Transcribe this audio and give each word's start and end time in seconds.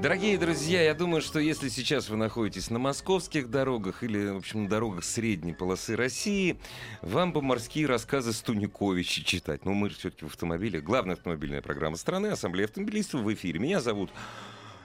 Дорогие 0.00 0.38
друзья, 0.38 0.80
я 0.80 0.94
думаю, 0.94 1.20
что 1.20 1.40
если 1.40 1.68
сейчас 1.68 2.08
вы 2.08 2.16
находитесь 2.16 2.70
на 2.70 2.78
московских 2.78 3.50
дорогах 3.50 4.04
или, 4.04 4.28
в 4.28 4.36
общем, 4.36 4.62
на 4.62 4.68
дорогах 4.68 5.02
средней 5.02 5.54
полосы 5.54 5.96
России, 5.96 6.56
вам 7.02 7.32
бы 7.32 7.42
морские 7.42 7.86
рассказы 7.86 8.32
Стуниковича 8.32 9.24
читать. 9.24 9.64
Но 9.64 9.72
мы 9.72 9.90
же 9.90 9.96
все-таки 9.96 10.24
в 10.24 10.28
автомобиле. 10.28 10.80
Главная 10.80 11.16
автомобильная 11.16 11.62
программа 11.62 11.96
страны, 11.96 12.28
Ассамблея 12.28 12.68
автомобилистов 12.68 13.22
в 13.22 13.34
эфире. 13.34 13.58
Меня 13.58 13.80
зовут 13.80 14.10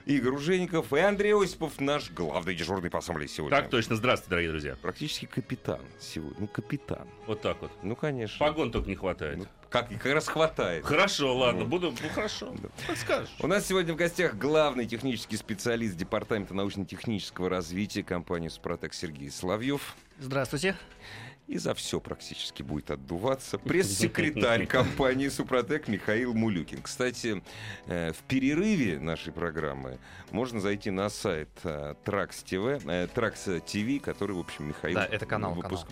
Игорь 0.06 0.34
Ужеников 0.34 0.92
и 0.92 0.98
Андрей 0.98 1.32
Осипов, 1.34 1.80
наш 1.80 2.10
главный 2.10 2.54
дежурный 2.54 2.90
по 2.90 2.98
ассамблее 2.98 3.26
сегодня. 3.26 3.56
Так 3.58 3.70
точно. 3.70 3.96
Здравствуйте, 3.96 4.28
дорогие 4.30 4.50
друзья. 4.50 4.76
Практически 4.82 5.24
капитан 5.24 5.80
сегодня. 5.98 6.36
Ну, 6.40 6.46
капитан. 6.46 7.08
Вот 7.26 7.40
так 7.40 7.56
вот. 7.62 7.70
Ну, 7.82 7.96
конечно. 7.96 8.36
Погон 8.38 8.70
только 8.70 8.90
не 8.90 8.96
хватает. 8.96 9.38
Ну, 9.38 9.46
как, 9.70 9.88
как 9.88 10.12
раз 10.12 10.28
хватает. 10.28 10.84
Хорошо, 10.84 11.34
ладно, 11.34 11.62
Ну. 11.62 11.66
буду. 11.66 11.90
Ну 12.02 12.08
хорошо. 12.14 12.54
Как 12.86 12.98
скажешь. 12.98 13.34
У 13.40 13.46
нас 13.46 13.66
сегодня 13.66 13.94
в 13.94 13.96
гостях 13.96 14.34
главный 14.36 14.84
технический 14.86 15.38
специалист 15.38 15.96
Департамента 15.96 16.52
научно-технического 16.52 17.48
развития 17.48 18.02
компании 18.04 18.48
«Супротек» 18.48 18.92
Сергей 18.92 19.30
Соловьев. 19.30 19.96
Здравствуйте. 20.20 20.76
И 21.46 21.58
за 21.58 21.74
все 21.74 22.00
практически 22.00 22.62
будет 22.62 22.90
отдуваться 22.90 23.58
пресс-секретарь 23.58 24.66
компании 24.66 25.28
«Супротек» 25.28 25.88
Михаил 25.88 26.32
Мулюкин. 26.32 26.80
Кстати, 26.82 27.42
э, 27.86 28.12
в 28.12 28.22
перерыве 28.22 28.98
нашей 28.98 29.32
программы 29.32 29.98
можно 30.30 30.60
зайти 30.60 30.90
на 30.90 31.10
сайт 31.10 31.50
э, 31.64 31.94
Trax 32.04 32.44
TV, 32.44 32.82
э, 32.86 33.08
Trax 33.14 33.62
TV, 33.64 34.00
который, 34.00 34.32
в 34.32 34.38
общем, 34.38 34.68
Михаил... 34.68 34.94
Да, 34.94 35.04
это 35.04 35.26
канал, 35.26 35.52
выпуск- 35.54 35.86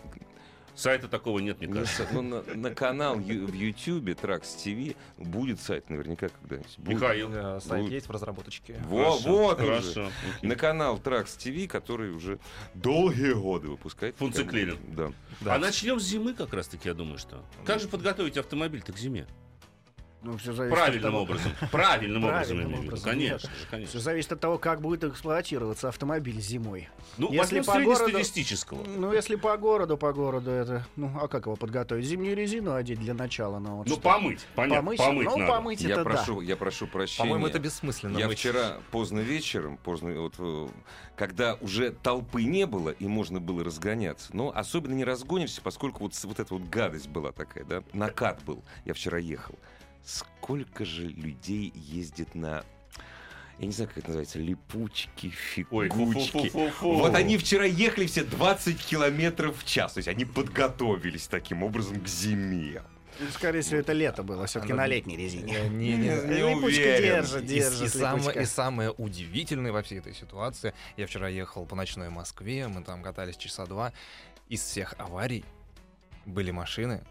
Сайта 0.75 1.06
такого 1.09 1.39
нет, 1.39 1.59
мне 1.59 1.67
Не 1.69 1.75
кажется. 1.75 2.05
с- 2.06 2.12
ну, 2.12 2.23
на, 2.23 2.42
на 2.42 2.75
канал 2.75 3.20
Ю- 3.20 3.47
в 3.47 3.53
Ютьюбе 3.53 4.12
Trax 4.15 4.42
TV 4.65 4.97
будет 5.19 5.61
сайт 5.61 5.91
наверняка 5.91 6.28
когда-нибудь. 6.28 6.78
Михаил. 6.78 7.31
Э, 7.33 7.61
Сайт 7.61 7.83
Будет. 7.83 7.92
есть 7.92 8.06
в 8.09 8.11
разработочке. 8.11 8.81
Во, 8.87 9.11
Хорошо, 9.12 9.28
вот 9.31 9.61
уже. 9.61 9.67
Хорошо. 9.67 10.11
На 10.43 10.56
канал 10.56 10.98
Trax 10.98 11.25
TV, 11.39 11.67
который 11.69 12.11
уже 12.12 12.39
долгие 12.75 13.34
годы 13.34 13.69
выпускает. 13.69 14.17
Функциклерен. 14.17 14.78
Да. 14.97 15.12
Да. 15.43 15.55
А 15.55 15.59
начнем 15.59 16.00
с 16.00 16.05
зимы 16.05 16.34
как 16.34 16.53
раз 16.55 16.69
таки, 16.69 16.89
я 16.89 16.95
думаю, 16.95 17.19
что. 17.19 17.45
Как 17.67 17.78
же 17.81 17.89
подготовить 17.89 18.37
автомобиль-то 18.39 18.93
к 18.93 18.98
зиме? 18.98 19.27
Ну, 20.25 20.37
все 20.39 20.53
зависит 20.53 20.77
Правильным 20.77 21.05
от 21.06 21.11
того, 21.12 21.23
образом. 21.25 21.53
Правильным 21.73 22.25
образом, 22.25 22.56
я 22.59 22.62
Правильным 22.65 22.67
имею 22.69 22.78
в 22.78 22.83
виду. 22.84 22.89
образом, 22.92 23.11
Конечно 23.11 23.39
же, 23.51 23.56
Все 23.56 23.67
конечно. 23.70 24.01
зависит 24.01 24.33
от 24.33 24.41
того, 24.41 24.59
как 24.59 24.81
будет 24.81 25.03
эксплуатироваться 25.05 25.89
автомобиль 25.89 26.41
зимой. 26.41 26.89
Ну, 27.19 27.33
Если 27.33 27.61
по 27.61 27.73
городу- 27.81 27.97
среднестатистического. 28.05 28.84
Ну, 28.84 29.12
если 29.12 29.34
по 29.34 29.56
городу, 29.56 29.97
по 29.98 30.12
городу 30.12 30.50
это... 30.50 30.87
Ну, 30.95 31.11
а 31.20 31.27
как 31.27 31.47
его 31.47 31.56
подготовить? 31.56 32.05
Зимнюю 32.05 32.37
резину 32.37 32.75
одеть 32.75 33.00
для 33.00 33.15
начала? 33.15 33.59
Ну, 33.59 33.78
вот 33.78 33.89
Ну, 33.89 33.95
что? 33.95 34.00
помыть. 34.03 34.47
Понятно, 34.55 34.83
Помыть? 34.83 34.98
помыть 34.98 35.25
ну, 35.28 35.37
надо. 35.39 35.53
помыть 35.53 35.81
Я 35.81 35.95
это 35.95 36.05
прошу, 36.05 36.41
я 36.41 36.56
прошу 36.56 36.87
прощения. 36.87 37.25
По-моему, 37.28 37.47
это 37.48 37.59
бессмысленно. 37.59 38.17
Я 38.19 38.28
мыть. 38.28 38.39
вчера 38.39 38.77
поздно 38.93 39.19
вечером, 39.20 39.77
поздно, 39.78 40.12
вот, 40.20 40.34
э, 40.39 40.69
когда 41.17 41.55
уже 41.61 41.91
толпы 41.91 42.45
не 42.45 42.67
было 42.67 42.91
и 42.91 43.06
можно 43.09 43.41
было 43.41 43.65
разгоняться, 43.65 44.31
но 44.37 44.53
особенно 44.55 44.94
не 44.94 45.05
разгонишься, 45.05 45.61
поскольку 45.62 46.05
вот, 46.05 46.15
вот 46.22 46.38
эта 46.38 46.55
вот 46.55 46.62
гадость 46.69 47.09
была 47.09 47.32
такая, 47.32 47.65
да, 47.65 47.82
накат 47.93 48.43
был. 48.44 48.62
Я 48.84 48.94
вчера 48.94 49.19
ехал. 49.19 49.56
Сколько 50.04 50.84
же 50.84 51.06
людей 51.06 51.72
ездит 51.74 52.34
на, 52.34 52.64
я 53.58 53.66
не 53.66 53.72
знаю, 53.72 53.88
как 53.88 53.98
это 53.98 54.08
называется, 54.08 54.38
липучки, 54.38 55.32
Ой, 55.70 55.88
фигучки. 55.88 56.50
Вот 56.82 57.14
они 57.14 57.38
вчера 57.38 57.64
ехали 57.64 58.06
все 58.06 58.24
20 58.24 58.78
километров 58.84 59.62
в 59.62 59.64
час, 59.64 59.92
то 59.94 59.98
есть 59.98 60.08
они 60.08 60.24
подготовились 60.24 61.28
таким 61.28 61.62
образом 61.62 62.00
к 62.00 62.08
зиме. 62.08 62.82
Ну, 63.20 63.26
Скорее 63.30 63.60
всего, 63.60 63.78
это 63.78 63.92
лето 63.92 64.22
было, 64.22 64.46
все-таки 64.46 64.72
на 64.72 64.86
летней 64.86 65.16
резине. 65.16 65.68
Не, 65.68 65.92
не, 65.92 66.08
Не 66.08 66.44
уверен. 66.56 67.02
держит, 67.02 67.42
И, 67.44 67.46
держит. 67.46 67.82
и 67.82 67.88
самое, 67.98 68.42
и 68.42 68.44
самое 68.46 68.90
удивительное 68.90 69.70
во 69.70 69.82
всей 69.82 69.98
этой 69.98 70.14
ситуации, 70.14 70.72
я 70.96 71.06
вчера 71.06 71.28
ехал 71.28 71.66
по 71.66 71.76
ночной 71.76 72.08
Москве, 72.08 72.66
мы 72.69 72.82
там 72.82 73.02
катались 73.02 73.36
часа 73.36 73.66
два, 73.66 73.92
из 74.48 74.62
всех 74.62 74.94
аварий 74.98 75.44
были 76.24 76.50
машины 76.50 77.04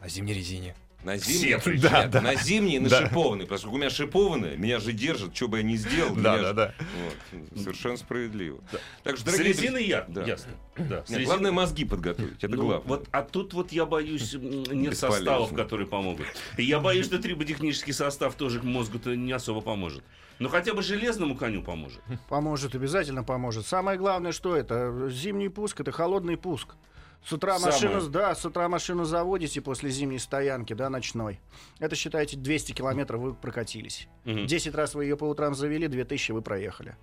на 0.00 0.08
зимней 0.08 0.34
резине. 0.34 0.74
На 1.04 1.16
зимние, 1.16 1.58
Все 1.58 1.72
Нет, 1.72 1.80
Да, 1.82 2.06
да. 2.08 2.20
на 2.20 2.34
зимние, 2.34 2.78
на 2.80 2.90
Да. 2.90 3.06
шипованные. 3.06 3.46
Поскольку 3.46 3.76
у 3.76 3.78
меня 3.78 3.88
шипованные, 3.88 4.56
меня 4.58 4.80
же 4.80 4.92
держат, 4.92 5.34
что 5.34 5.48
бы 5.48 5.58
я 5.58 5.62
ни 5.62 5.76
сделал. 5.76 6.14
меня 6.14 6.38
же- 6.38 6.52
да. 6.52 6.74
Вот, 7.32 7.58
совершенно 7.62 7.96
справедливо. 7.96 8.60
Да. 8.70 8.78
Так 9.02 9.16
что, 9.16 9.30
С 9.30 9.32
дорогие 9.32 9.52
резиной 9.54 9.84
я. 9.86 10.04
Да. 10.08 10.24
Ясно. 10.24 10.52
Да, 10.76 11.04
с 11.04 11.08
Нет, 11.08 11.20
резиной- 11.20 11.24
главное 11.24 11.52
мозги 11.52 11.84
подготовить, 11.86 12.44
это 12.44 12.54
Ну, 12.54 12.62
главное. 12.66 12.86
Вот, 12.86 13.08
а 13.12 13.22
тут 13.22 13.54
вот 13.54 13.72
я 13.72 13.86
боюсь, 13.86 14.34
нет 14.34 14.42
Бесполезно. 14.90 14.94
составов, 14.96 15.54
которые 15.54 15.86
помогут. 15.86 16.26
И 16.58 16.64
я 16.64 16.80
боюсь, 16.80 17.06
что 17.06 17.18
триботехнический 17.18 17.94
состав 17.94 18.34
тоже 18.34 18.62
мозгу-то 18.62 19.14
не 19.16 19.32
особо 19.32 19.62
поможет. 19.62 20.04
Но 20.38 20.48
хотя 20.48 20.72
бы 20.74 20.82
железному 20.82 21.34
коню 21.36 21.62
поможет. 21.62 22.00
Поможет, 22.28 22.74
обязательно 22.74 23.24
поможет. 23.24 23.66
Самое 23.66 23.98
главное, 23.98 24.32
что 24.32 24.56
это? 24.56 25.08
Зимний 25.10 25.48
пуск, 25.50 25.80
это 25.80 25.92
холодный 25.92 26.36
пуск. 26.38 26.76
С 27.24 27.32
утра 27.34 27.58
Самое. 27.58 27.74
машину, 27.74 28.08
да, 28.10 28.34
с 28.34 28.44
утра 28.46 28.68
машину 28.68 29.04
заводите 29.04 29.60
после 29.60 29.90
зимней 29.90 30.18
стоянки, 30.18 30.72
да, 30.72 30.88
ночной. 30.88 31.38
Это, 31.78 31.94
считайте, 31.94 32.36
200 32.36 32.72
километров 32.72 33.20
вы 33.20 33.34
прокатились. 33.34 34.08
Мгм. 34.24 34.46
10 34.46 34.74
раз 34.74 34.94
вы 34.94 35.04
ее 35.04 35.16
по 35.18 35.24
утрам 35.24 35.54
завели, 35.54 35.86
2000 35.86 36.32
вы 36.32 36.40
проехали. 36.40 36.96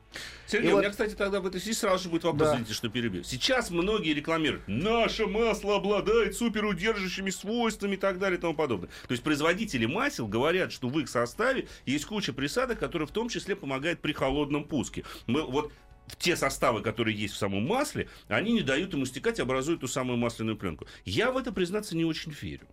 Сергей, 0.48 0.70
И 0.70 0.72
у 0.72 0.76
вот- 0.76 0.82
меня, 0.82 0.90
кстати, 0.90 1.14
тогда 1.14 1.40
в 1.40 1.46
этой 1.46 1.62
связи 1.62 1.74
сразу 1.78 2.06
же 2.06 2.10
будет 2.10 2.24
вопрос, 2.24 2.50
Да. 2.50 2.54
извините, 2.56 2.74
что 2.74 2.90
перебью. 2.90 3.24
Сейчас 3.24 3.70
многие 3.70 4.14
рекламируют, 4.14 4.68
наше 4.68 5.28
масло 5.28 5.76
обладает 5.76 6.36
суперудержащими 6.36 7.30
свойствами 7.30 7.94
и 7.94 7.98
так 7.98 8.18
далее 8.18 8.40
и 8.40 8.42
тому 8.42 8.56
подобное. 8.56 8.90
То 9.08 9.12
есть 9.12 9.24
производители 9.24 9.86
масел 9.86 10.28
говорят, 10.28 10.72
что 10.72 10.90
в 10.90 11.00
их 11.00 11.10
составе 11.10 11.68
есть 11.86 12.06
куча 12.06 12.34
присадок, 12.34 12.80
которые 12.80 13.08
в 13.08 13.12
том 13.12 13.30
числе 13.30 13.56
помогают 13.56 14.00
при 14.02 14.14
холодном 14.14 14.64
пуске. 14.64 15.04
Мы, 15.28 15.44
вот 15.44 15.72
те 16.18 16.36
составы, 16.36 16.82
которые 16.82 17.18
есть 17.18 17.34
в 17.34 17.38
самом 17.38 17.66
масле, 17.68 18.08
они 18.28 18.54
не 18.54 18.62
дают 18.62 18.94
ему 18.94 19.06
стекать 19.06 19.40
образуют 19.40 19.82
ту 19.82 19.88
самую 19.88 20.18
масляную 20.18 20.58
пленку. 20.58 20.88
Я 21.06 21.32
в 21.32 21.38
это, 21.38 21.52
признаться, 21.52 21.96
не 21.96 22.06
очень 22.06 22.32
верю. 22.32 22.68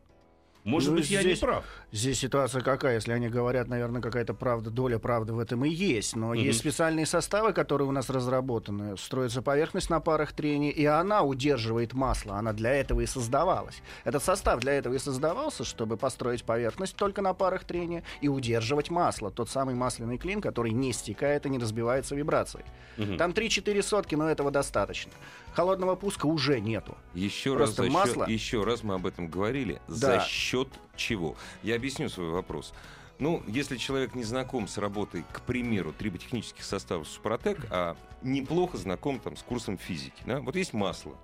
Может 0.64 0.91
Ну, 0.92 0.97
быть, 0.97 1.10
я 1.10 1.19
не 1.19 1.25
здесь- 1.25 1.41
прав. 1.41 1.62
Здесь 1.92 2.19
ситуация 2.20 2.62
какая? 2.62 2.94
Если 2.94 3.12
они 3.12 3.28
говорят, 3.28 3.69
наверное, 3.69 4.00
какая-то 4.00 4.32
правда, 4.32 4.70
доля 4.70 4.98
правды 4.98 5.34
в 5.34 5.38
этом 5.38 5.62
и 5.66 5.69
есть. 5.69 6.16
Но 6.16 6.28
Мгм. 6.28 6.38
есть 6.38 6.58
специальные 6.60 7.04
составы, 7.04 7.52
которые 7.52 7.86
у 7.86 7.92
нас 7.92 8.08
разработаны. 8.08 8.97
Строится 8.97 9.42
поверхность 9.42 9.91
на 9.91 10.00
парах 10.00 10.32
трения, 10.32 10.70
и 10.70 10.86
она 10.86 11.22
удерживает 11.22 11.92
масло. 11.92 12.36
Она 12.36 12.54
для 12.54 12.72
этого 12.72 13.02
и 13.02 13.06
создавалась. 13.06 13.82
Этот 14.04 14.25
состав 14.25 14.60
для 14.60 14.72
этого 14.72 14.94
и 14.94 14.98
создавался, 14.98 15.64
чтобы 15.64 15.98
построить 15.98 16.44
поверхность 16.44 16.96
только 16.96 17.20
на 17.20 17.34
парах 17.34 17.64
трения 17.64 18.02
и 18.22 18.28
удерживать 18.28 18.91
масло. 18.91 19.31
Тот 19.31 19.50
самый 19.50 19.75
масляный 19.75 20.16
клин, 20.16 20.41
который 20.41 20.72
не 20.72 20.94
стекает 20.94 21.44
и 21.44 21.50
не 21.50 21.58
разбивается 21.58 22.14
вибрацией. 22.14 22.64
Мгм. 22.96 23.19
Там 23.19 23.32
3-4 23.34 23.82
сотки, 23.82 24.14
но 24.14 24.31
этого 24.31 24.50
достаточно. 24.50 25.12
Холодного 25.52 25.94
пуска 25.94 26.26
уже 26.26 26.58
нету. 26.60 26.96
Еще 27.12 27.50
раз, 27.54 27.70
Просто 27.75 27.82
за 27.84 27.91
масло. 27.91 28.25
счет, 28.26 28.28
еще 28.32 28.64
раз 28.64 28.82
мы 28.82 28.94
об 28.94 29.06
этом 29.06 29.28
говорили. 29.28 29.81
Да. 29.88 29.94
За 29.94 30.20
счет 30.20 30.53
чего? 30.97 31.37
Я 31.62 31.76
объясню 31.76 32.09
свой 32.09 32.31
вопрос. 32.31 32.72
Ну, 33.19 33.42
если 33.47 33.76
человек 33.76 34.14
не 34.14 34.25
знаком 34.25 34.67
с 34.67 34.76
работой, 34.78 35.25
к 35.32 35.40
примеру, 35.43 35.93
триботехнических 35.93 36.64
составов 36.64 37.06
Супротек, 37.08 37.58
а 37.70 37.96
неплохо 38.23 38.76
знаком 38.76 39.20
там, 39.20 39.37
с 39.37 39.43
курсом 39.43 39.78
физики, 39.78 40.23
да? 40.26 40.40
вот 40.40 40.56
есть 40.56 40.73
масло. 40.73 41.17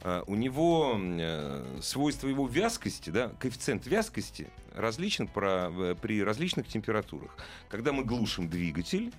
А, 0.00 0.22
У 0.28 0.36
него 0.36 0.96
э, 0.96 1.78
свойство 1.82 2.28
его 2.28 2.46
вязкости, 2.46 3.10
да, 3.10 3.30
коэффициент 3.40 3.86
вязкости 3.86 4.48
различен 4.76 5.26
про- 5.26 5.70
э, 5.72 5.96
при 6.00 6.22
различных 6.22 6.68
температурах. 6.68 7.36
Когда 7.68 7.92
мы 7.92 8.04
глушим 8.04 8.48
двигатель, 8.48 9.12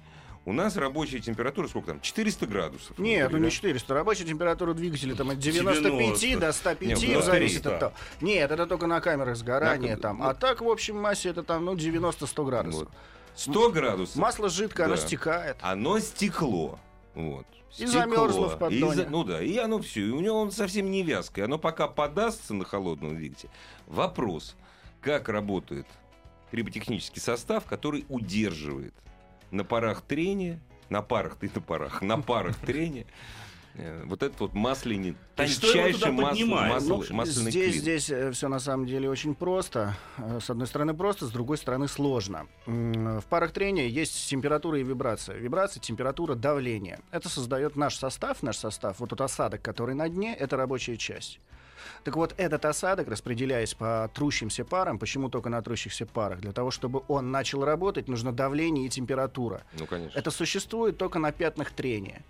у 0.50 0.54
нас 0.54 0.76
рабочая 0.78 1.20
температура 1.20 1.68
сколько 1.68 1.92
там? 1.92 2.02
400 2.02 2.48
градусов. 2.48 2.98
Нет, 2.98 3.20
ну 3.20 3.24
например, 3.26 3.42
не 3.42 3.50
да? 3.50 3.56
400. 3.56 3.94
Рабочая 3.94 4.24
температура 4.26 4.74
двигателя 4.74 5.16
там 5.16 5.30
от 5.30 5.38
95 5.40 6.20
90. 6.20 6.40
до 6.40 6.52
105, 6.52 6.82
Не, 7.02 7.14
ну, 7.16 7.22
зависит 7.22 7.64
300. 7.64 7.74
от 7.74 7.80
того. 7.80 7.94
Нет, 8.22 8.52
это 8.52 8.66
только 8.66 8.88
на 8.88 9.00
камерах 9.02 9.36
сгорания 9.38 9.96
На- 9.96 10.02
там. 10.02 10.18
ну- 10.20 10.26
А 10.26 10.34
так, 10.34 10.62
в 10.62 10.68
общем 10.70 10.98
массе, 11.00 11.30
это 11.30 11.44
там, 11.44 11.66
ну, 11.66 11.76
90-100 11.76 12.46
градусов. 12.46 12.80
Вот. 12.82 12.90
100 13.36 13.72
градусов. 13.72 14.16
Масло 14.16 14.50
жидкое, 14.50 14.88
оно 14.88 14.96
Да. 14.96 15.02
стекает. 15.02 15.58
Оно 15.62 16.00
стекло. 16.00 16.80
Вот. 17.16 17.46
И 17.78 17.86
замерзло 17.86 18.48
в 18.50 18.56
И 18.56 18.60
поддоне. 18.60 18.94
за- 18.96 19.06
ну 19.10 19.24
да, 19.24 19.42
и 19.44 19.56
оно 19.58 19.80
все. 19.80 20.02
И 20.08 20.10
у 20.10 20.20
него 20.20 20.42
он 20.42 20.52
совсем 20.52 20.90
не 20.90 21.04
вязкое. 21.04 21.46
Оно 21.46 21.60
пока 21.60 21.88
подастся 21.88 22.54
на 22.56 22.66
холодном 22.66 23.16
двигателе. 23.16 23.52
Вопрос, 23.86 24.56
как 25.02 25.30
работает 25.30 25.86
триботехнический 26.50 27.22
состав, 27.22 27.66
который 27.66 28.06
удерживает 28.10 28.94
на 29.52 29.64
парах 29.64 30.02
трения 30.02 30.60
на 30.90 31.02
парах, 31.04 31.36
ты 31.36 31.52
на 31.54 31.62
парах, 31.62 32.02
на 32.02 32.20
парах 32.20 32.56
трения. 32.58 33.06
Э, 33.76 34.04
Вот 34.06 34.24
этот 34.24 34.40
вот 34.40 34.54
масляный, 34.56 35.16
тончайший 35.36 36.12
масл- 36.12 37.06
Ну, 37.10 37.16
масляный 37.16 37.52
Здесь, 37.52 37.72
клин. 37.74 37.82
здесь 37.82 38.12
все 38.36 38.48
на 38.48 38.60
самом 38.60 38.88
деле 38.88 39.08
очень 39.10 39.36
просто. 39.36 39.96
Э, 40.18 40.40
С 40.42 40.50
одной 40.50 40.66
стороны 40.66 40.96
просто, 40.96 41.28
с 41.28 41.32
другой 41.32 41.58
стороны 41.58 41.88
сложно. 41.88 42.48
В 42.66 43.24
парах 43.30 43.52
трения 43.52 43.86
есть 43.88 44.28
температура 44.30 44.80
и 44.80 44.84
вибрация. 44.84 45.38
Вибрация, 45.38 45.80
температура, 45.80 46.34
давление. 46.34 47.00
Это 47.12 47.30
создает 47.30 47.76
наш 47.76 47.96
состав, 47.96 48.42
наш 48.42 48.58
состав, 48.58 49.00
вот 49.00 49.10
тот 49.12 49.22
осадок, 49.22 49.62
который 49.62 49.94
на 49.94 50.10
дне, 50.10 50.34
это 50.36 50.58
рабочая 50.58 50.98
часть. 50.98 51.40
Так 52.04 52.16
вот, 52.16 52.34
этот 52.38 52.66
осадок, 52.66 53.08
распределяясь 53.08 53.74
по 53.74 54.10
трущимся 54.14 54.66
парам, 54.66 55.00
почему 55.00 55.30
только 55.30 55.50
на 55.50 55.62
трущихся 55.62 56.06
парах? 56.06 56.40
Для 56.40 56.52
того, 56.52 56.72
чтобы 56.72 57.04
он 57.08 57.32
начал 57.32 57.64
работать, 57.64 58.08
нужно 58.08 58.32
давление 58.32 58.86
и 58.86 58.90
температура. 58.90 59.64
Ну, 59.78 59.86
конечно. 59.86 60.18
Это 60.18 60.32
существует 60.32 60.98
только 60.98 61.20
на 61.20 61.32
пятнах 61.32 61.72
трения. 61.72 62.22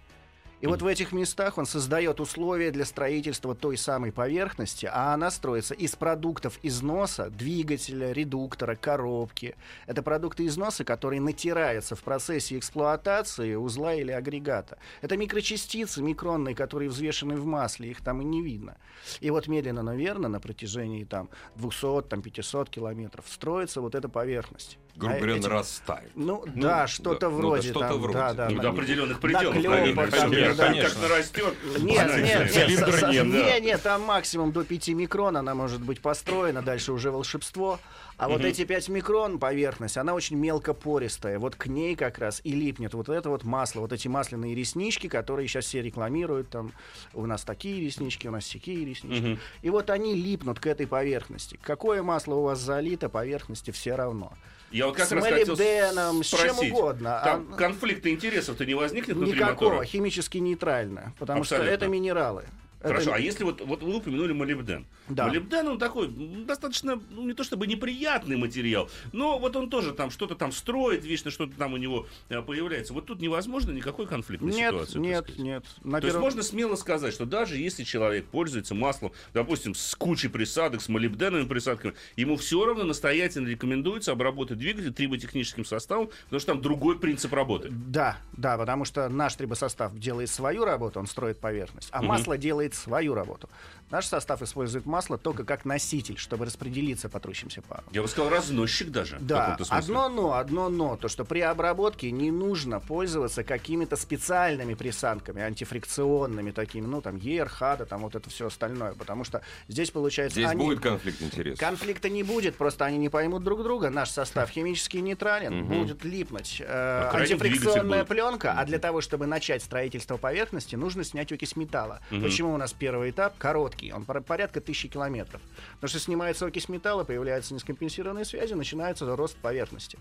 И 0.61 0.67
вот 0.67 0.81
в 0.81 0.87
этих 0.87 1.13
местах 1.13 1.57
он 1.57 1.65
создает 1.65 2.19
условия 2.19 2.71
для 2.71 2.83
строительства 2.83 3.55
той 3.55 3.77
самой 3.77 4.11
поверхности, 4.11 4.89
а 4.91 5.13
она 5.13 5.31
строится 5.31 5.73
из 5.73 5.95
продуктов 5.95 6.59
износа, 6.63 7.29
двигателя, 7.29 8.11
редуктора, 8.11 8.75
коробки. 8.75 9.55
Это 9.87 10.03
продукты 10.03 10.45
износа, 10.45 10.83
которые 10.83 11.21
натираются 11.21 11.95
в 11.95 12.03
процессе 12.03 12.57
эксплуатации 12.57 13.55
узла 13.55 13.93
или 13.93 14.11
агрегата. 14.11 14.77
Это 15.01 15.15
микрочастицы 15.15 16.01
микронные, 16.01 16.55
которые 16.55 16.89
взвешены 16.89 17.37
в 17.37 17.45
масле, 17.45 17.91
их 17.91 18.01
там 18.01 18.21
и 18.21 18.25
не 18.25 18.41
видно. 18.41 18.75
И 19.21 19.29
вот 19.29 19.47
медленно, 19.47 19.81
но 19.81 19.95
верно, 19.95 20.27
на 20.27 20.41
протяжении 20.41 21.05
там 21.05 21.29
200, 21.55 22.03
там 22.09 22.21
500 22.21 22.69
километров 22.69 23.25
строится 23.29 23.79
вот 23.79 23.95
эта 23.95 24.09
поверхность. 24.09 24.77
Грубо 24.99 25.15
А 25.15 25.17
говоря, 25.17 25.35
эти- 25.37 25.43
нарастает. 25.43 26.11
Ну, 26.15 26.43
Ну, 26.45 26.51
да, 26.61 26.61
да, 26.81 26.87
что-то 26.87 27.29
ну 27.29 27.37
да, 27.37 27.37
вроде 27.41 27.69
что-то 27.69 27.87
там, 27.87 27.99
вроде. 28.01 28.17
да, 28.17 28.33
да, 28.33 28.49
Ну, 28.49 28.55
на- 28.57 28.61
до 28.63 28.69
определенных 28.71 29.19
пределов, 29.21 29.55
наклёпа 29.55 30.07
там, 30.07 30.29
Конечно, 30.31 30.55
да, 30.55 30.63
как 30.65 30.73
конечно. 30.73 31.01
нарастет. 31.01 31.53
Нет, 31.79 32.05
знаете, 32.09 32.21
нет, 32.21 32.67
нет, 32.69 32.79
со- 32.79 32.91
со- 32.97 33.07
нет, 33.07 33.31
да. 33.31 33.37
нет, 33.37 33.63
нет, 33.63 33.81
там 33.81 34.01
максимум 34.01 34.51
до 34.51 34.65
5 34.65 34.93
микрон 34.93 35.37
она 35.37 35.55
может 35.55 35.81
быть 35.81 36.01
построена, 36.01 36.61
дальше 36.61 36.91
уже 36.91 37.11
волшебство. 37.11 37.79
А 38.19 38.27
вот 38.27 38.43
эти 38.43 38.65
5 38.65 38.89
микрон 38.89 39.39
поверхность, 39.39 39.95
она 39.97 40.13
очень 40.13 40.35
мелкопористая. 40.35 41.39
Вот 41.39 41.55
к 41.55 41.67
ней 41.67 41.95
как 41.95 42.19
раз 42.19 42.41
и 42.43 42.51
липнет 42.51 42.93
вот 42.93 43.07
это 43.07 43.29
вот 43.29 43.45
масло, 43.45 43.79
вот 43.79 43.93
эти 43.93 44.09
масляные 44.09 44.53
реснички, 44.53 45.07
которые 45.07 45.47
сейчас 45.47 45.65
все 45.65 45.81
рекламируют. 45.81 46.49
Там 46.49 46.73
у 47.13 47.25
нас 47.25 47.43
такие 47.45 47.79
реснички, 47.79 48.27
у 48.27 48.31
нас 48.31 48.45
такие 48.45 48.83
реснички. 48.83 49.39
И 49.61 49.69
вот 49.69 49.89
они 49.89 50.15
липнут 50.15 50.59
к 50.59 50.67
этой 50.67 50.85
поверхности. 50.85 51.57
Какое 51.61 52.03
масло 52.03 52.35
у 52.35 52.43
вас 52.43 52.59
залито, 52.59 53.07
поверхности 53.07 53.71
все 53.71 53.95
равно. 53.95 54.33
Я 54.69 54.87
вот 54.87 54.97
как 54.97 55.07
с 55.07 55.11
раз 55.13 55.23
молибденом, 55.23 56.21
с 56.21 56.27
чем 56.27 56.59
угодно. 56.59 57.21
Там 57.23 57.47
А- 57.53 57.55
конфликта 57.55 58.11
интересов-то 58.11 58.65
не 58.65 58.73
возникнет 58.73 59.15
Никакого, 59.15 59.85
химически 59.85 60.39
нейтрально, 60.39 61.13
потому 61.17 61.41
Абсолютно. 61.41 61.67
что 61.67 61.73
это 61.73 61.87
минералы. 61.87 62.43
Это- 62.79 62.87
Хорошо, 62.89 63.13
а 63.13 63.19
если 63.19 63.43
вот, 63.43 63.59
вот 63.61 63.83
вы 63.83 63.95
упомянули 63.97 64.31
молибден. 64.31 64.87
Да. 65.09 65.27
Молибден, 65.27 65.67
он 65.67 65.77
такой 65.79 66.07
м, 66.07 66.45
достаточно, 66.45 67.01
ну, 67.09 67.25
не 67.27 67.33
то 67.33 67.43
чтобы 67.43 67.67
неприятный 67.67 68.37
материал, 68.37 68.89
но 69.11 69.37
вот 69.37 69.55
он 69.57 69.69
тоже 69.69 69.93
там 69.93 70.11
что-то 70.11 70.35
там 70.35 70.53
строит, 70.53 71.03
вечно 71.03 71.29
что-то 71.29 71.57
там 71.57 71.73
у 71.73 71.77
него 71.77 72.07
э, 72.29 72.41
появляется. 72.41 72.93
Вот 72.93 73.05
тут 73.05 73.19
невозможно 73.21 73.71
никакой 73.71 74.07
конфликтной 74.07 74.53
Нет, 74.53 74.71
ситуации. 74.73 74.99
нет, 74.99 75.37
нет. 75.37 75.65
На 75.83 75.99
То 75.99 76.07
есть 76.07 76.13
первом- 76.15 76.21
можно 76.21 76.41
смело 76.41 76.75
сказать, 76.75 77.13
что 77.13 77.25
даже 77.25 77.57
если 77.57 77.83
человек 77.83 78.25
пользуется 78.27 78.75
маслом, 78.75 79.11
допустим, 79.33 79.75
с 79.75 79.93
кучей 79.95 80.29
присадок, 80.29 80.81
с 80.81 80.87
молибденовыми 80.87 81.47
присадками, 81.47 81.95
ему 82.15 82.37
все 82.37 82.65
равно 82.65 82.85
настоятельно 82.85 83.47
рекомендуется 83.49 84.13
обработать 84.13 84.57
двигатель 84.57 84.93
триботехническим 84.93 85.65
составом, 85.65 86.09
потому 86.25 86.39
что 86.39 86.53
там 86.53 86.61
другой 86.61 86.97
принцип 86.97 87.33
работы. 87.33 87.67
Да, 87.71 88.17
да, 88.37 88.57
потому 88.57 88.85
что 88.85 89.09
наш 89.09 89.35
трибосостав 89.35 89.97
делает 89.97 90.29
свою 90.29 90.63
работу, 90.63 90.99
он 90.99 91.07
строит 91.07 91.39
поверхность, 91.39 91.89
а 91.91 91.97
Мгм. 91.99 92.07
масло 92.07 92.37
делает 92.37 92.68
свою 92.73 93.15
работу. 93.15 93.47
Наш 93.91 94.05
состав 94.05 94.41
использует 94.43 94.85
масло 94.85 95.17
только 95.17 95.43
как 95.43 95.65
носитель, 95.65 96.17
чтобы 96.17 96.45
распределиться 96.45 97.09
по 97.09 97.19
трущимся 97.19 97.61
парам. 97.63 97.83
Я 97.91 98.01
бы 98.03 98.07
сказал, 98.07 98.29
разносчик 98.29 98.89
даже. 98.89 99.17
Да, 99.19 99.57
одно 99.69 100.09
но, 100.09 100.33
одно 100.33 100.69
но, 100.69 100.95
то 100.95 101.07
что 101.07 101.25
при 101.25 101.39
обработке 101.39 102.11
не 102.11 102.29
нужно 102.29 102.79
пользоваться 102.79 103.43
какими-то 103.43 103.95
специальными 103.95 104.75
присадками, 104.75 105.41
антифрикционными 105.41 106.51
такими, 106.51 106.85
ну 106.85 107.01
там 107.01 107.15
ЕРХАДа, 107.15 107.85
там 107.87 108.01
вот 108.01 108.15
это 108.15 108.29
все 108.29 108.47
остальное, 108.47 108.93
потому 108.93 109.23
что 109.23 109.41
здесь 109.67 109.89
получается... 109.89 110.39
Здесь 110.39 110.49
они- 110.51 110.65
будет 110.65 110.81
конфликт 110.81 111.21
интересов. 111.23 111.59
Конфликта 111.59 112.09
не 112.09 112.21
будет, 112.21 112.55
просто 112.55 112.85
они 112.85 112.97
не 112.99 113.09
поймут 113.09 113.43
друг 113.43 113.63
друга. 113.63 113.89
Наш 113.89 114.11
состав 114.11 114.49
химически 114.51 114.97
нейтрален, 114.97 115.61
Мгм. 115.63 115.79
будет 115.79 116.03
липнуть 116.03 116.61
э, 116.63 117.09
антифрикционная 117.11 118.05
пленка, 118.05 118.53
а 118.55 118.65
для 118.65 118.77
того, 118.77 119.01
чтобы 119.01 119.25
начать 119.25 119.63
строительство 119.63 120.17
поверхности, 120.17 120.75
нужно 120.75 121.03
снять 121.03 121.31
окись 121.31 121.55
металла. 121.55 122.01
Мгм. 122.11 122.21
Почему 122.23 122.53
у 122.53 122.57
нас 122.57 122.71
первый 122.73 123.09
этап 123.09 123.35
короткий? 123.39 123.78
Он 123.93 124.05
пор- 124.05 124.21
порядка 124.21 124.61
тысячи 124.61 124.87
километров. 124.87 125.41
Потому 125.75 125.89
что 125.89 125.99
снимается 125.99 126.45
окись 126.45 126.69
металла, 126.69 127.03
появляются 127.03 127.53
нескомпенсированные 127.53 128.25
связи, 128.25 128.53
начинается 128.53 129.15
рост 129.15 129.37
поверхности. 129.37 129.97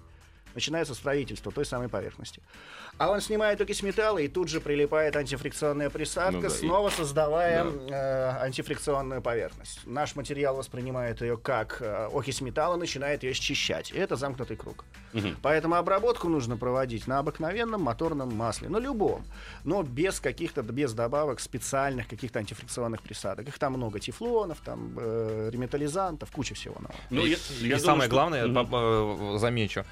Начинается 0.55 0.95
строительство 0.95 1.53
той 1.53 1.65
самой 1.65 1.89
поверхности. 1.89 2.43
А 2.99 3.11
он 3.11 3.21
снимает 3.21 3.61
окись 3.61 3.83
металла, 3.83 4.19
и 4.19 4.29
тут 4.29 4.49
же 4.49 4.61
прилипает 4.61 5.15
антифрикционная 5.17 5.89
присадка, 5.91 6.33
Ну 6.33 6.41
да, 6.43 6.49
и- 6.49 6.51
снова 6.51 6.91
создавая 6.91 7.65
э, 7.65 8.45
антифрикционную 8.45 9.23
поверхность. 9.23 9.81
Наш 9.87 10.17
материал 10.17 10.57
воспринимает 10.57 11.21
ее 11.21 11.37
как 11.37 11.79
э, 11.81 12.09
окись 12.13 12.41
металла, 12.41 12.77
начинает 12.77 13.23
ее 13.23 13.35
счищать. 13.35 13.93
И 13.93 13.99
это 13.99 14.17
замкнутый 14.17 14.57
круг. 14.57 14.85
Мгм. 15.13 15.37
Поэтому 15.43 15.77
обработку 15.77 16.29
нужно 16.29 16.57
проводить 16.57 17.07
на 17.07 17.19
обыкновенном 17.21 17.81
моторном 17.83 18.35
масле, 18.35 18.69
на 18.69 18.79
любом, 18.79 19.25
но 19.65 19.83
без 19.83 20.19
каких-то, 20.21 20.63
без 20.63 20.93
добавок 20.93 21.41
специальных 21.41 22.09
каких-то 22.09 22.41
антифрикционных 22.41 23.03
присадок. 23.03 23.49
Их 23.49 23.59
там 23.59 23.75
много, 23.75 24.01
тефлонов, 24.01 24.59
там 24.65 24.95
э, 24.99 25.51
реметаллизантов, 25.53 26.31
куча 26.33 26.55
всего 26.55 26.75
нового. 26.77 26.95
Ну, 27.11 27.25
и 27.25 27.31
я- 27.31 27.37
и 27.37 27.69
я 27.69 27.77
думаю, 27.77 27.81
самое 27.81 28.03
что- 28.03 28.11
главное, 28.11 29.35
э, 29.35 29.39
замечу, 29.39 29.85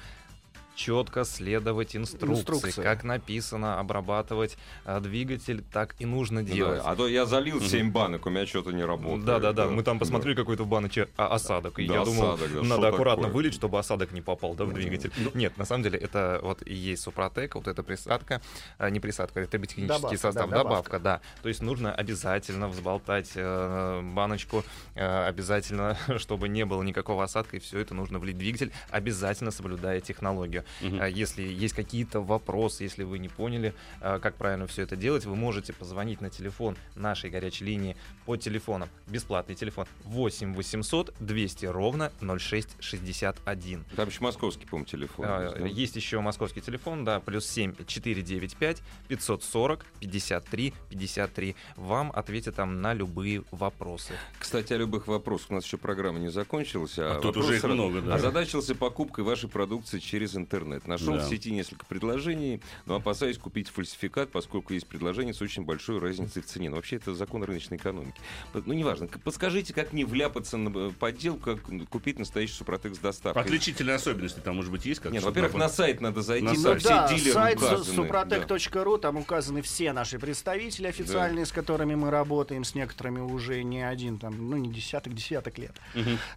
четко 0.77 1.25
следовать 1.25 1.95
инструкции, 1.95 2.39
Инструкции. 2.39 2.81
как 2.83 3.03
написано, 3.03 3.79
обрабатывать 3.79 4.57
э, 4.85 4.99
двигатель, 5.01 5.63
так 5.73 5.95
и 5.99 6.05
нужно 6.05 6.41
Ну 6.41 6.47
делать. 6.47 6.83
да, 6.83 6.91
А 6.91 6.95
то 6.95 7.07
я 7.07 7.25
залил 7.25 7.59
7 7.59 7.91
банок, 7.91 8.27
у 8.27 8.29
меня 8.29 8.45
что-то 8.45 8.71
не 8.71 8.83
работает. 8.85 9.25
Да, 9.25 9.39
да, 9.39 9.53
да. 9.53 9.67
Мы 9.67 9.81
там 9.83 9.97
Да. 9.97 10.01
посмотрели 10.01 10.35
какой-то 10.35 10.63
в 10.63 10.67
баночке 10.67 11.07
а, 11.17 11.33
осадок. 11.33 11.79
И 11.79 11.87
Да, 11.87 11.95
я 11.95 12.05
думал, 12.05 12.33
осадок, 12.33 12.53
да, 12.53 12.61
надо 12.61 12.87
аккуратно 12.89 13.23
такое? 13.23 13.35
вылить, 13.35 13.53
чтобы 13.55 13.79
осадок 13.79 14.11
не 14.11 14.21
попал 14.21 14.53
да, 14.53 14.65
в 14.65 14.73
двигатель. 14.73 15.11
Нет, 15.33 15.57
на 15.57 15.65
самом 15.65 15.83
деле 15.83 15.97
это 15.97 16.39
вот 16.43 16.61
и 16.65 16.73
есть 16.75 17.01
супротек, 17.01 17.55
вот 17.55 17.67
эта 17.67 17.81
присадка, 17.81 18.39
а, 18.77 18.89
не 18.91 18.99
присадка, 18.99 19.39
это 19.39 19.57
технический 19.57 19.87
Добавка, 19.87 20.17
состав, 20.17 20.49
да, 20.49 20.57
добавка, 20.57 20.99
да. 20.99 21.21
То 21.41 21.49
есть 21.49 21.61
нужно 21.63 21.91
обязательно 21.91 22.67
взболтать 22.69 23.31
э, 23.33 24.01
баночку, 24.03 24.63
э, 24.93 25.25
обязательно, 25.27 25.97
чтобы 26.17 26.47
не 26.49 26.65
было 26.65 26.83
никакого 26.83 27.23
осадка, 27.23 27.57
и 27.57 27.59
все 27.59 27.79
это 27.79 27.95
нужно 27.95 28.19
влить 28.19 28.35
в 28.35 28.39
двигатель, 28.39 28.71
обязательно 28.91 29.49
соблюдая 29.49 30.01
технологию. 30.01 30.63
А 30.81 31.07
Если 31.07 31.41
есть 31.43 31.73
какие-то 31.75 32.21
вопросы, 32.21 32.83
если 32.83 33.03
вы 33.03 33.19
не 33.19 33.29
поняли, 33.29 33.73
э, 34.01 34.19
как 34.21 34.35
правильно 34.35 34.67
все 34.67 34.83
это 34.83 34.95
делать, 34.95 35.25
вы 35.25 35.35
можете 35.35 35.73
позвонить 35.73 36.21
на 36.21 36.29
телефон 36.29 36.75
нашей 36.95 37.29
горячей 37.29 37.65
линии 37.65 37.95
по 38.25 38.35
телефонам. 38.37 38.89
Бесплатный 39.07 39.55
телефон 39.55 39.85
8 40.03 40.53
800 40.53 41.13
200 41.19 41.65
ровно 41.67 42.11
0661. 42.21 43.85
Там 43.95 44.07
еще 44.07 44.21
московский, 44.21 44.65
по-моему, 44.65 44.85
телефон. 44.85 45.25
А, 45.27 45.43
есть, 45.43 45.57
да? 45.57 45.65
Есть 45.67 45.95
еще 45.95 46.19
московский 46.21 46.61
телефон, 46.61 47.03
да, 47.05 47.19
плюс 47.19 47.47
7 47.47 47.73
495 47.85 48.81
540 49.07 49.85
53 49.99 50.73
53. 50.89 51.55
Вам 51.75 52.11
ответят 52.13 52.55
там 52.55 52.81
на 52.81 52.93
любые 52.93 53.43
вопросы. 53.51 54.13
Кстати, 54.39 54.73
о 54.73 54.77
любых 54.77 55.07
вопросах. 55.07 55.51
У 55.51 55.53
нас 55.55 55.65
еще 55.65 55.77
программа 55.77 56.19
не 56.19 56.29
закончилась. 56.29 56.97
А, 56.97 57.17
А 57.17 57.21
тут 57.21 57.37
уже 57.37 57.57
их 57.57 57.63
много, 57.63 58.01
да. 58.01 58.15
Озадачился 58.15 58.75
покупкой 58.75 59.23
вашей 59.23 59.49
продукции 59.49 59.99
через 59.99 60.35
интернет. 60.35 60.56
Нашел 60.65 61.15
Да. 61.15 61.25
в 61.25 61.29
сети 61.29 61.51
несколько 61.51 61.85
предложений, 61.85 62.61
но 62.85 62.95
опасаюсь 62.95 63.37
купить 63.37 63.69
фальсификат, 63.69 64.29
поскольку 64.31 64.73
есть 64.73 64.87
предложения 64.87 65.33
с 65.33 65.41
очень 65.41 65.63
большой 65.63 65.99
разницей 65.99 66.41
в 66.41 66.45
цене. 66.45 66.69
Но 66.69 66.77
вообще 66.77 66.95
это 66.97 67.13
закон 67.13 67.43
рыночной 67.43 67.77
экономики. 67.77 68.19
Ну, 68.53 68.73
неважно. 68.73 69.07
Подскажите, 69.23 69.73
как 69.73 69.93
не 69.93 70.03
вляпаться 70.05 70.57
на 70.57 70.69
э, 70.87 70.91
подделку, 70.99 71.55
как 71.57 71.87
купить 71.89 72.19
настоящий 72.19 72.53
супротек 72.53 72.95
с 72.95 72.99
доставкой. 72.99 73.41
Отличительные 73.43 73.95
особенности 73.95 74.39
там, 74.39 74.55
может 74.55 74.71
быть, 74.71 74.85
есть 74.85 75.01
как 75.01 75.11
Нет, 75.11 75.23
во-первых, 75.23 75.53
на 75.53 75.69
сайт 75.69 76.01
надо 76.01 76.21
зайти, 76.21 76.45
На 76.45 76.55
сайт. 76.55 76.79
все 76.79 76.89
да, 76.89 77.07
дилеры 77.13 77.31
сайт 77.33 77.57
указаны. 77.57 78.07
Да. 78.09 78.23
suprotec.ru, 78.23 78.97
там 78.99 79.17
указаны 79.17 79.61
все 79.61 79.93
наши 79.93 80.19
представители 80.19 80.87
официальные, 80.87 81.45
с 81.45 81.51
которыми 81.51 81.95
мы 81.95 82.09
работаем, 82.09 82.63
с 82.63 82.73
некоторыми 82.75 83.19
уже 83.19 83.63
не 83.63 83.81
один, 83.81 84.17
там, 84.17 84.49
ну 84.49 84.57
не 84.57 84.69
десяток, 84.71 85.13
десяток 85.13 85.57
лет. 85.57 85.75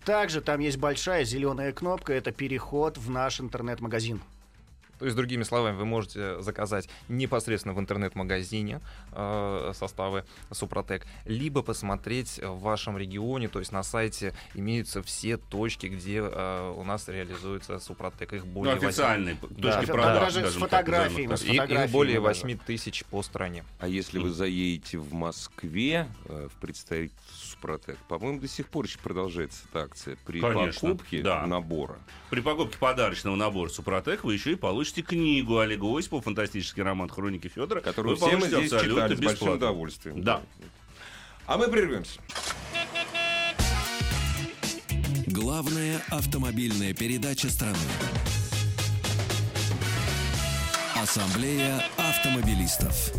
Также 0.04 0.40
там 0.40 0.60
есть 0.60 0.78
большая 0.78 1.24
зеленая 1.24 1.72
кнопка, 1.72 2.12
это 2.12 2.32
переход 2.32 2.98
в 2.98 3.10
наш 3.10 3.40
интернет-магазин. 3.40 4.10
То 4.99 5.07
есть, 5.07 5.17
другими 5.17 5.45
словами, 5.45 5.76
вы 5.76 5.87
можете 5.87 6.43
заказать 6.43 6.88
непосредственно 7.09 7.75
в 7.75 7.81
интернет-магазине 7.81 8.81
э, 9.12 9.73
составы 9.75 10.25
Супротек, 10.50 11.07
либо 11.25 11.62
посмотреть 11.62 12.38
в 12.43 12.61
вашем 12.61 12.97
регионе, 12.99 13.49
то 13.49 13.59
есть 13.59 13.73
на 13.73 13.83
сайте 13.83 14.35
имеются 14.55 15.02
все 15.02 15.37
точки, 15.37 15.87
где 15.87 16.19
э, 16.23 16.75
у 16.76 16.85
нас 16.85 17.09
реализуется 17.09 17.79
Супротек. 17.79 18.33
Их 18.33 18.45
Ну, 18.45 18.50
более 18.52 18.75
восьми- 18.75 18.88
официальные 18.88 19.37
Да, 19.50 19.73
точки 19.79 19.87
да, 19.87 19.93
продаж. 19.95 20.35
даже 20.35 20.50
с 20.50 20.55
фотографиями, 20.55 21.35
с 21.35 21.40
так. 21.40 21.49
И- 21.49 21.52
Их 21.55 21.61
фотографиями 21.62 21.93
более 21.93 22.14
даже. 22.21 22.26
8 22.47 22.59
тысяч 22.59 23.05
по 23.07 23.23
стране. 23.23 23.64
А 23.79 23.88
если 23.88 24.19
вы 24.19 24.31
заедете 24.31 24.99
в 24.99 25.12
Москве 25.12 26.07
э, 26.26 26.49
в 26.55 26.61
представительство 26.61 27.21
Супротек, 27.35 27.97
по-моему, 28.09 28.40
до 28.40 28.49
сих 28.49 28.69
пор 28.69 28.85
еще 28.87 28.99
продолжается 28.99 29.62
эта 29.71 29.85
акция. 29.85 30.17
При 30.26 30.40
Конечно, 30.40 30.88
покупке 30.90 31.23
да. 31.23 31.47
набора. 31.47 31.99
При 32.31 32.40
покупке 32.40 32.79
подарочного 32.79 33.37
набора 33.37 33.69
Супротек 33.69 34.25
вы 34.25 34.35
еще 34.35 34.52
и 34.52 34.55
получите 34.55 35.02
книгу 35.02 35.59
Олега 35.59 35.87
Осипова 35.99 36.23
«Фантастический 36.23 36.83
роман 36.83 37.09
хроники 37.09 37.49
Федора», 37.49 37.81
Которую 37.81 38.17
вы 38.17 38.26
все 38.26 38.37
мы 38.37 38.47
здесь 38.47 38.73
абсолютно 38.73 39.00
читали 39.09 39.14
с 39.14 39.21
большим 39.21 39.49
удовольствием. 39.54 40.23
Да. 40.23 40.42
А 41.47 41.57
мы 41.57 41.69
прервемся. 41.69 42.21
Главная 45.26 46.02
автомобильная 46.11 46.92
передача 46.95 47.49
страны. 47.49 47.76
Ассамблея 50.97 51.83
автомобилистов. 51.97 53.12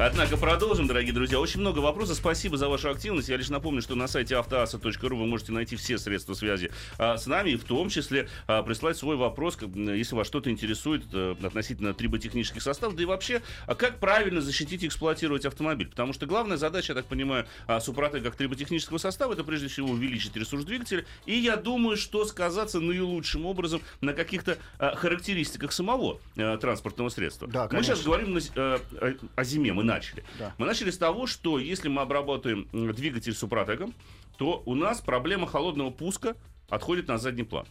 Однако 0.00 0.36
продолжим, 0.36 0.86
дорогие 0.86 1.12
друзья. 1.12 1.40
Очень 1.40 1.58
много 1.58 1.80
вопросов. 1.80 2.16
Спасибо 2.16 2.56
за 2.56 2.68
вашу 2.68 2.88
активность. 2.88 3.28
Я 3.28 3.36
лишь 3.36 3.48
напомню, 3.48 3.82
что 3.82 3.96
на 3.96 4.06
сайте 4.06 4.36
автоаса.ру 4.36 5.16
вы 5.16 5.26
можете 5.26 5.50
найти 5.50 5.74
все 5.74 5.98
средства 5.98 6.34
связи 6.34 6.70
а, 6.98 7.16
с 7.16 7.26
нами, 7.26 7.50
и 7.50 7.56
в 7.56 7.64
том 7.64 7.88
числе 7.88 8.28
а, 8.46 8.62
прислать 8.62 8.96
свой 8.96 9.16
вопрос, 9.16 9.56
как, 9.56 9.70
если 9.74 10.14
вас 10.14 10.28
что-то 10.28 10.50
интересует 10.50 11.02
э, 11.12 11.34
относительно 11.42 11.94
триботехнических 11.94 12.62
составов, 12.62 12.94
да 12.94 13.02
и 13.02 13.06
вообще, 13.06 13.42
а 13.66 13.74
как 13.74 13.98
правильно 13.98 14.40
защитить 14.40 14.84
и 14.84 14.86
эксплуатировать 14.86 15.44
автомобиль. 15.44 15.88
Потому 15.88 16.12
что 16.12 16.26
главная 16.26 16.58
задача, 16.58 16.92
я 16.92 16.94
так 16.94 17.06
понимаю, 17.06 17.46
а, 17.66 17.80
Супротек 17.80 18.22
как 18.22 18.36
триботехнического 18.36 18.98
состава, 18.98 19.32
это 19.32 19.42
прежде 19.42 19.66
всего 19.66 19.88
увеличить 19.88 20.36
ресурс 20.36 20.64
двигателя. 20.64 21.06
И 21.26 21.36
я 21.36 21.56
думаю, 21.56 21.96
что 21.96 22.24
сказаться 22.24 22.78
наилучшим 22.78 23.46
образом 23.46 23.82
на 24.00 24.12
каких-то 24.12 24.58
а, 24.78 24.94
характеристиках 24.94 25.72
самого 25.72 26.20
э, 26.36 26.56
транспортного 26.60 27.08
средства. 27.08 27.48
Да, 27.48 27.68
Мы 27.72 27.82
сейчас 27.82 28.04
говорим 28.04 28.34
на 28.34 28.38
э, 28.38 28.78
о, 29.00 29.14
о 29.34 29.44
зиме, 29.44 29.72
мы 29.72 29.87
начали. 29.88 30.24
Да. 30.38 30.54
Мы 30.58 30.66
начали 30.66 30.90
с 30.90 30.98
того, 30.98 31.26
что 31.26 31.58
если 31.58 31.88
мы 31.88 32.02
обработаем 32.02 32.68
м, 32.72 32.92
двигатель 32.92 33.34
Супротеком, 33.34 33.94
то 34.36 34.62
у 34.66 34.74
нас 34.74 35.00
проблема 35.00 35.46
холодного 35.46 35.90
пуска 35.90 36.36
отходит 36.68 37.08
на 37.08 37.18
задний 37.18 37.44
план. 37.44 37.66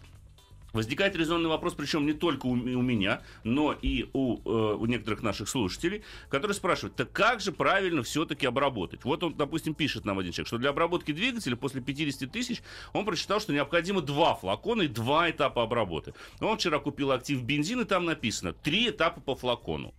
Возникает 0.74 1.16
резонный 1.16 1.50
вопрос, 1.50 1.74
причем 1.76 2.06
не 2.06 2.14
только 2.14 2.46
у, 2.46 2.52
у 2.52 2.82
меня, 2.82 3.22
но 3.44 3.72
и 3.72 4.10
у, 4.14 4.38
э, 4.38 4.76
у 4.76 4.86
некоторых 4.86 5.24
наших 5.24 5.48
слушателей, 5.48 6.04
которые 6.30 6.54
спрашивают, 6.54 6.96
так 6.96 7.12
как 7.12 7.40
же 7.40 7.54
правильно 7.54 8.04
все-таки 8.04 8.46
обработать? 8.46 9.04
Вот 9.06 9.24
он, 9.24 9.34
допустим, 9.34 9.74
пишет 9.74 10.04
нам 10.04 10.20
один 10.20 10.34
человек, 10.34 10.48
что 10.48 10.58
для 10.58 10.72
обработки 10.72 11.14
двигателя 11.14 11.56
после 11.56 11.82
50 11.82 12.32
тысяч 12.32 12.62
он 12.94 13.06
прочитал, 13.06 13.40
что 13.40 13.54
необходимо 13.54 14.02
два 14.02 14.36
флакона 14.36 14.84
и 14.84 14.88
два 14.88 15.32
этапа 15.32 15.64
обработки. 15.64 16.14
Он 16.42 16.58
вчера 16.58 16.80
купил 16.80 17.12
актив 17.12 17.42
бензин, 17.42 17.82
и 17.82 17.86
там 17.86 18.04
написано 18.06 18.52
три 18.52 18.90
этапа 18.90 19.22
по 19.22 19.36
флакону. 19.36 19.94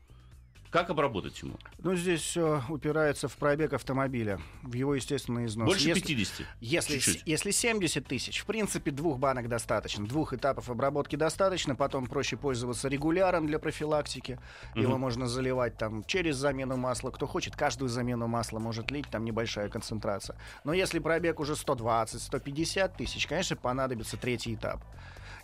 Как 0.71 0.91
обработать 0.91 1.41
ему? 1.41 1.57
Ну, 1.79 1.95
здесь 1.95 2.21
все 2.21 2.63
упирается 2.69 3.27
в 3.27 3.37
пробег 3.39 3.73
автомобиля, 3.73 4.39
в 4.63 4.75
его 4.75 4.95
естественный 4.95 5.47
износ. 5.47 5.67
Больше 5.67 5.89
Если- 5.89 6.01
50. 6.03 6.47
Если, 6.61 6.99
Чуть-чуть. 6.99 7.23
если 7.25 7.51
70 7.53 8.07
тысяч, 8.07 8.41
в 8.41 8.45
принципе, 8.45 8.91
двух 8.91 9.19
банок 9.19 9.49
достаточно. 9.49 10.07
Двух 10.07 10.35
этапов 10.35 10.69
обработки 10.69 11.17
достаточно. 11.17 11.75
Потом 11.75 12.07
проще 12.07 12.37
пользоваться 12.37 12.89
регуляром 12.89 13.47
для 13.47 13.59
профилактики. 13.59 14.39
Его 14.75 14.93
Мгм. 14.93 15.01
можно 15.01 15.27
заливать 15.27 15.79
там 15.79 16.05
через 16.05 16.37
замену 16.37 16.77
масла. 16.77 17.11
Кто 17.13 17.27
хочет, 17.27 17.57
каждую 17.57 17.89
замену 17.89 18.27
масла 18.27 18.59
может 18.59 18.91
лить, 18.91 19.07
там 19.11 19.25
небольшая 19.25 19.71
концентрация. 19.71 20.37
Но 20.65 20.75
если 20.75 20.99
пробег 20.99 21.41
уже 21.41 21.57
120-150 21.57 22.95
тысяч, 22.99 23.27
конечно, 23.27 23.57
понадобится 23.57 24.19
третий 24.19 24.55
этап. 24.55 24.85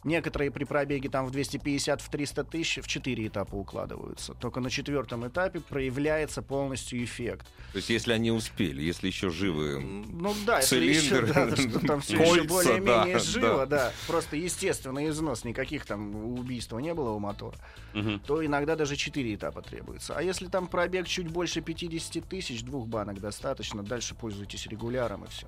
Некоторые 0.04 0.50
при 0.50 0.64
пробеге 0.64 1.08
там 1.08 1.26
в 1.26 1.30
250, 1.30 2.02
в 2.02 2.08
300 2.10 2.44
тысяч 2.44 2.82
в 2.82 2.86
4 2.86 3.26
этапа 3.26 3.54
укладываются. 3.54 4.34
Только 4.34 4.60
на 4.60 4.68
четвертом 4.68 5.26
этапе 5.26 5.60
проявляется 5.60 6.42
полностью 6.42 7.02
эффект. 7.02 7.46
То 7.72 7.78
есть, 7.78 7.88
если 7.88 8.12
они 8.12 8.30
успели, 8.30 8.82
если 8.82 9.06
еще 9.06 9.30
живы. 9.30 9.80
Ну 9.80 10.34
да, 10.46 10.58
если 10.58 10.84
еще, 10.84 11.00
Цилиндр, 11.26 11.32
да, 11.32 11.56
что 11.56 11.86
там 11.86 12.00
все 12.02 12.16
кольца, 12.18 12.34
еще 12.34 12.48
более-менее 12.48 13.14
да, 13.14 13.18
живо, 13.18 13.66
да. 13.66 13.92
Просто 14.06 14.36
естественный 14.36 15.08
износ, 15.08 15.44
никаких 15.44 15.86
там 15.86 16.14
убийств 16.38 16.72
не 16.74 16.92
было 16.92 17.10
у 17.10 17.18
мотора, 17.18 17.56
Мгм. 17.94 18.20
то 18.20 18.44
иногда 18.44 18.76
даже 18.76 18.96
4 18.96 19.34
этапа 19.34 19.62
требуется. 19.62 20.14
А 20.16 20.22
если 20.22 20.48
там 20.48 20.66
пробег 20.66 21.06
чуть 21.06 21.28
больше 21.28 21.62
50 21.62 22.28
тысяч, 22.28 22.62
двух 22.62 22.86
банок 22.88 23.20
достаточно, 23.20 23.82
дальше 23.82 24.14
пользуйтесь 24.14 24.66
регуляром 24.66 25.24
и 25.24 25.28
все. 25.28 25.46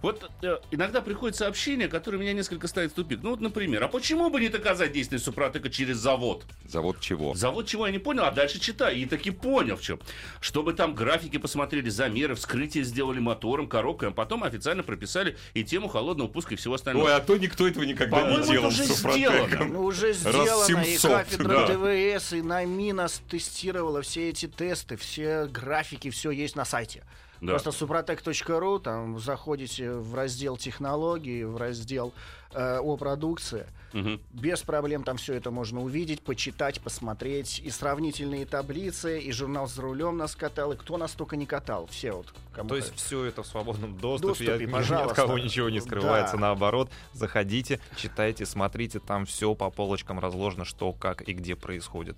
Вот 0.00 0.30
э, 0.42 0.58
иногда 0.70 1.02
приходят 1.02 1.36
сообщения, 1.36 1.88
которые 1.88 2.20
меня 2.20 2.32
несколько 2.32 2.66
ставят 2.66 2.92
в 2.92 2.94
тупик. 2.94 3.20
Ну 3.22 3.30
вот, 3.30 3.40
например, 3.40 3.82
а 3.82 3.88
почему 3.90 4.30
бы 4.30 4.40
не 4.40 4.48
доказать 4.48 4.92
действие 4.92 5.18
Супротека 5.18 5.68
через 5.68 5.98
завод? 5.98 6.44
Завод 6.66 7.00
чего? 7.00 7.34
Завод 7.34 7.66
чего 7.66 7.86
я 7.86 7.92
не 7.92 7.98
понял, 7.98 8.24
а 8.24 8.30
дальше 8.30 8.58
читаю. 8.60 8.96
И 8.96 9.06
таки 9.06 9.30
понял 9.30 9.76
в 9.76 9.82
чем. 9.82 10.00
Чтобы 10.40 10.72
там 10.72 10.94
графики 10.94 11.36
посмотрели, 11.36 11.88
замеры, 11.90 12.34
вскрытие 12.34 12.84
сделали 12.84 13.18
мотором, 13.18 13.68
коробкой, 13.68 14.08
а 14.08 14.12
потом 14.12 14.44
официально 14.44 14.82
прописали 14.82 15.36
и 15.54 15.64
тему 15.64 15.88
холодного 15.88 16.28
пуска 16.28 16.54
и 16.54 16.56
всего 16.56 16.74
остального. 16.74 17.06
Ой, 17.06 17.14
а 17.14 17.20
то 17.20 17.36
никто 17.36 17.66
этого 17.66 17.84
никогда 17.84 18.16
По-моему, 18.16 18.38
не 18.38 18.42
это 18.42 18.52
делал 18.52 18.68
уже 18.68 18.84
с 18.84 18.96
Супротеком. 18.96 19.46
сделано. 19.46 19.64
Ну, 19.66 19.84
уже 19.84 20.12
сделано, 20.12 20.80
и 20.80 20.84
700, 20.84 21.10
кафедра 21.10 21.66
да. 21.66 21.66
ДВС, 21.74 22.32
и 22.32 22.42
Наминос 22.42 23.22
тестировала 23.28 24.02
все 24.02 24.30
эти 24.30 24.46
тесты, 24.46 24.96
все 24.96 25.46
графики, 25.46 26.10
все 26.10 26.30
есть 26.30 26.56
на 26.56 26.64
сайте. 26.64 27.04
Да. 27.40 27.52
Просто 27.58 27.70
suprotec.ru, 27.70 28.80
там 28.80 29.18
заходите 29.18 29.92
в 29.92 30.14
раздел 30.14 30.56
технологии, 30.56 31.42
в 31.44 31.56
раздел 31.56 32.12
э, 32.52 32.78
о 32.78 32.96
продукции. 32.96 33.66
Мгм. 33.92 34.20
Без 34.32 34.60
проблем 34.62 35.02
там 35.04 35.16
все 35.16 35.34
это 35.34 35.50
можно 35.50 35.80
увидеть, 35.82 36.20
почитать, 36.22 36.80
посмотреть. 36.80 37.58
И 37.64 37.70
сравнительные 37.70 38.46
таблицы, 38.46 39.18
и 39.18 39.32
журнал 39.32 39.66
«За 39.66 39.82
рулем» 39.82 40.16
нас 40.16 40.36
катал, 40.36 40.72
и 40.72 40.76
кто 40.76 40.96
нас 40.96 41.12
только 41.12 41.36
не 41.36 41.46
катал. 41.46 41.86
Все 41.88 42.12
вот. 42.12 42.32
Кому 42.52 42.68
То 42.68 42.76
есть 42.76 42.94
все 42.94 43.24
это 43.24 43.42
в 43.42 43.46
свободном 43.46 43.96
доступе, 43.98 44.28
Доступе, 44.28 44.50
я- 44.52 44.58
ни 44.58 44.64
от 44.66 44.70
пожалуйста. 44.72 45.14
кого 45.16 45.38
ничего 45.38 45.70
не 45.70 45.80
скрывается, 45.80 46.36
Да. 46.36 46.42
наоборот. 46.42 46.90
Заходите, 47.14 47.80
читайте, 47.96 48.46
смотрите, 48.46 49.00
там 49.00 49.26
все 49.26 49.54
по 49.54 49.70
полочкам 49.70 50.20
разложено, 50.20 50.64
что, 50.64 50.92
как 50.92 51.26
и 51.28 51.32
где 51.32 51.56
происходит. 51.56 52.16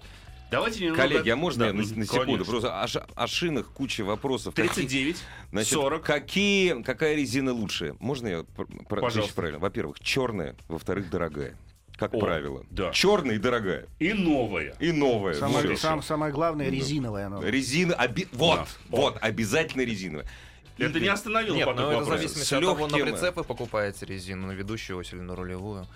Давайте 0.52 0.80
немного... 0.84 1.02
Коллеги, 1.02 1.30
а 1.30 1.36
можно 1.36 1.60
Да, 1.60 1.66
я 1.68 1.72
на, 1.72 1.78
на 1.80 1.84
секунду? 1.86 2.24
конечно. 2.24 2.44
Просто 2.44 2.82
о, 2.82 3.24
о 3.24 3.26
шинах 3.26 3.66
куча 3.72 4.02
вопросов. 4.04 4.54
Какие- 4.54 4.72
39, 4.72 5.16
Значит, 5.50 5.72
40. 5.72 6.02
Какие, 6.04 6.82
какая 6.82 7.16
резина 7.16 7.52
лучше? 7.52 7.96
Можно 7.98 8.28
я 8.28 8.44
Пожалуйста. 8.88 9.34
правильно? 9.34 9.58
Во-первых, 9.58 9.98
черная, 10.00 10.54
во-вторых, 10.68 11.08
дорогая. 11.10 11.56
Как 11.96 12.14
О, 12.14 12.18
правило. 12.20 12.64
да. 12.70 12.90
Черная 12.92 13.36
и 13.36 13.38
дорогая. 13.38 13.86
И 13.98 14.12
новая. 14.12 14.74
И 14.78 14.92
новая. 14.92 15.34
Самое, 15.34 15.76
сам- 15.76 16.02
самое 16.02 16.32
главное, 16.32 16.66
Да. 16.66 16.72
резиновая. 16.72 17.26
оно. 17.26 17.42
Резина, 17.42 17.94
оби- 17.94 18.28
вот, 18.32 18.56
Да. 18.58 18.66
вот, 18.88 19.18
обязательно 19.20 19.82
резиновая. 19.82 20.26
Это 20.78 20.98
не 21.00 21.08
остановило 21.08 21.54
Нет, 21.54 21.66
поток 21.66 21.84
но 21.84 21.92
это 21.92 22.00
в 22.02 22.08
зависимости 22.08 22.54
от 22.54 22.60
того, 22.62 22.88
на 22.88 22.96
легким- 22.96 23.12
прицеп 23.14 23.36
вы 23.36 23.44
покупаете 23.44 24.04
резину, 24.06 24.48
на 24.48 24.52
ведущую 24.52 24.98
ось 24.98 25.12
или 25.12 25.20
на 25.20 25.36
рулевую. 25.36 25.86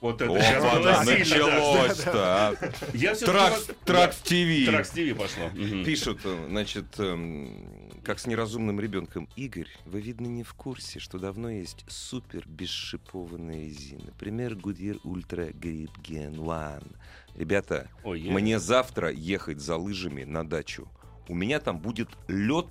Вот 0.00 0.22
это 0.22 0.30
Вот 0.30 0.40
сейчас 0.40 0.62
было 0.64 0.82
да. 0.82 1.02
началось-то. 1.04 2.12
а. 2.14 2.54
Я 2.94 3.14
всё-таки 3.14 3.38
Трак, 3.38 3.52
вас- 3.52 3.64
трак 3.84 4.10
да, 4.10 4.16
ТВ. 4.24 4.66
Тракс 4.66 4.90
ТВ 4.90 5.16
пошло. 5.16 5.50
Пишут, 5.84 6.20
значит, 6.48 6.86
эм, 6.98 7.90
как 8.02 8.18
с 8.18 8.26
неразумным 8.26 8.80
ребенком. 8.80 9.28
Игорь, 9.36 9.68
вы, 9.84 10.00
видно, 10.00 10.26
не 10.26 10.42
в 10.42 10.54
курсе, 10.54 11.00
что 11.00 11.18
давно 11.18 11.50
есть 11.50 11.84
супер 11.88 12.44
бесшипованная 12.48 13.66
резина. 13.66 14.04
Например, 14.06 14.54
Goodyear 14.54 15.00
Ultra 15.04 15.52
Grip 15.52 15.90
Gen 16.02 16.34
One. 16.36 16.96
Ребята, 17.34 17.88
Ой, 18.02 18.22
мне 18.22 18.58
завтра 18.58 19.10
ехать 19.10 19.60
за 19.60 19.76
лыжами 19.76 20.24
на 20.24 20.48
дачу. 20.48 20.88
У 21.28 21.34
меня 21.34 21.60
там 21.60 21.78
будет 21.78 22.08
лед 22.26 22.66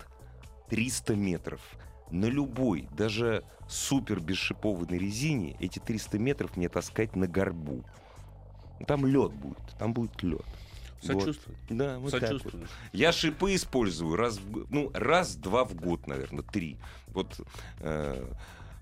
300 0.70 1.16
метров. 1.16 1.62
На 2.12 2.26
любой, 2.26 2.88
даже 2.98 3.44
супер 3.68 4.20
бесшипованной 4.20 4.98
резине 4.98 5.56
эти 5.60 5.80
300 5.80 6.18
метров 6.18 6.58
мне 6.58 6.70
таскать 6.70 7.16
на 7.16 7.28
горбу. 7.28 7.84
Там 8.88 9.06
лед 9.06 9.32
будет, 9.34 9.60
там 9.78 9.94
будет 9.94 10.22
лед. 10.24 10.46
Сочувствую. 11.02 11.58
Да, 11.70 11.98
вот 12.00 12.12
так 12.12 12.22
вот. 12.22 12.30
Сочувствую. 12.30 12.68
Я 12.92 13.12
шипы 13.12 13.56
использую 13.56 14.16
раз 14.16 14.40
ну, 14.70 14.92
раз-два 14.94 15.64
в 15.64 15.74
год, 15.76 16.08
наверное, 16.08 16.44
три. 16.44 16.78
Вот 17.08 17.40
э, 17.80 18.32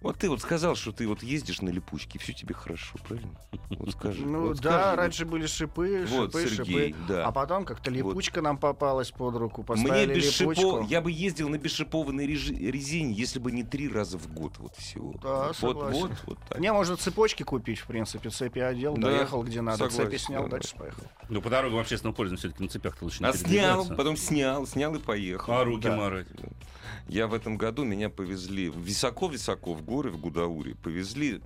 Вот 0.01 0.19
ты 0.19 0.29
вот 0.29 0.41
сказал, 0.41 0.75
что 0.75 0.91
ты 0.91 1.07
вот 1.07 1.23
ездишь 1.23 1.61
на 1.61 1.69
липучке, 1.69 2.19
все 2.19 2.31
тебе 2.31 2.53
хорошо, 2.53 2.97
правильно? 3.07 3.31
Вот 3.69 3.91
скажи. 3.93 4.25
Ну 4.25 4.47
вот 4.49 4.57
да, 4.59 4.69
скажи, 4.71 4.89
вот. 4.91 4.97
раньше 4.97 5.25
были 5.25 5.45
шипы, 5.47 6.05
Вот, 6.07 6.31
шипы, 6.35 6.47
Сергей, 6.55 6.87
шипы. 6.93 6.95
да. 7.07 7.25
А 7.25 7.31
потом 7.31 7.65
как-то 7.65 7.89
липучка 7.89 8.41
нам 8.43 8.57
попалась 8.59 9.09
под 9.09 9.35
руку, 9.37 9.61
Мне 9.61 9.65
поставили 9.67 10.13
без 10.13 10.39
липучку. 10.39 10.61
шипов, 10.61 10.89
я 10.89 11.01
бы 11.01 11.11
ездил 11.11 11.49
на 11.49 11.57
бесшипованной 11.57 12.27
режи- 12.27 12.53
резине, 12.53 13.11
если 13.11 13.39
бы 13.39 13.51
не 13.51 13.63
три 13.63 13.89
раза 13.89 14.19
в 14.19 14.31
год 14.31 14.53
вот 14.59 14.75
всего. 14.75 15.13
Да, 15.21 15.47
вот, 15.47 15.57
согласен. 15.57 15.99
вот, 15.99 16.11
вот 16.27 16.37
так. 16.47 16.59
Не, 16.59 16.71
можно 16.71 16.95
цепочки 16.95 17.41
купить, 17.41 17.79
в 17.79 17.87
принципе. 17.87 18.29
Цепи 18.29 18.59
одел, 18.59 18.95
Да, 18.95 19.09
доехал 19.09 19.41
где 19.43 19.61
надо, 19.61 19.77
согласен, 19.89 20.05
цепи 20.11 20.17
снял, 20.17 20.43
да. 20.43 20.49
дальше 20.51 20.75
поехал. 20.77 21.03
Ну, 21.29 21.41
по 21.41 21.49
дорогам 21.49 21.79
общественного 21.79 22.15
пользования 22.15 22.39
все-таки 22.39 22.63
на 22.63 22.69
цепях-то 22.69 23.03
лучше 23.03 23.23
не 23.23 23.29
А 23.29 23.33
снял, 23.33 23.85
потом 23.87 24.15
снял, 24.15 24.67
снял 24.67 24.93
и 24.93 24.99
поехал. 24.99 25.53
А 25.53 25.63
руки 25.63 25.87
Да. 25.87 25.95
марать. 25.97 26.27
Я 27.09 27.27
в 27.27 27.33
этом 27.33 27.57
году, 27.57 27.85
меня 27.85 28.09
повезли 28.09 28.69
високо-високо 28.69 29.73
в 29.73 29.81
горы 29.97 30.11
в 30.11 30.19
Гудауре. 30.19 30.75
Повезли 30.75 31.41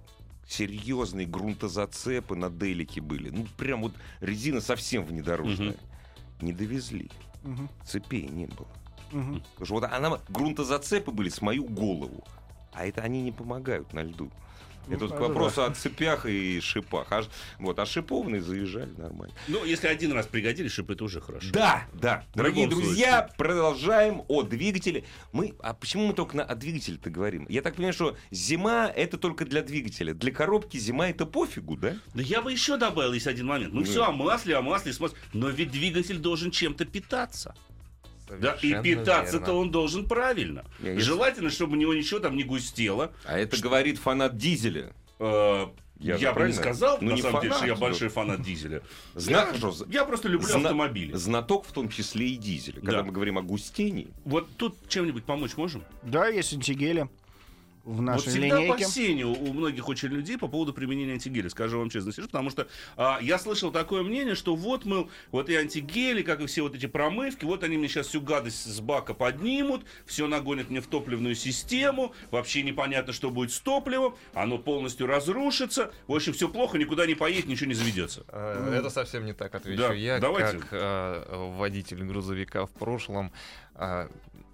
серьезные 0.48 1.25
грунтозацепы 1.25 2.36
на 2.36 2.50
делике 2.50 3.00
были. 3.00 3.29
Ну, 3.29 3.48
прям 3.58 3.81
вот 3.81 3.93
резина 4.20 4.60
совсем 4.60 5.05
внедорожная. 5.05 5.77
Не 6.41 6.51
довезли. 6.51 7.10
Мгм, 7.43 7.70
Цепей 7.86 8.27
не 8.27 8.48
было. 8.48 8.67
мгм. 9.12 9.41
Потому 9.53 9.65
что 9.65 9.74
вот 9.75 9.84
она, 9.86 10.20
грунтозацепы 10.29 11.12
были 11.12 11.29
с 11.29 11.41
мою 11.41 11.63
голову. 11.63 12.24
А 12.74 12.86
это 12.86 13.01
они 13.01 13.22
не 13.22 13.31
помогают 13.31 13.93
на 13.93 14.03
льду. 14.03 14.29
Ну, 14.91 14.98
это 14.98 15.05
вот 15.07 15.15
к 15.17 15.19
вопросу 15.19 15.63
о 15.63 15.71
цепях 15.71 16.25
и 16.25 16.60
шипах. 16.62 17.07
А, 17.12 17.24
вот, 17.60 17.79
а 17.79 17.86
шипованные 17.86 18.41
заезжали 18.41 18.91
нормально. 18.98 19.33
Ну, 19.48 19.63
если 19.65 19.88
один 19.88 20.12
раз 20.13 20.27
пригодились 20.27 20.71
шипы, 20.71 20.93
это 20.93 21.03
уже 21.03 21.21
хорошо. 21.21 21.48
Да, 21.51 21.88
да. 21.93 22.24
В 22.33 22.38
Дорогие 22.38 22.67
друзья, 22.67 23.29
продолжаем 23.38 24.24
о 24.27 24.43
двигателе. 24.43 25.03
Мы, 25.31 25.53
а 25.60 25.74
почему 25.74 26.07
мы 26.07 26.13
только 26.13 26.38
на, 26.38 26.43
о 26.43 26.55
двигателе-то 26.55 27.10
говорим? 27.10 27.45
Я 27.50 27.62
так 27.62 27.75
понимаю, 27.75 27.93
что 27.93 28.17
зима 28.31 28.88
это 28.88 29.17
только 29.17 29.45
для 29.45 29.62
двигателя. 29.62 30.13
Для 30.13 30.31
коробки 30.31 30.77
зима 30.77 31.10
это 31.10 31.25
пофигу, 31.25 31.77
да? 31.77 31.95
Да 32.13 32.21
я 32.24 32.41
бы 32.41 32.51
еще 32.51 32.77
добавил, 32.77 33.13
есть 33.13 33.27
один 33.27 33.48
момент. 33.48 33.74
Мы 33.74 33.81
Ну. 33.81 33.86
все 33.86 34.03
о 34.03 34.12
масле, 34.12 34.55
о 34.57 34.62
масле, 34.62 34.91
смаз- 34.91 35.15
Но 35.33 35.50
ведь 35.50 35.71
двигатель 35.71 36.17
должен 36.17 36.51
чем-то 36.51 36.86
питаться. 36.86 37.55
Да, 38.39 38.57
и 38.61 38.81
питаться-то 38.81 39.53
он 39.53 39.71
должен 39.71 40.05
правильно. 40.07 40.63
Я- 40.79 40.93
я- 40.93 41.00
Желательно, 41.00 41.50
чтобы 41.50 41.73
у 41.73 41.75
него 41.79 41.93
ничего 41.93 42.19
там 42.19 42.35
не 42.35 42.43
густело. 42.43 43.11
А 43.25 43.38
это 43.38 43.57
говорит 43.61 43.97
фанат 43.97 44.38
дизеля. 44.38 44.93
Э, 45.19 45.67
Я 46.03 46.13
Я, 46.13 46.17
же 46.17 46.25
бы 46.25 46.29
не 46.29 46.33
правильно? 46.33 46.57
сказал, 46.61 46.97
Ну, 47.00 47.11
на 47.11 47.13
не 47.13 47.21
самом 47.21 47.41
деле, 47.41 47.53
что 47.53 47.65
я 47.67 47.75
фанат, 47.75 47.79
большой 47.91 48.09
фанат 48.09 48.41
дизеля. 48.41 48.81
Знак, 49.13 49.50
я, 49.53 49.57
что 49.59 49.85
я 49.91 50.03
просто 50.03 50.29
люблю 50.29 50.47
зна- 50.47 50.57
автомобили. 50.61 51.13
Знаток 51.13 51.67
в 51.67 51.71
том 51.71 51.89
числе 51.89 52.29
и 52.29 52.38
дизеля. 52.38 52.79
Когда 52.79 52.97
Да. 52.97 53.03
мы 53.03 53.11
говорим 53.11 53.38
о 53.38 53.43
густении, 53.43 54.07
Вот 54.25 54.47
тут 54.57 54.75
чем-нибудь 54.88 55.25
помочь 55.25 55.57
можем? 55.57 55.83
Да, 56.01 56.27
есть 56.27 56.53
антигели 56.53 57.07
в 57.83 57.95
Вот 57.95 58.01
нашей 58.01 58.29
всегда 58.29 58.59
линейке. 58.59 58.73
опасения 58.73 59.25
у 59.25 59.33
у 59.33 59.53
многих 59.53 59.88
очень 59.89 60.09
людей 60.09 60.38
по 60.38 60.47
поводу 60.47 60.73
применения 60.73 61.13
антигеля, 61.13 61.50
скажу 61.50 61.79
вам 61.79 61.89
честно, 61.89 62.13
Сереж, 62.13 62.27
потому 62.27 62.50
что 62.51 62.67
а, 62.95 63.17
я 63.21 63.39
слышал 63.39 63.71
такое 63.71 64.03
мнение, 64.03 64.35
что 64.35 64.55
вот, 64.55 64.85
мол, 64.85 65.09
вот 65.31 65.50
и 65.50 65.55
антигели, 65.55 66.21
как 66.21 66.41
и 66.41 66.45
все 66.45 66.61
вот 66.61 66.75
эти 66.75 66.85
промывки, 66.85 67.43
вот 67.45 67.63
они 67.63 67.77
мне 67.77 67.88
сейчас 67.88 68.07
всю 68.07 68.21
гадость 68.21 68.65
с 68.65 68.79
бака 68.81 69.13
поднимут, 69.13 69.83
все 70.05 70.27
нагонят 70.27 70.69
мне 70.69 70.79
в 70.79 70.88
топливную 70.88 71.33
систему, 71.35 72.13
вообще 72.29 72.61
непонятно, 72.61 73.13
что 73.13 73.29
будет 73.31 73.51
с 73.51 73.59
топливом, 73.59 74.15
оно 74.33 74.57
полностью 74.59 75.07
разрушится, 75.07 75.91
в 76.07 76.13
общем, 76.15 76.33
все 76.33 76.47
плохо, 76.50 76.77
никуда 76.77 77.05
не 77.07 77.15
поедет, 77.15 77.47
ничего 77.47 77.67
не 77.67 77.73
заведется. 77.75 78.23
Э, 78.29 78.75
Это 78.77 78.89
совсем 78.89 79.25
не 79.25 79.33
так 79.33 79.53
отвечу 79.55 79.81
Да, 79.81 79.93
я, 79.93 80.19
давайте. 80.19 80.59
как 80.59 80.67
э, 80.71 81.51
водитель 81.57 82.03
грузовика 82.03 82.65
в 82.65 82.71
прошлом, 82.71 83.31
э, 83.75 84.07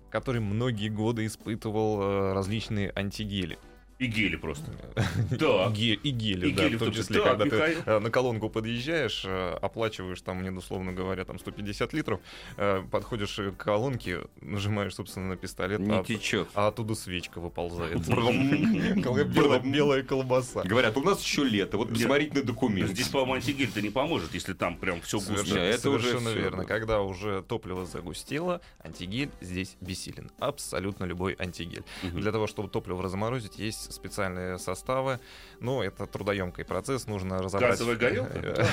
который 0.09 0.41
многие 0.41 0.89
годы 0.89 1.25
испытывал 1.25 2.01
э, 2.01 2.33
различные 2.33 2.91
антигели. 2.95 3.57
И 3.99 4.05
гели 4.05 4.35
просто. 4.35 4.71
Да. 5.31 5.71
И 5.75 5.95
гели, 6.11 6.51
да, 6.51 6.69
в 6.69 6.79
том 6.79 6.91
числе. 6.91 7.21
когда 7.21 7.45
ты 7.45 7.77
э, 7.85 7.99
на 7.99 8.09
колонку 8.09 8.49
подъезжаешь, 8.49 9.23
э, 9.25 9.57
оплачиваешь 9.61 10.21
там, 10.21 10.37
мне 10.37 10.51
условно 10.51 10.93
говоря, 10.93 11.25
там 11.25 11.39
150 11.39 11.93
литров, 11.93 12.19
э, 12.57 12.83
подходишь 12.91 13.35
к 13.35 13.51
колонке, 13.57 14.21
нажимаешь, 14.41 14.95
собственно, 14.95 15.29
на 15.29 15.35
пистолет, 15.35 15.79
не 15.79 15.99
а, 15.99 16.03
течет. 16.03 16.47
а 16.53 16.67
оттуда 16.67 16.95
свечка 16.95 17.39
выползает. 17.39 17.97
Белая- 18.07 20.03
колбаса. 20.03 20.63
Говорят, 20.63 20.95
у 20.97 21.01
нас 21.01 21.21
еще 21.23 21.43
лето. 21.43 21.77
Вот 21.77 21.89
посмотрите 21.89 22.39
на 22.39 22.43
документ. 22.43 22.91
Здесь, 22.91 23.07
по-моему, 23.07 23.33
антигель-то 23.35 23.81
не 23.81 23.89
поможет, 23.89 24.33
если 24.33 24.53
там 24.53 24.77
прям 24.77 25.01
все 25.01 25.19
густо. 25.19 25.57
Это 25.57 25.89
уже 25.89 26.17
верно. 26.17 26.59
да. 26.59 26.63
Когда 26.65 27.01
уже 27.01 27.43
топливо 27.47 27.85
загустело, 27.85 28.61
антигель 28.83 29.31
здесь 29.41 29.75
бессилен. 29.81 30.31
Абсолютно 30.39 31.05
любой 31.05 31.35
антигель. 31.39 31.83
Для 32.03 32.31
того, 32.31 32.47
чтобы 32.47 32.69
топливо 32.69 33.01
разморозить, 33.03 33.57
есть 33.59 33.86
специальные 33.93 34.59
составы. 34.59 35.19
Но 35.59 35.83
это 35.83 36.05
трудоемкий 36.05 36.63
процесс, 36.65 37.07
нужно 37.07 37.39
разобрать... 37.39 37.71
Газовая 37.71 37.95
горелка? 37.95 38.31
Э, 38.35 38.65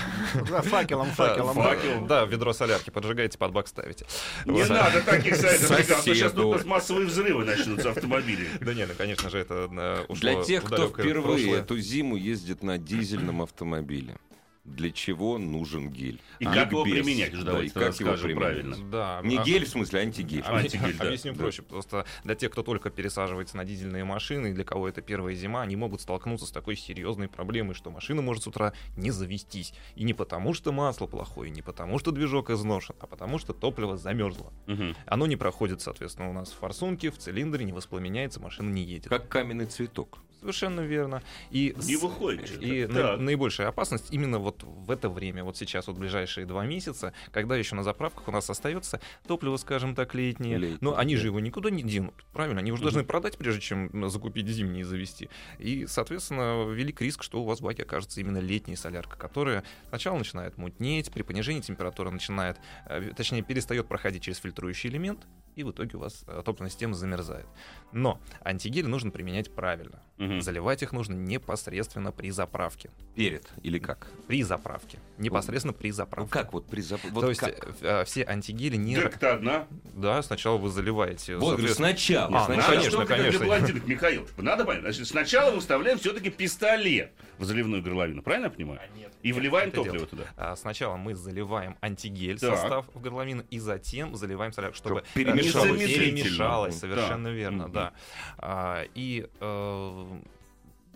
Да, 0.49 0.63
факелом, 0.63 1.09
факелом. 1.11 2.07
да, 2.07 2.25
ведро 2.25 2.53
солярки 2.53 2.91
поджигаете, 2.91 3.39
под 3.39 3.53
бак 3.53 3.69
ставите. 3.69 4.07
Не 4.45 4.65
надо 4.65 5.01
таких 5.03 5.37
сайтов, 5.37 5.71
ребят, 5.71 5.91
а 5.99 6.03
сейчас 6.03 6.33
Соседу. 6.33 6.53
тут 6.53 6.65
массовые 6.65 7.07
взрывы 7.07 7.45
начнутся 7.45 7.91
автомобилей. 7.91 8.49
Да 8.61 8.75
не, 8.75 8.87
ну 8.87 8.95
конечно 8.97 9.31
же 9.31 9.39
это 9.39 9.69
э, 9.71 10.05
ушло 10.09 10.21
Для 10.21 10.43
тех, 10.43 10.65
кто 10.65 10.89
впервые 10.89 11.57
эту 11.59 11.79
зиму 11.79 12.17
ездит 12.17 12.63
на 12.63 12.79
дизельном 12.79 13.43
автомобиле, 13.43 14.17
для 14.65 14.91
чего 14.91 15.37
нужен 15.39 15.91
гель? 15.91 16.21
И 16.39 16.45
как 16.47 16.71
его 16.71 16.85
Ликбез. 16.85 17.05
применять, 17.05 17.45
Да, 17.45 17.63
и 17.63 17.69
как 17.69 18.01
его 18.01 18.13
применять? 18.17 18.37
правильно. 18.37 18.77
Да, 18.91 19.21
Не 19.23 19.37
а- 19.39 19.45
гель, 19.45 19.67
в 19.67 19.69
смысле, 19.69 20.01
антигель. 20.01 20.43
А- 20.47 20.57
Антигель, 20.57 20.97
да. 20.97 21.05
Объясню 21.07 21.33
Да. 21.33 21.39
проще. 21.39 21.63
Просто 21.63 22.07
для 22.25 22.35
тех, 22.35 22.51
кто 22.51 22.63
только 22.63 22.89
пересаживается 22.91 23.57
на 23.59 23.65
дизельные 23.65 24.05
машины, 24.05 24.49
и 24.49 24.53
для 24.53 24.65
кого 24.65 24.89
это 24.89 25.03
первая 25.03 25.35
зима, 25.35 25.63
они 25.63 25.77
могут 25.77 26.01
столкнуться 26.01 26.47
с 26.47 26.51
такой 26.51 26.77
серьезной 26.77 27.29
проблемой, 27.29 27.75
что 27.75 27.91
машина 27.91 28.23
может 28.23 28.45
с 28.45 28.47
утра 28.47 28.73
не 28.97 29.11
завестись. 29.11 29.75
И 29.97 30.05
не 30.05 30.15
потому, 30.15 30.55
что 30.55 30.73
масло 30.73 31.07
плохое, 31.07 31.51
не 31.51 31.63
потому, 31.63 31.99
что 31.99 32.11
движок 32.11 32.49
изношен, 32.51 32.95
а 33.01 33.07
потому, 33.07 33.39
что 33.39 33.53
топливо 33.53 33.97
замерзло. 33.99 34.53
Мгм. 34.67 34.97
Оно 35.07 35.27
не 35.27 35.37
проходит, 35.37 35.83
соответственно, 35.83 36.31
у 36.31 36.33
нас 36.33 36.51
в 36.51 36.59
форсунке, 36.59 37.11
в 37.11 37.19
цилиндре, 37.19 37.65
не 37.65 37.73
воспламеняется, 37.73 38.41
машина 38.41 38.71
не 38.71 38.83
едет. 38.83 39.09
Как 39.09 39.29
каменный 39.29 39.67
цветок. 39.67 40.19
Совершенно 40.45 40.81
верно. 40.81 41.23
И, 41.51 41.75
Не 41.87 41.97
выходит. 41.97 42.63
И 42.63 42.87
на- 42.87 43.17
наибольшая 43.17 43.69
опасность 43.69 44.09
именно 44.13 44.39
вот 44.39 44.63
в 44.63 44.91
это 44.91 45.09
время, 45.09 45.43
вот 45.43 45.57
сейчас, 45.57 45.87
вот 45.87 45.97
ближайшие 45.97 46.45
два 46.45 46.67
месяца, 46.67 47.15
когда 47.33 47.57
еще 47.57 47.75
на 47.77 47.83
заправках 47.83 48.29
у 48.29 48.31
нас 48.31 48.51
остается 48.51 49.01
топливо, 49.27 49.57
скажем 49.57 49.95
так, 49.95 50.15
летнее. 50.15 50.59
Летнее, 50.59 50.79
но 50.83 50.99
они 50.99 51.17
же 51.17 51.29
его 51.29 51.41
никуда 51.41 51.71
не 51.71 51.83
денут. 51.83 52.27
Правильно, 52.35 52.61
они 52.61 52.73
уже 52.73 52.83
Мгм. 52.83 52.91
должны 52.91 53.05
продать, 53.05 53.39
прежде 53.39 53.63
чем 53.63 54.11
закупить 54.11 54.47
зимние 54.47 54.83
и 54.83 54.85
завести. 54.85 55.31
И, 55.59 55.87
соответственно, 55.87 56.71
велик 56.71 57.01
риск, 57.01 57.23
что 57.23 57.41
у 57.41 57.45
вас 57.47 57.61
в 57.61 57.63
баке 57.63 57.85
окажется 57.85 58.21
именно 58.21 58.37
летняя 58.39 58.77
солярка, 58.77 59.17
которая 59.17 59.65
сначала 59.89 60.19
начинает 60.19 60.59
мутнеть, 60.59 61.11
при 61.11 61.23
понижении 61.23 61.63
температуры 61.63 62.11
начинает, 62.11 62.59
э, 62.85 63.13
точнее, 63.17 63.41
перестает 63.41 63.89
проходить 63.89 64.23
через 64.23 64.37
фильтрующий 64.41 64.91
элемент, 64.91 65.27
и 65.57 65.63
в 65.63 65.71
итоге 65.71 65.97
у 65.97 66.01
вас 66.01 66.23
э, 66.27 66.43
топливная 66.45 66.69
система 66.71 66.93
замерзает. 66.95 67.47
Но 67.93 68.21
антигели 68.45 68.87
нужно 68.87 69.11
применять 69.11 69.51
правильно. 69.55 70.03
Мгм. 70.17 70.41
Заливать 70.43 70.81
их 70.83 70.93
нужно 70.93 71.15
непосредственно 71.15 72.13
при 72.13 72.31
заправке. 72.31 72.91
Перед 73.17 73.49
или 73.63 73.79
как? 73.81 74.07
При 74.29 74.43
заправке. 74.45 74.99
Непосредственно 75.19 75.73
при 75.73 75.89
Ну 75.89 75.95
заправке. 75.95 76.33
как 76.33 76.53
вот 76.53 76.67
при 76.67 76.83
зап- 76.83 77.01
вот 77.11 77.21
То 77.23 77.29
есть 77.31 77.41
как? 77.41 77.59
э, 77.59 77.73
э, 77.81 78.05
все 78.05 78.23
антигели 78.25 78.77
не... 78.77 78.95
Дырка-то 78.95 79.35
одна. 79.35 79.67
Да, 79.95 80.23
сначала 80.23 80.57
вы 80.57 80.69
заливаете. 80.71 81.35
Вот, 81.37 81.57
говорю, 81.57 81.69
соответственно- 81.75 81.89
сначала. 81.89 82.27
А, 82.29 82.31
Надо, 82.31 82.49
ну, 82.49 82.55
сначала. 82.55 82.71
конечно, 82.71 82.91
чтобы 82.91 83.07
как 83.07 83.17
конечно. 83.17 83.39
для 83.41 83.49
блондинок, 83.49 83.87
Михаил. 83.89 84.29
Надо 84.37 84.65
понять. 84.65 84.83
Значит, 84.83 85.07
сначала 85.09 85.51
мы 85.53 85.61
вставляем 85.61 85.99
все-таки 85.99 86.31
пистолет 86.31 87.13
в 87.39 87.45
заливную 87.45 87.83
горловину. 87.83 88.23
Правильно 88.23 88.47
я 88.47 88.51
понимаю? 88.53 88.81
И 89.23 89.33
вливаем 89.33 89.69
это 89.69 89.77
топливо 89.79 89.97
дело. 89.97 90.07
туда. 90.09 90.25
А, 90.37 90.55
Сначала 90.55 90.97
мы 90.97 91.15
заливаем 91.15 91.77
антигель 91.81 92.39
Так. 92.39 92.51
состав 92.57 92.87
в 92.95 93.01
горловину, 93.01 93.43
и 93.51 93.59
затем 93.59 94.15
заливаем 94.15 94.53
солярку, 94.53 94.77
чтобы 94.77 95.01
Чтоб 95.01 95.13
перемешалось. 95.15 95.79
перемешалось, 95.83 96.75
Да. 96.75 96.81
совершенно 96.81 97.29
верно, 97.29 97.65
Мгм. 97.65 97.73
да. 97.73 97.93
А, 98.39 98.85
И 98.95 99.27
э, 99.41 100.04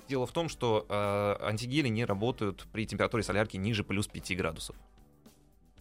дело 0.09 0.27
в 0.27 0.33
том, 0.33 0.49
что 0.49 0.87
э, 0.89 1.47
антигели 1.47 1.89
не 1.89 2.05
работают 2.05 2.67
при 2.73 2.87
температуре 2.87 3.23
солярки 3.23 3.57
ниже 3.57 3.85
плюс 3.85 4.07
5 4.07 4.37
градусов. 4.37 4.77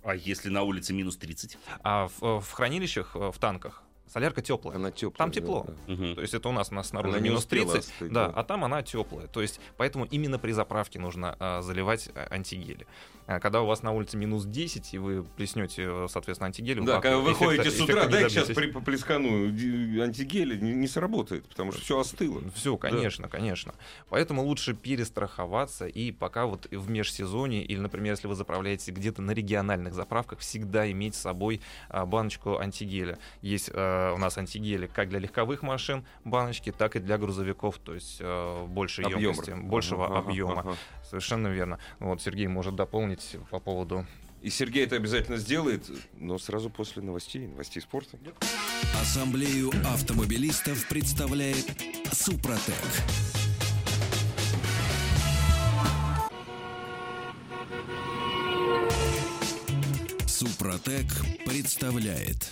А 0.04 0.16
если 0.16 0.50
на 0.50 0.63
улице 0.63 0.94
минус 0.94 1.18
30? 1.18 1.58
А 1.84 2.08
в, 2.08 2.40
в 2.42 2.52
хранилищах, 2.52 3.16
э, 3.16 3.32
в 3.32 3.38
танках, 3.40 3.84
солярка 4.12 4.41
теплая. 4.41 4.76
Она 4.78 4.91
теплая. 4.91 5.17
Там 5.17 5.32
тепло. 5.32 5.65
Мгм. 5.88 6.15
То 6.15 6.22
есть 6.22 6.34
это 6.34 6.50
у 6.50 6.52
нас, 6.52 6.72
у 6.72 6.76
нас 6.76 6.89
снаружи 6.89 7.17
Она 7.17 7.24
минус 7.26 7.39
успела 7.39 7.72
30, 7.74 7.89
остыть, 7.91 8.12
да, 8.12 8.28
да. 8.28 8.34
а 8.36 8.43
там 8.43 8.63
она 8.63 8.82
теплая. 8.84 9.28
То 9.28 9.41
есть 9.41 9.60
поэтому 9.78 10.06
именно 10.06 10.39
при 10.39 10.52
заправке 10.52 11.00
нужно 11.00 11.36
а, 11.39 11.62
заливать 11.62 12.10
а, 12.15 12.28
антигели. 12.30 12.88
А, 13.28 13.39
когда 13.41 13.62
у 13.62 13.65
вас 13.65 13.84
на 13.84 13.91
улице 13.91 14.15
минус 14.15 14.46
10, 14.46 14.93
и 14.93 14.98
вы 14.98 15.24
плеснете, 15.24 15.84
э, 15.86 16.08
соответственно, 16.10 16.48
антигель, 16.48 16.80
Да, 16.82 16.93
бак, 16.96 17.04
когда 17.04 17.17
вы 17.17 17.34
выходите 17.34 17.70
с 17.70 17.82
утра, 17.82 18.06
дай 18.08 18.30
сейчас 18.30 18.48
добьетесь. 18.48 18.56
при 18.56 18.72
поплескану 18.72 19.52
ди- 19.52 20.00
антигель, 20.00 20.62
не, 20.62 20.74
не 20.74 20.88
сработает, 20.88 21.46
потому 21.50 21.74
что 21.74 21.82
все 21.82 22.00
остыло. 22.00 22.41
Все, 22.56 22.78
конечно, 22.78 23.28
конечно. 23.28 23.74
Поэтому 24.08 24.43
лучше 24.43 24.74
перестраховаться 24.74 25.88
и 25.88 26.12
пока 26.12 26.46
вот 26.46 26.67
в 26.72 26.89
межсезонье 26.89 27.63
или, 27.63 27.80
например, 27.80 28.13
если 28.13 28.28
вы 28.28 28.36
заправляете 28.36 28.91
где-то 28.91 29.22
на 29.22 29.32
региональных 29.32 29.93
заправках, 29.93 30.39
всегда 30.39 30.89
иметь 30.91 31.15
с 31.15 31.20
собой 31.20 31.60
а, 31.89 32.06
баночку 32.06 32.58
антигеля. 32.60 33.17
Есть 33.41 33.70
а, 33.74 33.96
э, 33.97 34.13
у 34.13 34.17
нас 34.17 34.38
антигели 34.38 34.88
как 34.88 35.10
для 35.10 35.19
легковых 35.19 35.62
машин 35.63 36.05
баночки, 36.23 36.71
так 36.71 36.95
и 36.95 36.99
для 36.99 37.17
грузовиков, 37.17 37.77
то 37.79 37.93
есть 37.93 38.17
э, 38.19 38.65
большей 38.67 39.05
Объем. 39.05 39.19
емкости, 39.19 39.51
большего 39.51 40.05
Ага, 40.05 40.19
ага, 40.19 40.29
объема. 40.29 40.60
ага. 40.60 40.75
Совершенно 41.03 41.47
верно. 41.47 41.79
Вот 41.99 42.21
Сергей 42.21 42.47
может 42.47 42.75
дополнить 42.75 43.38
по 43.49 43.60
поводу 43.60 44.05
И 44.41 44.49
Сергей 44.49 44.86
это 44.86 44.95
обязательно 44.95 45.38
сделает, 45.38 45.89
но 46.13 46.38
сразу 46.38 46.69
после 46.69 47.01
новостей, 47.01 47.47
новостей 47.47 47.81
спорта. 47.81 48.17
Ассамблею 49.01 49.71
автомобилистов 49.93 50.88
представляет 50.88 51.65
Супротек. 52.12 52.75
Супротек 60.25 61.05
представляет 61.45 62.51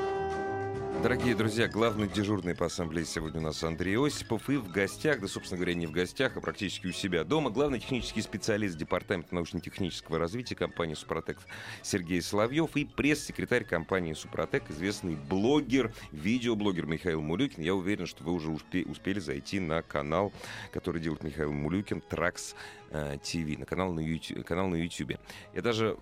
Дорогие 1.01 1.33
друзья, 1.33 1.67
главный 1.67 2.07
дежурный 2.07 2.53
по 2.53 2.67
ассамблее 2.67 3.05
сегодня 3.05 3.39
у 3.39 3.43
нас 3.43 3.63
Андрей 3.63 3.97
Осипов. 3.97 4.47
И 4.51 4.57
в 4.57 4.71
гостях, 4.71 5.19
да, 5.19 5.27
собственно 5.27 5.57
говоря, 5.57 5.73
не 5.73 5.87
в 5.87 5.91
гостях, 5.91 6.37
а 6.37 6.41
практически 6.41 6.85
у 6.85 6.91
себя 6.91 7.23
дома, 7.23 7.49
главный 7.49 7.79
технический 7.79 8.21
специалист 8.21 8.77
Департамента 8.77 9.33
научно-технического 9.33 10.19
развития 10.19 10.53
компании 10.53 10.93
«Супротек» 10.93 11.39
Сергей 11.81 12.21
Соловьев 12.21 12.77
и 12.77 12.85
пресс-секретарь 12.85 13.63
компании 13.63 14.13
«Супротек», 14.13 14.69
известный 14.69 15.15
блогер, 15.15 15.91
видеоблогер 16.11 16.85
Михаил 16.85 17.21
Мулюкин. 17.21 17.63
Я 17.63 17.73
уверен, 17.73 18.05
что 18.05 18.23
вы 18.23 18.33
уже 18.33 18.51
успе- 18.51 18.87
успели 18.87 19.19
зайти 19.19 19.59
на 19.59 19.81
канал, 19.81 20.31
который 20.71 21.01
делает 21.01 21.23
Михаил 21.23 21.51
Мулюкин, 21.51 22.01
Тракс 22.01 22.55
ТВ, 22.91 23.57
на 23.57 23.65
канал 23.65 23.91
на 23.91 24.01
YouTube. 24.01 24.45
Канал 24.45 24.67
на 24.67 24.75
YouTube. 24.75 25.17
Я 25.55 25.61
даже 25.63 25.97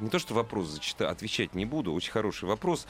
не 0.00 0.08
то 0.08 0.18
что 0.18 0.34
вопрос 0.34 0.68
зачитаю, 0.68 1.10
отвечать 1.10 1.54
не 1.54 1.66
буду. 1.66 1.92
Очень 1.92 2.12
хороший 2.12 2.44
вопрос. 2.48 2.86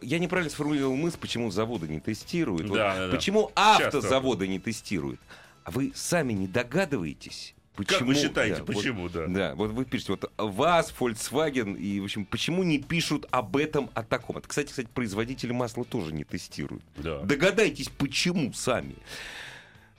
Я 0.00 0.18
неправильно 0.18 0.50
сформулировал 0.50 0.96
мысль, 0.96 1.18
почему 1.20 1.50
заводы 1.50 1.86
не 1.88 2.00
тестируют. 2.00 2.68
Вот 2.68 2.76
Да, 2.76 2.94
да, 2.96 3.06
да. 3.06 3.14
Почему 3.16 3.52
Часто. 3.54 3.86
автозаводы 3.86 4.48
не 4.48 4.58
тестируют? 4.58 5.20
А 5.64 5.70
вы 5.70 5.92
сами 5.94 6.32
не 6.32 6.48
догадываетесь? 6.48 7.54
Почему, 7.76 7.98
Как 8.00 8.08
вы 8.08 8.14
считаете, 8.16 8.56
Да, 8.56 8.64
вот- 8.64 8.74
почему, 8.76 9.08
да? 9.08 9.26
да, 9.28 9.54
вот 9.54 9.70
вы 9.70 9.84
пишете, 9.84 10.12
вот 10.14 10.32
ВАЗ, 10.36 10.92
Volkswagen, 10.98 11.76
и, 11.78 12.00
в 12.00 12.04
общем, 12.04 12.24
почему 12.24 12.64
не 12.64 12.78
пишут 12.80 13.26
об 13.30 13.56
этом, 13.56 13.88
о 13.94 14.02
таком? 14.02 14.36
Это, 14.38 14.48
кстати, 14.48 14.70
кстати, 14.70 14.88
производители 14.92 15.52
масла 15.52 15.84
тоже 15.84 16.12
не 16.12 16.24
тестируют. 16.24 16.82
Да. 16.96 17.20
Догадайтесь, 17.20 17.88
почему 17.88 18.52
сами. 18.52 18.96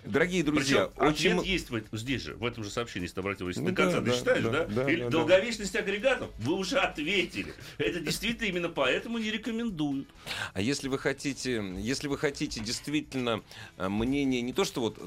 Дорогие 0.06 0.44
друзья, 0.44 0.88
Причем 0.96 1.08
очень... 1.10 1.32
ответ 1.34 1.46
есть 1.46 1.70
в- 1.70 1.98
здесь 1.98 2.22
же, 2.22 2.36
в 2.36 2.46
этом 2.46 2.64
же 2.64 2.70
сообщении, 2.70 3.04
если 3.06 3.16
ты 3.16 3.20
обратил, 3.22 3.48
если 3.50 3.60
Ну 3.62 3.70
до 3.70 3.76
конца 3.76 4.00
да, 4.00 4.12
ты 4.14 4.24
да, 4.24 4.34
да, 4.36 4.50
да? 4.50 4.66
да, 4.84 4.92
Или 4.92 5.00
да, 5.00 5.06
да. 5.06 5.12
долговечность 5.12 5.76
агрегатов, 5.76 6.30
вы 6.40 6.54
уже 6.54 6.80
ответили. 6.80 7.54
Это 7.78 8.00
действительно 8.00 8.48
именно 8.48 8.70
поэтому 8.70 9.18
не 9.18 9.30
рекомендуют. 9.30 10.08
А 10.54 10.62
если 10.62 10.88
вы 10.88 10.98
хотите, 11.00 11.62
если 11.78 12.08
вы 12.08 12.18
хотите 12.18 12.62
действительно 12.62 13.44
э, 13.78 13.90
мнение 13.90 14.42
не 14.42 14.54
то 14.54 14.64
что 14.64 14.80
вот 14.82 14.98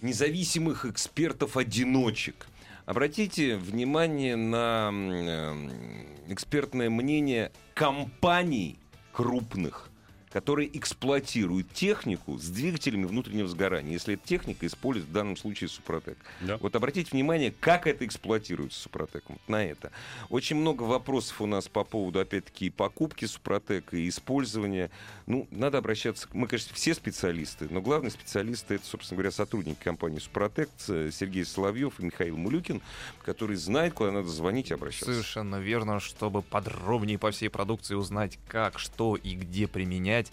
независимых 0.00 0.86
экспертов-одиночек, 0.86 2.46
обратите 2.86 3.56
внимание 3.56 4.36
на 4.36 4.90
э, 4.92 6.32
экспертное 6.32 6.88
мнение 6.88 7.52
компаний 7.74 8.78
крупных, 9.12 9.90
которые 10.34 10.76
эксплуатируют 10.76 11.72
технику 11.72 12.36
с 12.38 12.48
двигателями 12.48 13.04
внутреннего 13.04 13.46
сгорания, 13.46 13.92
если 13.92 14.14
эта 14.14 14.26
техника 14.26 14.66
использует 14.66 15.08
в 15.08 15.12
данном 15.12 15.36
случае 15.36 15.68
Супротек. 15.68 16.18
Да. 16.40 16.56
Вот 16.56 16.74
обратите 16.74 17.08
внимание, 17.12 17.54
как 17.60 17.86
это 17.86 18.04
эксплуатируется 18.04 18.80
Супротеком. 18.80 19.36
Вот 19.38 19.48
на 19.48 19.64
это. 19.64 19.92
Очень 20.30 20.56
много 20.56 20.82
вопросов 20.82 21.40
у 21.40 21.46
нас 21.46 21.68
по 21.68 21.84
поводу, 21.84 22.18
опять-таки, 22.18 22.68
покупки 22.68 23.26
Супротека, 23.26 23.96
и 23.96 24.08
использования. 24.08 24.90
Ну, 25.26 25.46
надо 25.52 25.78
обращаться... 25.78 26.28
Мы, 26.32 26.48
конечно, 26.48 26.74
все 26.74 26.94
специалисты, 26.94 27.68
но 27.70 27.80
главные 27.80 28.10
специалисты— 28.10 28.74
это, 28.76 28.86
собственно 28.86 29.18
говоря, 29.18 29.30
сотрудники 29.30 29.84
компании 29.84 30.18
Супротек, 30.18 30.68
Сергей 30.78 31.44
Соловьев 31.44 32.00
и 32.00 32.06
Михаил 32.06 32.36
Мулюкин, 32.36 32.82
которые 33.24 33.56
знают, 33.56 33.94
куда 33.94 34.10
надо 34.10 34.26
звонить 34.26 34.72
и 34.72 34.74
обращаться. 34.74 35.12
Совершенно 35.12 35.60
верно, 35.60 36.00
чтобы 36.00 36.42
подробнее 36.42 37.18
по 37.18 37.30
всей 37.30 37.50
продукции 37.50 37.94
узнать, 37.94 38.40
как, 38.48 38.80
что 38.80 39.14
и 39.14 39.36
где 39.36 39.68
применять. 39.68 40.23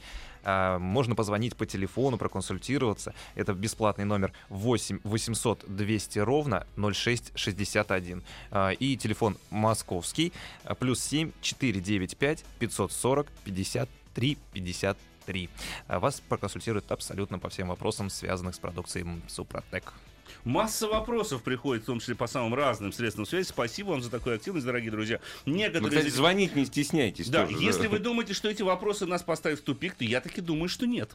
А, 0.44 0.80
Можно 0.80 1.16
позвонить 1.16 1.56
по 1.56 1.66
телефону, 1.66 2.18
проконсультироваться. 2.18 3.14
Это 3.36 3.54
бесплатный 3.54 4.06
номер 4.06 4.34
8 4.50 5.00
800 5.04 5.66
200 5.68 6.20
ровно 6.20 6.66
0661. 6.76 8.24
А, 8.52 8.72
И 8.72 8.98
телефон 8.98 9.38
московский 9.50 10.34
а, 10.64 10.76
плюс 10.76 11.02
7 11.04 11.32
495 11.42 12.46
540 12.60 13.28
53 13.44 14.38
53. 14.54 15.50
А 15.88 16.00
Вас 16.00 16.22
проконсультируют 16.22 16.92
абсолютно 16.92 17.40
по 17.40 17.50
всем 17.50 17.68
вопросам, 17.70 18.10
связанных 18.10 18.56
с 18.56 18.60
продукцией 18.60 19.22
Супротек. 19.28 19.94
Масса 20.44 20.88
вопросов 20.88 21.44
приходит, 21.44 21.84
в 21.84 21.86
том 21.86 22.00
числе 22.00 22.16
по 22.16 22.28
самым 22.28 22.54
разным 22.56 22.92
средствам 22.94 23.26
связи. 23.26 23.48
Спасибо 23.48 23.90
вам 23.90 24.02
за 24.02 24.10
такую 24.10 24.36
активность, 24.36 24.66
дорогие 24.66 24.92
друзья. 24.92 25.20
Ну, 25.46 25.56
Некоторые 25.56 25.90
кстати, 25.90 26.04
из 26.04 26.08
этих- 26.08 26.16
звонить 26.18 26.56
не 26.56 26.66
стесняйтесь 26.66 27.30
Да, 27.30 27.46
тоже, 27.46 27.58
если 27.64 27.88
вы 27.88 28.00
думаете, 28.00 28.34
что 28.34 28.50
эти 28.50 28.62
вопросы 28.62 29.06
нас 29.06 29.24
поставят 29.24 29.60
в 29.60 29.64
тупик, 29.64 29.96
то 29.96 30.04
я 30.04 30.22
таки 30.22 30.42
думаю, 30.42 30.70
что 30.70 30.86
нет. 30.88 31.12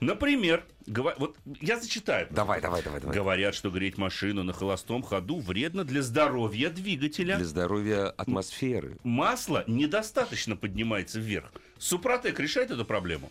Например, 0.00 0.64
гова- 0.86 1.14
вот 1.18 1.36
я 1.60 1.78
зачитаю. 1.80 2.26
Давай, 2.30 2.60
давай, 2.60 2.82
давай, 2.82 3.00
давай. 3.00 3.14
Говорят, 3.16 3.54
что 3.54 3.70
греть 3.70 3.98
машину 3.98 4.42
на 4.42 4.52
холостом 4.52 5.02
ходу 5.02 5.40
вредно 5.40 5.84
для 5.84 6.02
здоровья 6.02 6.70
двигателя. 6.70 7.36
Для 7.36 7.44
здоровья 7.46 8.06
атмосферы. 8.10 8.96
Масло 9.04 9.64
недостаточно 9.66 10.56
поднимается 10.56 11.18
вверх. 11.20 11.52
Супротек 11.78 12.38
решает 12.40 12.70
эту 12.70 12.84
проблему? 12.84 13.30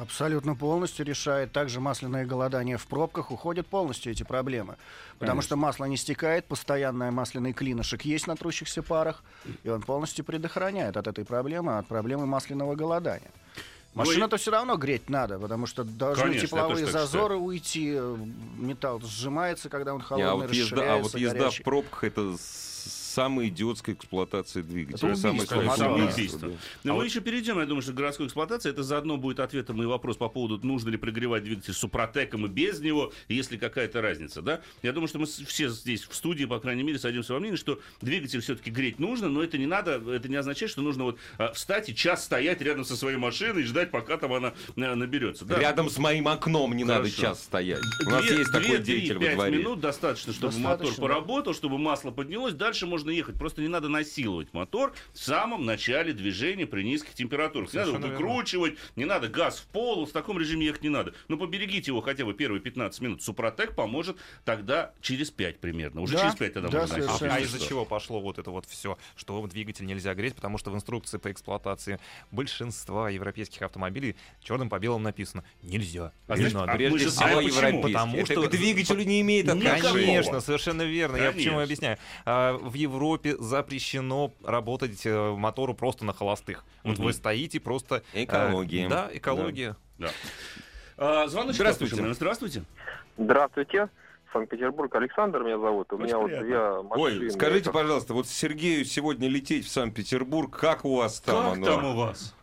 Абсолютно 0.00 0.54
полностью 0.54 1.04
решает. 1.04 1.52
Также 1.52 1.80
масляное 1.80 2.24
голодание 2.24 2.78
в 2.78 2.86
пробках 2.86 3.30
уходят 3.30 3.66
полностью 3.66 4.12
эти 4.12 4.22
проблемы. 4.22 4.76
Потому 5.18 5.40
Конечно. 5.40 5.42
что 5.42 5.56
масло 5.56 5.84
не 5.84 5.96
стекает, 5.98 6.46
постоянный 6.46 7.10
масляный 7.10 7.52
клинышек 7.52 8.02
есть 8.02 8.26
на 8.26 8.36
трущихся 8.36 8.82
парах, 8.82 9.22
и 9.64 9.68
он 9.68 9.82
полностью 9.82 10.24
предохраняет 10.24 10.96
от 10.96 11.06
этой 11.08 11.24
проблемы, 11.24 11.76
от 11.78 11.86
проблемы 11.86 12.26
масляного 12.26 12.74
голодания. 12.74 13.30
Ну 13.94 13.98
Машину-то 14.04 14.38
все 14.38 14.50
равно 14.50 14.76
греть 14.76 15.10
надо, 15.10 15.38
потому 15.38 15.66
что 15.66 15.84
должны 15.84 16.24
Конечно, 16.24 16.46
тепловые 16.46 16.86
зазоры 16.86 17.36
уйти, 17.36 17.92
э, 17.94 18.16
металл 18.56 19.02
сжимается, 19.02 19.68
когда 19.68 19.92
он 19.92 19.98
Не, 20.00 20.04
холодный, 20.06 20.30
а, 20.30 20.34
вот 20.36 20.50
езда, 20.50 20.94
а 20.94 20.96
вот 20.96 21.04
расширяется, 21.04 21.18
езда 21.18 21.34
в 21.34 21.38
горячий. 21.38 21.62
пробках 21.62 22.04
это 22.04 22.36
с- 23.12 23.14
самая 23.14 23.48
идиотская 23.48 23.94
эксплуатация 23.94 24.62
двигателя. 24.62 25.08
Это 25.10 25.16
Самое 25.16 25.36
убийство 25.38 25.54
страшное 25.62 25.88
мотора. 25.88 26.02
убийство, 26.04 26.20
Убийство. 26.20 26.48
да. 26.48 26.54
Но 26.84 26.96
мы 26.96 27.04
еще 27.04 27.20
перейдем, 27.20 27.58
я 27.58 27.66
думаю, 27.66 27.82
что 27.82 27.92
городской 27.92 28.26
эксплуатации 28.26 28.70
это 28.70 28.82
заодно 28.82 29.16
будет 29.16 29.40
ответом 29.40 29.82
и 29.82 29.86
вопрос 29.86 30.16
по 30.16 30.28
поводу, 30.28 30.58
нужно 30.66 30.90
ли 30.90 30.96
прогревать 30.96 31.44
двигатель 31.44 31.72
с 31.74 31.78
супротеком 31.78 32.46
и 32.46 32.48
без 32.48 32.80
него, 32.80 33.12
и 33.28 33.34
есть 33.34 33.50
ли 33.52 33.58
какая-то 33.58 34.00
разница, 34.02 34.42
да? 34.42 34.60
Я 34.82 34.92
думаю, 34.92 35.08
что 35.08 35.18
мы 35.18 35.26
все 35.26 35.68
здесь 35.68 36.04
в 36.04 36.14
студии, 36.14 36.44
по 36.44 36.58
крайней 36.58 36.82
мере, 36.82 36.98
сойдемся 36.98 37.32
во 37.34 37.40
мнении, 37.40 37.56
что 37.56 37.80
двигатель 38.00 38.40
все-таки 38.40 38.70
греть 38.70 38.98
нужно, 38.98 39.28
но 39.28 39.42
это 39.42 39.58
не 39.58 39.66
надо, 39.66 40.02
это 40.12 40.28
не 40.28 40.36
означает, 40.36 40.70
что 40.70 40.82
нужно 40.82 41.04
вот 41.04 41.18
а, 41.38 41.52
встать 41.52 41.88
и 41.88 41.94
час 41.94 42.24
стоять 42.24 42.60
рядом 42.62 42.84
со 42.84 42.96
своей 42.96 43.16
машиной 43.18 43.62
и 43.62 43.64
ждать, 43.64 43.90
пока 43.90 44.16
там 44.16 44.32
она 44.32 44.52
а, 44.76 44.94
наберется. 44.94 45.44
Да. 45.44 45.58
Рядом 45.58 45.90
с 45.90 45.98
моим 45.98 46.28
окном 46.28 46.74
не 46.76 46.84
надо 46.84 47.04
Хорошо. 47.04 47.20
час 47.22 47.42
стоять. 47.44 47.80
У 48.06 48.10
нас 48.10 48.24
Две- 48.24 48.38
есть 48.38 48.52
такой 48.52 48.68
две, 48.68 48.78
двигатель 48.78 49.08
три, 49.08 49.14
во 49.18 49.20
пять 49.24 49.34
дворе. 49.34 49.58
минут 49.58 49.80
достаточно, 49.80 50.32
чтобы 50.32 50.52
Достаточно, 50.54 50.68
мотор 50.86 50.94
да. 50.96 51.02
поработал, 51.02 51.54
чтобы 51.54 51.78
масло 51.78 52.10
поднялось. 52.10 52.54
Дальше 52.54 52.86
можно 52.86 53.01
ехать. 53.10 53.38
Просто 53.38 53.60
не 53.62 53.68
надо 53.68 53.88
насиловать 53.88 54.52
мотор 54.52 54.94
в 55.12 55.18
самом 55.18 55.64
начале 55.64 56.12
движения 56.12 56.66
при 56.66 56.82
низких 56.82 57.14
температурах. 57.14 57.72
Не 57.72 57.78
надо 57.80 57.90
верно. 57.92 58.06
выкручивать, 58.08 58.74
не 58.96 59.04
надо 59.04 59.28
газ 59.28 59.58
в 59.58 59.66
пол. 59.66 60.06
В 60.06 60.12
таком 60.12 60.38
режиме 60.38 60.66
ехать 60.66 60.82
не 60.82 60.88
надо. 60.88 61.14
Но 61.28 61.36
поберегите 61.36 61.90
его 61.90 62.00
хотя 62.00 62.24
бы 62.24 62.34
первые 62.34 62.60
15 62.60 63.00
минут. 63.00 63.22
Супротек 63.22 63.74
поможет 63.74 64.16
тогда 64.44 64.92
через 65.00 65.30
5 65.30 65.58
примерно. 65.60 66.00
Уже 66.02 66.14
Да, 66.14 66.20
через 66.22 66.36
5 66.36 66.52
тогда 66.54 66.68
да, 66.68 66.80
можно 66.80 66.94
совершенно. 67.02 67.34
А 67.34 67.40
из-за 67.40 67.58
чего 67.60 67.84
пошло 67.84 68.20
вот 68.20 68.38
это 68.38 68.50
вот 68.50 68.66
все, 68.66 68.98
что 69.16 69.44
двигатель 69.46 69.86
нельзя 69.86 70.14
греть, 70.14 70.34
потому 70.34 70.58
что 70.58 70.70
в 70.70 70.74
инструкции 70.74 71.18
по 71.18 71.30
эксплуатации 71.30 71.98
большинства 72.30 73.08
европейских 73.10 73.62
автомобилей 73.62 74.16
черным 74.42 74.68
по 74.68 74.78
белому 74.78 75.04
написано 75.04 75.44
«нельзя». 75.62 76.12
А 76.26 76.32
не 76.36 76.46
знаешь, 76.48 76.52
надо. 76.54 76.72
а 76.72 76.90
мы 76.90 76.98
же 76.98 77.10
знаем, 77.10 77.42
почему. 77.44 77.82
Потому 77.82 78.16
Это 78.18 78.32
что- 78.32 78.42
к 78.42 78.50
двигателю 78.50 79.04
не 79.04 79.20
имеет 79.20 79.48
отношения. 79.48 79.80
Конечно, 80.06 80.40
совершенно 80.40 80.82
верно. 80.82 81.16
Я 81.16 81.32
почему 81.32 81.54
Конечно. 81.56 81.62
объясняю. 81.62 81.98
А, 82.24 82.52
В 82.58 82.74
Европе 82.94 83.36
запрещено 83.38 84.32
работать 84.44 85.04
э, 85.06 85.30
мотору 85.34 85.74
просто 85.74 86.04
на 86.04 86.12
холостых. 86.12 86.64
Вот 86.84 86.94
Мгм. 86.98 87.04
вы 87.06 87.12
стоите 87.12 87.60
просто... 87.60 88.02
э, 88.12 88.24
Экология. 88.24 88.88
Да, 88.88 89.08
экология. 89.12 89.76
Да. 89.98 90.08
А, 90.98 91.26
звоночек 91.28 91.56
Здравствуйте. 91.56 91.90
послушаем. 91.92 92.14
Здравствуйте. 92.14 92.62
Здравствуйте. 93.16 93.88
Санкт-Петербург. 94.32 94.94
Александр 94.94 95.42
меня 95.42 95.58
зовут. 95.58 95.92
У 95.92 95.96
Очень 95.96 96.04
меня 96.06 96.18
вот 96.18 96.26
приятно. 96.28 96.46
две 96.46 96.82
машины. 96.88 97.20
Ой, 97.24 97.30
скажите, 97.30 97.60
Это- 97.70 97.72
пожалуйста, 97.72 98.14
вот 98.14 98.26
Сергею 98.26 98.84
сегодня 98.84 99.28
лететь 99.28 99.66
в 99.66 99.70
Санкт-Петербург, 99.70 100.56
как 100.56 100.84
у 100.84 100.96
вас 100.96 101.20
там 101.20 101.44
как 101.44 101.52
оно? 101.56 101.66
там 101.66 101.84
у 101.84 101.96
вас? 101.96 102.34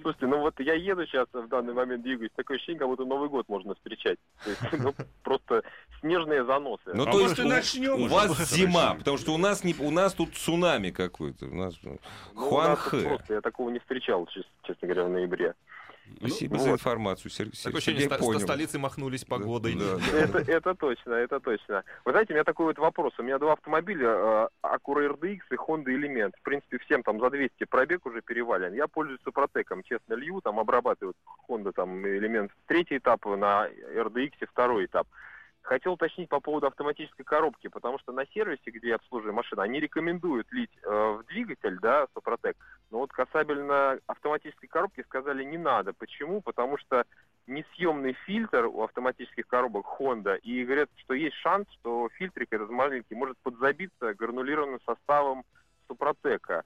Слушайте, 0.00 0.26
ну 0.26 0.38
вот 0.40 0.54
я 0.60 0.74
еду 0.74 1.04
сейчас, 1.06 1.26
в 1.32 1.48
данный 1.48 1.74
момент 1.74 2.02
двигаюсь, 2.04 2.30
такое 2.36 2.56
ощущение, 2.56 2.78
как 2.78 2.88
будто 2.88 3.04
Новый 3.04 3.28
год 3.28 3.48
можно 3.48 3.74
встречать. 3.74 4.18
То 4.44 4.50
есть, 4.50 4.62
ну, 4.84 4.94
просто 5.24 5.62
снежные 6.00 6.44
заносы. 6.44 6.82
Ну, 6.94 7.04
А 7.06 7.10
то 7.12 7.20
есть 7.20 7.38
начнем 7.38 8.02
у 8.02 8.06
вас 8.08 8.36
зима, 8.50 8.82
начнем. 8.86 8.98
потому 8.98 9.18
что 9.18 9.34
у 9.34 9.38
нас 9.38 9.64
не, 9.64 9.74
у 9.78 9.90
нас 9.90 10.14
тут 10.14 10.34
цунами 10.34 10.90
какой-то. 10.90 11.46
У 11.46 11.54
нас 11.54 11.74
Ну, 11.82 11.98
Хуанхэ. 12.34 13.02
просто 13.08 13.34
я 13.34 13.40
такого 13.40 13.70
не 13.70 13.78
встречал, 13.80 14.26
чес- 14.26 14.44
честно 14.64 14.88
говоря, 14.88 15.04
в 15.04 15.10
ноябре. 15.10 15.54
Спасибо 16.20 16.54
Ну, 16.56 16.60
за 16.62 16.70
вот. 16.70 16.74
информацию, 16.76 17.30
Сер- 17.30 17.54
Сер- 17.54 17.64
Такое 17.64 17.78
ощущение, 17.80 18.00
Сергей 18.04 18.16
что 18.16 18.24
понял. 18.24 18.40
столицы 18.40 18.78
махнулись 18.78 19.24
погодой. 19.26 19.74
Да, 19.74 19.98
да, 20.10 20.18
Это, 20.18 20.38
это 20.52 20.74
точно, 20.74 21.12
это 21.12 21.38
точно. 21.38 21.84
Вы 22.06 22.12
знаете, 22.12 22.32
у 22.32 22.36
меня 22.36 22.44
такой 22.44 22.64
вот 22.64 22.78
вопрос. 22.78 23.12
У 23.18 23.22
меня 23.22 23.38
два 23.38 23.52
автомобиля, 23.52 24.08
э, 24.08 24.48
Acura 24.62 25.06
RDX 25.06 25.40
и 25.50 25.54
Honda 25.56 25.84
Element. 25.88 26.32
В 26.40 26.42
принципе, 26.42 26.78
всем 26.78 27.02
там 27.02 27.20
за 27.20 27.28
200 27.28 27.64
пробег 27.64 28.06
уже 28.06 28.22
перевален. 28.22 28.72
Я 28.72 28.86
пользуюсь 28.88 29.20
Супротеком, 29.22 29.82
честно 29.82 30.14
лью, 30.14 30.40
там 30.40 30.58
обрабатываю 30.58 31.14
Honda 31.46 31.72
там 31.72 32.02
Element 32.06 32.52
третий 32.66 32.96
этап, 32.96 33.26
на 33.26 33.68
RDX 33.94 34.46
второй 34.50 34.86
этап. 34.86 35.06
Хотел 35.62 35.92
уточнить 35.92 36.28
по 36.28 36.40
поводу 36.40 36.66
автоматической 36.66 37.24
коробки, 37.24 37.68
потому 37.68 37.98
что 37.98 38.12
на 38.12 38.24
сервисе, 38.26 38.70
где 38.70 38.88
я 38.88 38.94
обслуживаю 38.94 39.34
машину, 39.34 39.60
они 39.60 39.80
рекомендуют 39.80 40.50
лить 40.50 40.70
э, 40.82 40.88
в 40.88 41.24
двигатель, 41.26 41.78
да, 41.80 42.06
Супротек. 42.14 42.56
Но 42.90 42.98
вот 42.98 43.12
касабельно 43.12 43.98
автоматической 44.06 44.68
коробки 44.68 45.02
сказали 45.02 45.44
не 45.44 45.58
надо. 45.58 45.92
Почему? 45.92 46.40
Потому 46.40 46.78
что 46.78 47.04
несъемный 47.46 48.14
фильтр 48.24 48.66
у 48.66 48.82
автоматических 48.82 49.46
коробок 49.46 49.86
Honda, 49.98 50.38
и 50.38 50.64
говорят, 50.64 50.88
что 50.96 51.14
есть 51.14 51.36
шанс, 51.36 51.66
что 51.72 52.08
фильтрик 52.14 52.52
этот 52.52 52.70
маленький 52.70 53.14
может 53.14 53.36
подзабиться 53.38 54.14
гранулированным 54.14 54.80
составом 54.86 55.44
Супротека, 55.86 56.64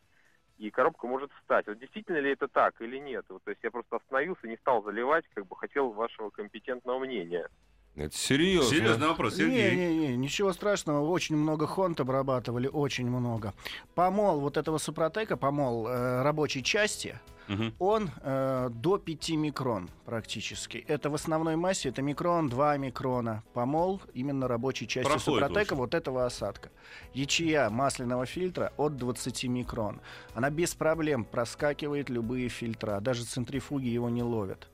и 0.59 0.71
коробка 0.71 1.07
может 1.07 1.33
встать. 1.33 1.67
Вот 1.67 1.79
действительно 1.79 2.19
ли 2.19 2.31
это 2.31 2.47
так 2.49 2.81
или 2.81 2.99
нет? 2.99 3.25
Вот, 3.29 3.43
то 3.43 3.51
есть 3.51 3.63
я 3.63 3.71
просто 3.71 3.97
остановился, 3.97 4.47
не 4.47 4.57
стал 4.59 4.83
заливать, 4.83 5.25
как 5.35 5.47
бы 5.47 5.57
хотел 5.57 5.91
вашего 5.91 6.31
компетентного 6.31 6.99
мнения. 6.99 7.49
Это 7.95 8.17
серьезно. 8.17 8.71
Серьезный 8.75 9.09
вопрос, 9.09 9.37
Сергей. 9.37 9.77
Не-не-не, 9.77 10.17
ничего 10.17 10.53
страшного. 10.55 11.07
Очень 11.11 11.37
много 11.37 11.67
хонт 11.67 12.01
обрабатывали, 12.01 12.67
очень 12.67 13.07
много. 13.09 13.53
Помол 13.95 14.41
вот 14.41 14.57
этого 14.57 14.79
Супротека, 14.79 15.37
помол 15.37 15.87
э, 15.89 16.23
рабочей 16.23 16.63
части, 16.63 17.19
Мгм. 17.49 17.75
он 17.79 18.11
э, 18.23 18.71
до 18.73 18.97
5 18.97 19.31
микрон 19.33 19.91
практически. 20.07 20.79
Это 20.89 21.11
в 21.11 21.15
основной 21.15 21.57
массе, 21.57 21.91
это 21.91 22.01
микрон, 22.01 22.49
2 22.49 22.79
микрона. 22.79 23.43
Помол 23.53 24.01
именно 24.15 24.49
рабочей 24.49 24.87
части 24.87 25.07
Проходит 25.11 25.25
Супротека, 25.25 25.75
вот 25.75 25.93
этого 25.95 26.25
осадка. 26.25 26.71
Ячея 27.13 27.69
масляного 27.69 28.25
фильтра 28.25 28.73
от 28.79 28.97
20 28.97 29.45
микрон. 29.49 30.01
Она 30.35 30.49
без 30.49 30.75
проблем 30.75 31.25
проскакивает 31.27 32.09
любые 32.09 32.49
фильтра, 32.49 33.01
даже 33.01 33.25
центрифуги 33.25 33.89
его 33.89 34.09
не 34.09 34.23
ловят. 34.23 34.69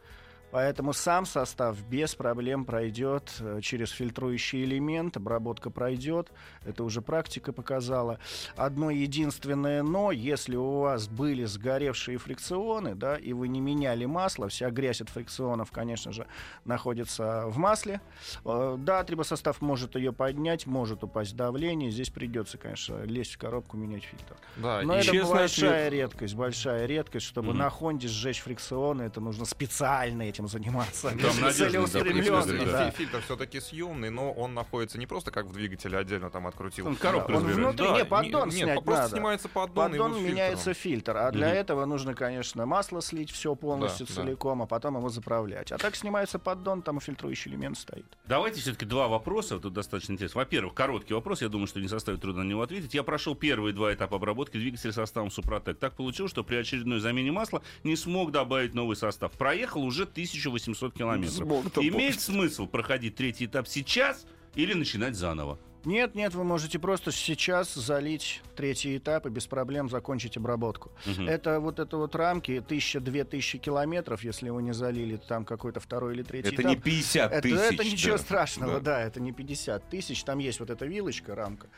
Поэтому 0.50 0.92
сам 0.94 1.26
состав 1.26 1.78
без 1.88 2.14
проблем 2.14 2.64
пройдет 2.64 3.34
э, 3.40 3.60
через 3.62 3.90
фильтрующий 3.90 4.64
элемент, 4.64 5.16
обработка 5.16 5.68
пройдет, 5.70 6.32
это 6.64 6.84
уже 6.84 7.02
практика 7.02 7.52
показала. 7.52 8.18
Одно 8.56 8.90
единственное 8.90 9.82
но, 9.82 10.10
если 10.10 10.56
у 10.56 10.80
вас 10.80 11.06
были 11.08 11.44
сгоревшие 11.44 12.18
фрикционы, 12.18 12.94
да, 12.94 13.16
и 13.16 13.32
вы 13.32 13.48
не 13.48 13.60
меняли 13.60 14.06
масло, 14.06 14.48
вся 14.48 14.70
грязь 14.70 15.00
от 15.00 15.10
фрикционов, 15.10 15.70
конечно 15.70 16.12
же, 16.12 16.26
находится 16.64 17.44
в 17.46 17.58
масле. 17.58 18.00
Э, 18.44 18.76
Да, 18.78 19.04
трибосостав 19.04 19.60
может 19.60 19.96
ее 19.96 20.12
поднять, 20.12 20.66
может 20.66 21.04
упасть 21.04 21.36
давление, 21.36 21.90
здесь 21.90 22.10
придется, 22.10 22.56
конечно, 22.58 23.02
лезть 23.02 23.34
в 23.34 23.38
коробку, 23.38 23.76
менять 23.76 24.04
фильтр. 24.04 24.36
Да, 24.56 24.80
Но 24.82 24.94
это 24.94 25.12
большая 25.26 25.88
ответ. 25.88 25.92
редкость, 25.92 26.34
большая 26.34 26.86
редкость, 26.86 27.26
чтобы 27.26 27.48
Мгм. 27.50 27.58
на 27.58 27.70
Хонде 27.70 28.08
сжечь 28.08 28.40
фрикционы, 28.40 29.02
это 29.02 29.20
нужно 29.20 29.44
специально 29.44 30.28
этим 30.38 30.48
заниматься. 30.48 31.10
Там 31.10 31.40
надежность, 31.40 31.92
да, 31.92 32.64
да. 32.64 32.90
Фильтр 32.92 33.20
все-таки 33.24 33.60
съемный, 33.60 34.10
но 34.10 34.32
он 34.32 34.54
находится 34.54 34.98
не 34.98 35.06
просто 35.06 35.30
как 35.30 35.46
в 35.46 35.52
двигателе 35.52 35.98
отдельно 35.98 36.30
там 36.30 36.46
открутил. 36.46 36.84
Там 36.84 36.96
коробку 36.96 37.32
Да, 37.32 37.38
он 37.38 37.46
разбирают. 37.46 37.76
внутри, 37.80 37.92
не, 37.92 37.98
не- 37.98 38.04
поддон 38.04 38.48
нет, 38.48 38.58
снять 38.58 38.84
просто 38.84 39.02
надо. 39.02 39.16
снимается 39.16 39.48
поддон, 39.48 39.90
Поддон 39.90 40.24
меняется 40.24 40.74
фильтр, 40.74 41.16
а 41.16 41.30
для 41.32 41.50
этого 41.52 41.84
нужно, 41.84 42.14
конечно, 42.14 42.66
масло 42.66 43.02
слить 43.02 43.30
все 43.30 43.54
полностью 43.54 44.06
Да, 44.06 44.14
да. 44.14 44.22
целиком, 44.22 44.62
а 44.62 44.66
потом 44.66 44.96
его 44.96 45.08
заправлять. 45.08 45.72
А 45.72 45.78
так 45.78 45.96
снимается 45.96 46.38
поддон, 46.38 46.82
там 46.82 46.98
и 46.98 47.00
фильтрующий 47.00 47.50
элемент 47.50 47.78
стоит. 47.78 48.06
Давайте 48.26 48.60
все-таки 48.60 48.84
два 48.86 49.08
вопроса, 49.08 49.58
тут 49.58 49.72
достаточно 49.72 50.12
интересно. 50.12 50.38
Во-первых, 50.40 50.74
короткий 50.74 51.14
вопрос, 51.14 51.42
я 51.42 51.48
думаю, 51.48 51.66
что 51.66 51.80
не 51.80 51.88
составит 51.88 52.20
труда 52.20 52.40
на 52.42 52.48
него 52.48 52.62
ответить. 52.62 52.94
Я 52.94 53.02
прошел 53.02 53.34
первые 53.34 53.72
два 53.74 53.92
этапа 53.92 54.16
обработки 54.16 54.56
двигателя 54.58 54.92
составом 54.92 55.30
Супротек. 55.30 55.78
Так 55.78 55.94
получилось, 55.94 56.30
что 56.30 56.44
при 56.44 56.56
очередной 56.56 57.00
замене 57.00 57.32
масла 57.32 57.62
не 57.84 57.96
смог 57.96 58.30
добавить 58.32 58.74
новый 58.74 58.96
состав. 58.96 59.32
Проехал 59.32 59.82
уже 59.82 60.06
1800 60.28 60.94
километров. 60.94 61.48
Имеет 61.78 62.20
смысл 62.20 62.66
проходить 62.66 63.16
третий 63.16 63.46
этап 63.46 63.66
сейчас 63.68 64.26
или 64.54 64.74
начинать 64.74 65.14
заново? 65.16 65.58
Нет, 65.84 66.16
нет, 66.16 66.34
вы 66.34 66.42
можете 66.42 66.78
просто 66.80 67.12
сейчас 67.12 67.72
залить 67.72 68.42
третий 68.56 68.98
этап 68.98 69.26
и 69.26 69.30
без 69.30 69.46
проблем 69.46 69.88
закончить 69.88 70.36
обработку. 70.36 70.90
Мгм. 71.06 71.28
Это 71.28 71.60
вот 71.60 71.78
это 71.78 71.96
вот 71.96 72.14
рамки, 72.16 72.62
тысяча-две 72.66 73.24
тысячи 73.24 73.58
километров, 73.58 74.24
если 74.24 74.50
вы 74.50 74.62
не 74.64 74.72
залили 74.74 75.16
там 75.16 75.44
какой-то 75.44 75.78
второй 75.78 76.14
или 76.14 76.24
третий 76.24 76.48
Это 76.48 76.62
этап. 76.62 76.70
не 76.72 76.76
50 76.76 77.32
Это, 77.32 77.42
тысяч. 77.42 77.56
это 77.74 77.84
ничего 77.84 78.16
да. 78.16 78.22
страшного, 78.22 78.72
Да. 78.74 78.80
да. 78.80 79.00
это 79.02 79.20
не 79.20 79.32
50 79.32 79.88
тысяч. 79.88 80.24
Там 80.24 80.40
есть 80.40 80.58
вот 80.60 80.68
эта 80.70 80.84
вилочка, 80.84 81.34
рамка, 81.36 81.68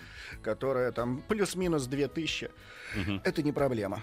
которая 0.42 0.92
там 0.92 1.22
плюс-минус 1.28 1.86
2000. 1.86 2.50
Мгм. 2.96 3.20
Это 3.22 3.42
не 3.42 3.52
проблема. 3.52 4.02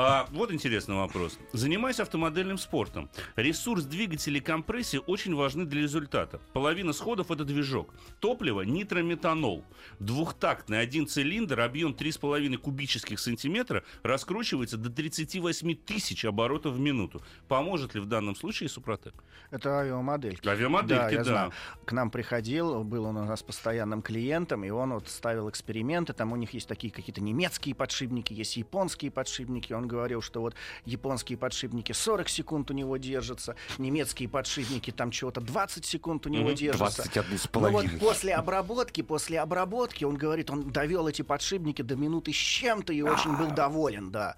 А, 0.00 0.28
вот 0.30 0.52
интересный 0.52 0.94
вопрос. 0.94 1.40
Занимаясь 1.52 1.98
автомодельным 1.98 2.56
спортом, 2.56 3.10
ресурс 3.34 3.82
двигателя 3.82 4.38
и 4.38 4.40
компрессии 4.40 5.00
очень 5.04 5.34
важны 5.34 5.64
для 5.64 5.82
результата. 5.82 6.40
Половина 6.52 6.92
сходов 6.92 7.32
это 7.32 7.44
движок. 7.44 7.92
Топливо 8.20 8.60
нитрометанол. 8.62 9.64
Двухтактный 9.98 10.78
один 10.78 11.08
цилиндр, 11.08 11.58
объем 11.58 11.96
3,5 11.98 12.58
кубических 12.58 13.18
сантиметра, 13.18 13.82
раскручивается 14.04 14.76
до 14.76 14.88
38 14.88 15.74
тысяч 15.74 16.24
оборотов 16.24 16.74
в 16.74 16.78
минуту. 16.78 17.20
Поможет 17.48 17.96
ли 17.96 18.00
в 18.00 18.06
данном 18.06 18.36
случае 18.36 18.68
Супротек? 18.68 19.14
Это 19.50 19.80
авиамодельки. 19.80 20.46
Авиамодельки, 20.46 20.94
да, 20.94 21.10
я 21.10 21.18
да. 21.18 21.24
знаю. 21.24 21.52
К 21.84 21.90
нам 21.90 22.12
приходил, 22.12 22.84
был 22.84 23.04
он 23.06 23.16
у 23.16 23.24
нас 23.24 23.42
постоянным 23.42 24.02
клиентом, 24.02 24.62
и 24.62 24.70
он 24.70 24.92
вот 24.92 25.08
ставил 25.08 25.50
эксперименты. 25.50 26.12
Там 26.12 26.30
у 26.30 26.36
них 26.36 26.54
есть 26.54 26.68
такие 26.68 26.92
какие-то 26.92 27.20
немецкие 27.20 27.74
подшипники, 27.74 28.32
есть 28.32 28.56
японские 28.56 29.10
подшипники. 29.10 29.72
Он 29.72 29.87
говорил, 29.88 30.22
что 30.22 30.40
вот 30.40 30.54
японские 30.84 31.36
подшипники 31.38 31.90
40 31.92 32.28
секунд 32.28 32.70
у 32.70 32.74
него 32.74 32.96
держатся, 32.98 33.56
немецкие 33.78 34.28
подшипники 34.28 34.92
там 34.92 35.10
чего-то 35.10 35.40
20 35.40 35.84
секунд 35.84 36.26
у 36.26 36.28
него 36.28 36.48
Мгм. 36.50 36.54
держатся. 36.54 37.02
21 37.02 37.38
с 37.38 37.44
Ну 37.52 37.60
вот 37.60 37.70
половиной. 37.72 37.98
после 37.98 38.34
обработки, 38.34 39.02
после 39.02 39.40
обработки, 39.40 40.04
он 40.04 40.16
говорит, 40.16 40.50
он 40.50 40.70
довел 40.70 41.08
эти 41.08 41.22
подшипники 41.22 41.82
до 41.82 41.96
минуты 41.96 42.32
с 42.32 42.36
чем-то 42.36 42.92
и 42.92 43.02
очень 43.02 43.36
был 43.36 43.50
доволен, 43.50 44.10
да. 44.10 44.36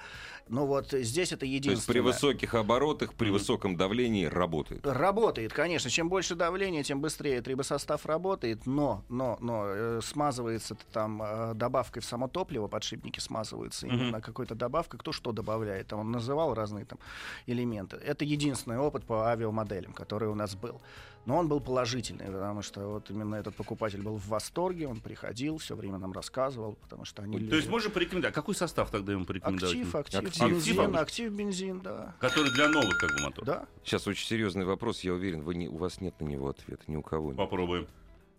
Но 0.50 0.66
вот 0.66 0.90
здесь 0.90 1.30
это 1.30 1.40
То 1.40 1.46
есть 1.46 1.64
единственное. 1.66 1.94
при 1.94 2.00
высоких 2.00 2.54
оборотах, 2.54 3.14
при 3.14 3.30
высоком 3.30 3.76
давлении 3.76 4.24
работает. 4.24 4.84
Работает, 4.84 5.52
конечно. 5.52 5.88
Чем 5.90 6.08
больше 6.08 6.34
давления, 6.34 6.82
тем 6.82 7.00
быстрее 7.00 7.40
трибосостав 7.40 8.04
работает, 8.04 8.66
но, 8.66 9.04
но, 9.08 9.38
но 9.40 9.62
э, 9.66 10.00
смазывается 10.02 10.76
там 10.92 11.22
э, 11.22 11.54
добавкой 11.54 12.02
в 12.02 12.04
само 12.04 12.26
топливо, 12.26 12.66
подшипники 12.66 13.20
смазываются 13.20 13.86
Мгм. 13.86 13.94
именно 13.96 14.20
какой-то 14.20 14.54
добавкой, 14.56 14.98
кто 14.98 15.12
что 15.12 15.30
добавляет. 15.32 15.86
Там 15.86 16.00
он 16.00 16.10
называл 16.10 16.52
разные 16.54 16.84
там 16.84 16.98
элементы. 17.46 17.96
Это 17.96 18.24
единственный 18.24 18.78
опыт 18.78 19.04
по 19.04 19.28
авиамоделям, 19.28 19.92
который 19.92 20.28
у 20.28 20.34
нас 20.34 20.56
был. 20.56 20.80
Но 21.26 21.36
он 21.36 21.48
был 21.48 21.60
положительный, 21.60 22.26
потому 22.26 22.62
что 22.62 22.80
вот 22.88 23.10
именно 23.10 23.34
этот 23.34 23.54
покупатель 23.54 24.00
был 24.00 24.16
в 24.16 24.26
восторге, 24.28 24.88
он 24.88 25.00
приходил, 25.00 25.58
все 25.58 25.76
время 25.76 25.98
нам 25.98 26.12
рассказывал, 26.12 26.76
потому 26.80 27.04
что 27.04 27.22
они 27.22 27.38
То 27.48 27.56
есть 27.56 27.68
можно 27.68 27.90
порекомендовать. 27.90 28.34
А 28.34 28.40
какой 28.40 28.54
состав 28.54 28.90
тогда 28.90 29.12
ему 29.12 29.26
порекомендовать? 29.26 29.74
Актив, 29.74 29.94
актив, 29.94 30.20
Актив. 30.26 30.48
бензин, 30.48 30.80
Актив. 30.80 30.96
актив, 30.96 31.32
бензин, 31.32 31.80
да. 31.80 32.14
Который 32.20 32.50
для 32.52 32.68
новых 32.68 32.96
как 32.98 33.10
бы 33.14 33.22
моторов. 33.22 33.46
Да. 33.46 33.66
Сейчас 33.84 34.06
очень 34.06 34.26
серьезный 34.26 34.64
вопрос, 34.64 35.00
я 35.00 35.12
уверен, 35.12 35.42
вы 35.42 35.54
не, 35.56 35.68
у 35.68 35.76
вас 35.76 36.00
нет 36.00 36.18
на 36.20 36.24
него 36.26 36.48
ответа, 36.48 36.84
ни 36.86 36.96
у 36.96 37.02
кого 37.02 37.28
нет. 37.28 37.36
Попробуем. 37.36 37.86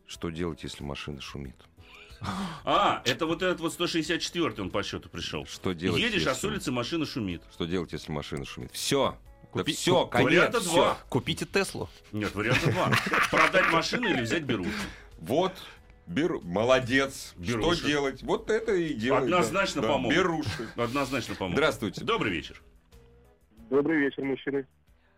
Что 0.07 0.29
делать, 0.29 0.63
если 0.63 0.83
машина 0.83 1.21
шумит? 1.21 1.55
А, 2.63 3.01
это 3.05 3.25
вот 3.25 3.41
этот 3.41 3.59
вот 3.61 3.73
164 3.73 4.61
он 4.61 4.69
по 4.69 4.83
счету 4.83 5.09
пришел. 5.09 5.45
Что 5.45 5.73
делать, 5.73 6.01
Едешь, 6.01 6.25
а 6.27 6.33
с 6.33 6.37
если- 6.37 6.47
улицы 6.47 6.71
машина 6.71 7.05
шумит. 7.05 7.41
Что 7.51 7.65
делать, 7.65 7.93
если 7.93 8.11
машина 8.11 8.45
шумит? 8.45 8.71
Все. 8.73 9.17
Да 9.53 9.59
Купи- 9.63 9.73
все, 9.73 10.05
ку- 10.05 10.09
конец, 10.11 10.63
два. 10.63 10.97
Купите 11.09 11.45
Теслу. 11.45 11.89
Нет, 12.11 12.33
варианта 12.35 12.71
два. 12.71 12.91
Продать 13.29 13.71
машину 13.71 14.07
или 14.09 14.21
взять 14.21 14.43
беруши. 14.43 14.71
Вот, 15.19 15.51
беру, 16.07 16.41
молодец. 16.41 17.33
Беруши. 17.37 17.77
Что 17.79 17.87
делать? 17.87 18.23
Вот 18.23 18.49
это 18.49 18.73
и 18.73 18.93
делать. 18.93 19.29
да. 19.29 19.37
Однозначно 19.39 19.81
Да, 19.81 19.87
помогут. 19.89 20.15
Беруши. 20.17 20.69
Однозначно 20.77 21.35
помогут. 21.35 21.57
Здравствуйте. 21.57 22.03
Добрый 22.05 22.31
вечер. 22.31 22.61
Добрый 23.69 23.99
вечер, 23.99 24.23
мужчины. 24.23 24.65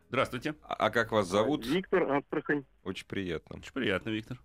Здравствуйте. 0.10 0.56
А 0.64 0.74
а 0.76 0.90
как 0.90 1.12
вас 1.12 1.28
зовут? 1.28 1.66
Виктор 1.66 2.04
Астрахань. 2.12 2.66
Очень 2.84 3.06
приятно. 3.08 3.58
Очень 3.58 3.74
приятно, 3.74 4.10
Виктор. 4.10 4.40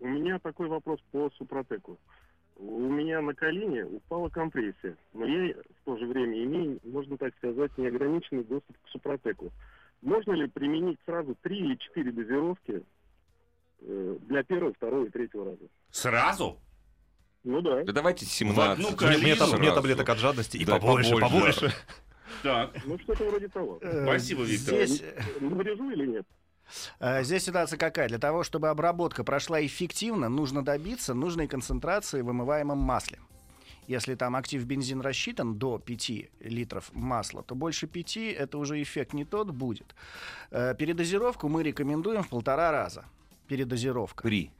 У 0.00 0.06
меня 0.06 0.38
такой 0.38 0.68
вопрос 0.68 1.00
по 1.10 1.30
Супротеку. 1.36 1.98
У 2.56 2.88
меня 2.88 3.20
на 3.20 3.34
колени 3.34 3.82
упала 3.82 4.28
компрессия. 4.28 4.96
Но 5.12 5.26
я 5.26 5.54
в 5.54 5.84
то 5.84 5.96
же 5.96 6.06
время 6.06 6.42
имею, 6.44 6.80
можно 6.84 7.16
так 7.16 7.34
сказать, 7.36 7.76
неограниченный 7.76 8.44
доступ 8.44 8.76
к 8.84 8.88
супротеку. 8.88 9.52
Можно 10.02 10.32
ли 10.32 10.46
применить 10.48 10.98
сразу 11.06 11.34
три 11.42 11.58
или 11.58 11.76
четыре 11.76 12.12
дозировки 12.12 12.82
э, 13.80 14.16
для 14.28 14.42
первого, 14.42 14.74
второго 14.74 15.06
и 15.06 15.10
третьего 15.10 15.46
раза? 15.46 15.66
Сразу? 15.90 16.58
Ну 17.42 17.60
да. 17.60 17.84
Да 17.84 17.92
давайте 17.92 18.26
17. 18.26 18.72
одну 18.72 18.88
Мне, 18.88 18.96
колено 18.96 19.46
мне 19.46 19.58
мне 19.58 19.72
таблеток 19.72 20.08
от 20.08 20.18
жадности 20.18 20.56
и 20.56 20.64
Да, 20.64 20.78
побольше, 20.78 21.16
побольше, 21.16 21.60
побольше. 21.60 21.76
Так. 22.42 22.70
Ну 22.84 22.98
что-то 22.98 23.24
вроде 23.24 23.48
того. 23.48 23.78
Э, 23.80 24.04
Спасибо, 24.04 24.42
Виктор. 24.42 24.74
Здесь, 24.86 25.02
Наврежу 25.40 25.90
или 25.90 26.06
нет? 26.06 26.26
Э, 27.00 27.22
здесь 27.24 27.44
ситуация 27.44 27.78
какая? 27.78 28.08
Для 28.08 28.18
того, 28.18 28.42
чтобы 28.44 28.68
обработка 28.68 29.24
прошла 29.24 29.64
эффективно, 29.64 30.28
нужно 30.28 30.64
добиться 30.64 31.14
нужной 31.14 31.46
концентрации 31.46 32.20
в 32.22 32.26
вымываемом 32.26 32.78
масле. 32.78 33.18
Если 33.86 34.14
там 34.14 34.34
актив 34.34 34.64
бензин 34.64 35.02
рассчитан 35.02 35.56
до 35.58 35.78
5 35.78 36.10
литров 36.40 36.90
масла, 36.94 37.42
то 37.42 37.54
больше 37.54 37.86
5 37.86 38.16
это 38.16 38.56
уже 38.58 38.82
эффект 38.82 39.12
не 39.12 39.24
тот 39.26 39.50
будет. 39.50 39.94
Э, 40.50 40.74
Передозировку 40.78 41.48
мы 41.48 41.62
рекомендуем 41.62 42.22
в 42.22 42.28
полтора 42.28 42.70
раза. 42.70 43.04
Передозировка. 43.46 44.22
При. 44.22 44.50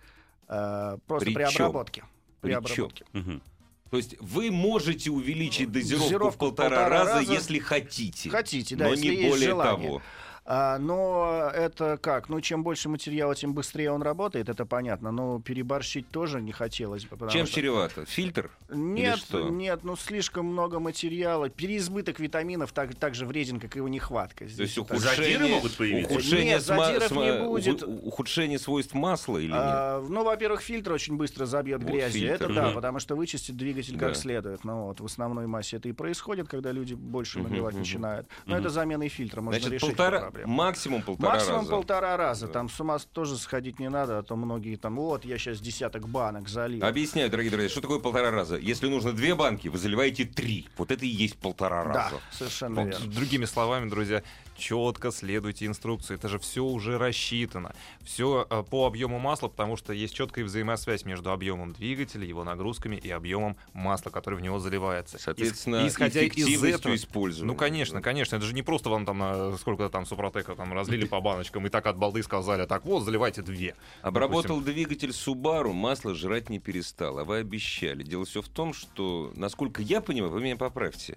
Э, 0.48 0.98
Просто 1.06 1.24
При 1.26 1.34
при 1.34 1.42
обработке. 1.44 2.02
При 2.42 2.48
При 2.48 2.52
обработке. 2.52 3.04
Мгм. 3.14 3.42
То 3.90 3.96
есть 3.96 4.16
вы 4.20 4.50
можете 4.50 5.10
увеличить 5.10 5.70
дозировку, 5.70 6.04
Дозировку 6.08 6.34
в 6.34 6.38
полтора, 6.38 6.68
полтора 6.70 6.88
раза, 6.88 7.14
раза. 7.20 7.32
если 7.32 7.58
хотите. 7.60 8.28
Хотите, 8.28 8.76
да, 8.76 8.86
но 8.86 8.90
если 8.90 9.06
не 9.08 9.14
есть 9.16 9.30
более 9.30 9.48
желание. 9.50 9.86
того. 9.88 10.02
А, 10.46 10.78
но 10.78 11.50
это 11.54 11.96
как? 11.96 12.28
Ну, 12.28 12.38
чем 12.42 12.62
больше 12.62 12.90
материала, 12.90 13.34
тем 13.34 13.54
быстрее 13.54 13.90
он 13.90 14.02
работает, 14.02 14.50
это 14.50 14.66
понятно. 14.66 15.10
Но 15.10 15.40
переборщить 15.40 16.06
тоже 16.10 16.42
не 16.42 16.52
хотелось 16.52 17.06
бы. 17.06 17.16
Чем 17.30 17.46
что- 17.46 17.54
чревато? 17.60 18.04
Фильтр? 18.04 18.50
Нет, 18.68 19.18
что? 19.20 19.48
нет, 19.48 19.84
ну 19.84 19.96
слишком 19.96 20.44
много 20.46 20.80
материала. 20.80 21.48
Переизбыток 21.48 22.20
витаминов 22.20 22.72
так, 22.72 22.94
так 22.94 23.14
же 23.14 23.24
вреден, 23.24 23.58
как 23.58 23.74
и 23.74 23.78
его 23.78 23.88
нехватка. 23.88 24.44
То 24.44 24.50
Здесь 24.50 24.76
есть 24.76 24.78
это- 24.78 24.82
ухудшение, 24.96 25.38
Задиры 25.38 25.48
могут 25.48 25.76
появиться? 25.76 26.12
ухудшение, 26.12 26.44
Нет, 26.44 26.62
сма- 26.62 26.86
задиров 26.86 27.10
не 27.12 27.16
сма- 27.16 27.46
будет. 27.48 27.82
уху- 27.82 28.06
ухудшение 28.08 28.58
свойств 28.58 28.92
масла 28.94 29.38
или 29.38 29.46
нет? 29.46 29.54
А, 29.56 30.06
ну, 30.06 30.24
во-первых, 30.24 30.60
фильтр 30.60 30.92
очень 30.92 31.16
быстро 31.16 31.46
забьет 31.46 31.82
Вот 31.82 31.90
грязью. 31.90 32.28
фильтр, 32.28 32.44
Это 32.44 32.54
да, 32.54 32.64
мгм. 32.66 32.74
потому 32.74 32.98
что 32.98 33.16
вычистит 33.16 33.56
двигатель 33.56 33.96
Да. 33.96 34.08
как 34.08 34.16
следует. 34.16 34.62
Ну 34.64 34.84
вот, 34.88 35.00
в 35.00 35.04
основной 35.06 35.46
массе 35.46 35.78
это 35.78 35.88
и 35.88 35.92
происходит, 35.92 36.48
когда 36.48 36.70
люди 36.70 36.92
больше 36.92 37.38
набивать 37.38 37.72
мгм. 37.72 37.80
начинают. 37.80 38.26
Но 38.44 38.56
Мгм. 38.56 38.60
это 38.60 38.68
заменой 38.70 39.08
фильтра, 39.08 39.40
можно 39.40 39.58
Значит, 39.58 39.72
решить 39.82 39.96
полтора, 39.96 40.30
проблему. 40.34 40.52
максимум 40.52 41.02
полтора 41.02 41.32
Максимум 41.34 41.58
раза. 41.60 41.70
полтора 41.70 42.16
раза. 42.16 42.46
Да. 42.46 42.52
Там 42.52 42.68
с 42.68 42.80
ума 42.80 42.98
тоже 43.12 43.36
сходить 43.38 43.78
не 43.78 43.88
надо, 43.88 44.18
а 44.18 44.22
то 44.22 44.36
многие 44.36 44.76
там, 44.76 44.96
вот, 44.96 45.24
я 45.24 45.38
сейчас 45.38 45.60
десяток 45.60 46.08
банок 46.08 46.48
залил. 46.48 46.84
Объясняю, 46.84 47.30
дорогие 47.30 47.50
друзья, 47.50 47.68
что 47.68 47.80
такое 47.80 47.98
полтора 48.00 48.30
раза. 48.30 48.56
Если 48.56 48.88
нужно 48.88 49.12
две 49.12 49.34
банки, 49.34 49.68
вы 49.68 49.78
заливаете 49.78 50.24
три. 50.24 50.68
Вот 50.76 50.90
это 50.90 51.04
и 51.04 51.08
есть 51.08 51.36
полтора 51.38 51.84
Да, 51.84 51.92
раза. 51.92 52.16
совершенно 52.32 52.82
Вот, 52.82 52.90
верно. 52.90 53.06
другими 53.12 53.44
словами, 53.44 53.88
друзья, 53.88 54.22
четко 54.56 55.10
следуйте 55.10 55.66
инструкции. 55.66 56.14
Это 56.14 56.28
же 56.28 56.38
все 56.38 56.64
уже 56.64 56.98
рассчитано. 56.98 57.74
Все 58.02 58.46
по 58.70 58.86
объему 58.86 59.18
масла, 59.18 59.48
потому 59.48 59.76
что 59.76 59.92
есть 59.92 60.14
четкая 60.14 60.44
взаимосвязь 60.44 61.04
между 61.04 61.30
объемом 61.30 61.72
двигателя, 61.72 62.26
его 62.26 62.44
нагрузками 62.44 62.96
и 62.96 63.10
объемом 63.10 63.56
масла, 63.72 64.10
который 64.10 64.38
в 64.38 64.42
него 64.42 64.58
заливается. 64.58 65.18
Соответственно, 65.18 65.76
Ис- 65.76 65.88
исходя 65.88 66.22
из 66.22 66.62
этого, 66.62 66.94
использования. 66.94 67.52
ну, 67.52 67.58
конечно, 67.58 68.00
конечно. 68.02 68.36
Это 68.36 68.44
же 68.44 68.54
не 68.54 68.62
просто 68.62 68.90
вам 68.90 69.06
там 69.06 69.18
на 69.18 69.56
сколько 69.56 69.88
там 69.88 70.06
супротека 70.06 70.54
там 70.54 70.72
разлили 70.72 71.06
по 71.06 71.20
баночкам 71.20 71.66
и 71.66 71.70
так 71.70 71.86
от 71.86 71.96
балды 71.96 72.22
сказали, 72.22 72.66
так 72.66 72.84
вот, 72.84 73.04
заливайте 73.04 73.42
две. 73.42 73.74
Обработал 74.02 74.60
двигатель 74.60 75.10
Subaru, 75.10 75.72
масло 75.72 76.14
жрать 76.14 76.50
не 76.50 76.58
перестал, 76.58 77.18
а 77.18 77.24
вы 77.24 77.38
обещали. 77.38 78.02
Дело 78.02 78.24
все 78.24 78.42
в 78.42 78.48
том, 78.48 78.72
что, 78.74 79.32
насколько 79.36 79.82
я 79.82 80.00
понимаю, 80.00 80.32
вы 80.32 80.40
меня 80.40 80.56
поправьте, 80.56 81.16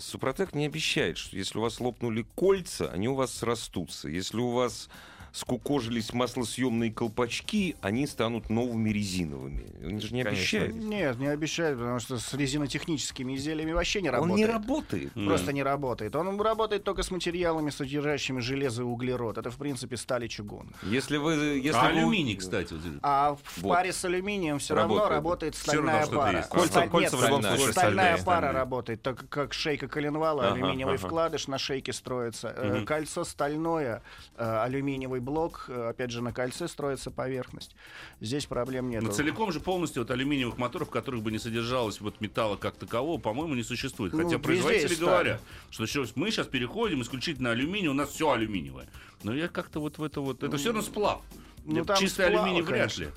Супротек 0.00 0.54
не 0.54 0.66
обещает, 0.66 1.18
что 1.18 1.36
если 1.36 1.58
у 1.58 1.60
вас 1.62 1.78
лопнули 1.78 2.26
кольца, 2.34 2.90
они 2.90 3.08
у 3.08 3.14
вас 3.14 3.34
срастутся. 3.34 4.08
Если 4.08 4.38
у 4.38 4.50
вас 4.50 4.88
скукожились 5.32 6.12
маслосъемные 6.12 6.92
колпачки, 6.92 7.74
они 7.80 8.06
станут 8.06 8.50
новыми 8.50 8.90
резиновыми. 8.90 9.64
Он 9.84 10.00
же 10.00 10.14
не 10.14 10.22
Конечно. 10.22 10.30
обещает. 10.30 10.74
Нет, 10.74 11.18
не 11.18 11.26
обещаю, 11.28 11.78
потому 11.78 11.98
что 12.00 12.18
с 12.18 12.34
резинотехническими 12.34 13.34
изделиями 13.34 13.72
вообще 13.72 14.02
не 14.02 14.08
Он 14.10 14.14
работает. 14.16 14.36
не 14.38 14.46
работает. 14.46 15.12
Просто 15.14 15.52
не 15.52 15.62
работает. 15.62 16.14
Он 16.16 16.40
работает 16.40 16.84
только 16.84 17.02
с 17.02 17.10
материалами, 17.10 17.70
содержащими 17.70 18.40
железо 18.40 18.82
и 18.82 18.84
углерод. 18.84 19.38
Это, 19.38 19.50
в 19.50 19.56
принципе, 19.56 19.96
сталь 19.96 20.26
и 20.26 20.28
чугун. 20.28 20.70
Если 20.82 21.16
вы... 21.16 21.32
Если 21.62 21.70
А 21.78 21.82
вы- 21.84 21.88
алюминий, 22.00 22.36
кстати. 22.36 22.74
А 23.02 23.36
в 23.42 23.62
Вот. 23.62 23.70
паре 23.70 23.92
с 23.92 24.04
алюминием 24.04 24.58
все 24.58 24.74
равно 24.74 25.08
Работает. 25.08 25.54
равно 25.66 26.02
стальная 26.02 26.06
пара. 26.06 26.46
Кольца- 26.50 26.66
Сталь- 26.68 26.88
кольца 26.90 27.16
нет, 27.16 27.22
в 27.22 27.24
любом 27.26 27.40
стальная- 27.42 27.56
случае 27.56 27.72
стальная 27.72 28.16
пара 28.18 28.18
Стальные. 28.22 28.52
работает, 28.52 29.02
так 29.02 29.28
как 29.28 29.52
шейка 29.54 29.88
коленвала, 29.88 30.46
Ага, 30.48 30.54
алюминиевый 30.54 30.94
ага. 30.96 31.06
вкладыш 31.06 31.48
на 31.48 31.58
шейке 31.58 31.92
строится, 31.92 32.54
Мгм. 32.62 32.84
кольцо 32.84 33.24
стальное, 33.24 34.02
э, 34.36 34.62
алюминиевый 34.62 35.20
блок, 35.22 35.66
э, 35.68 35.88
опять 35.88 36.10
же 36.10 36.22
на 36.22 36.32
кольце 36.32 36.68
строится 36.68 37.10
поверхность. 37.10 37.74
Здесь 38.20 38.46
проблем 38.46 38.90
нет. 38.90 39.02
Но 39.02 39.10
целиком 39.12 39.52
же 39.52 39.60
полностью 39.60 40.02
вот 40.02 40.10
алюминиевых 40.10 40.58
моторов, 40.58 40.88
в 40.88 40.90
которых 40.90 41.22
бы 41.22 41.32
не 41.32 41.38
содержалось 41.38 42.00
вот 42.00 42.20
металла 42.20 42.56
как 42.56 42.76
такового, 42.76 43.18
по-моему, 43.18 43.54
не 43.54 43.62
существует. 43.62 44.12
Ну, 44.12 44.18
Хотя 44.18 44.36
везде 44.36 44.42
производители 44.44 44.94
говорят, 44.96 45.40
что 45.70 45.86
щас 45.86 46.16
мы 46.16 46.30
сейчас 46.30 46.46
переходим 46.46 47.02
исключительно 47.02 47.52
алюминий, 47.52 47.88
у 47.88 47.94
нас 47.94 48.10
все 48.10 48.30
алюминиевое. 48.30 48.88
Но 49.22 49.32
я 49.34 49.48
как-то 49.48 49.80
вот 49.80 49.98
в 49.98 50.02
это 50.02 50.20
вот... 50.20 50.42
Это 50.42 50.56
все 50.56 50.68
равно 50.68 50.82
сплав. 50.82 51.22
Ну, 51.64 51.84
там 51.84 51.96
Чистый 51.96 52.26
алюминий 52.26 52.62
вряд 52.62 52.92
конечно. 52.92 53.02
ли. 53.04 53.10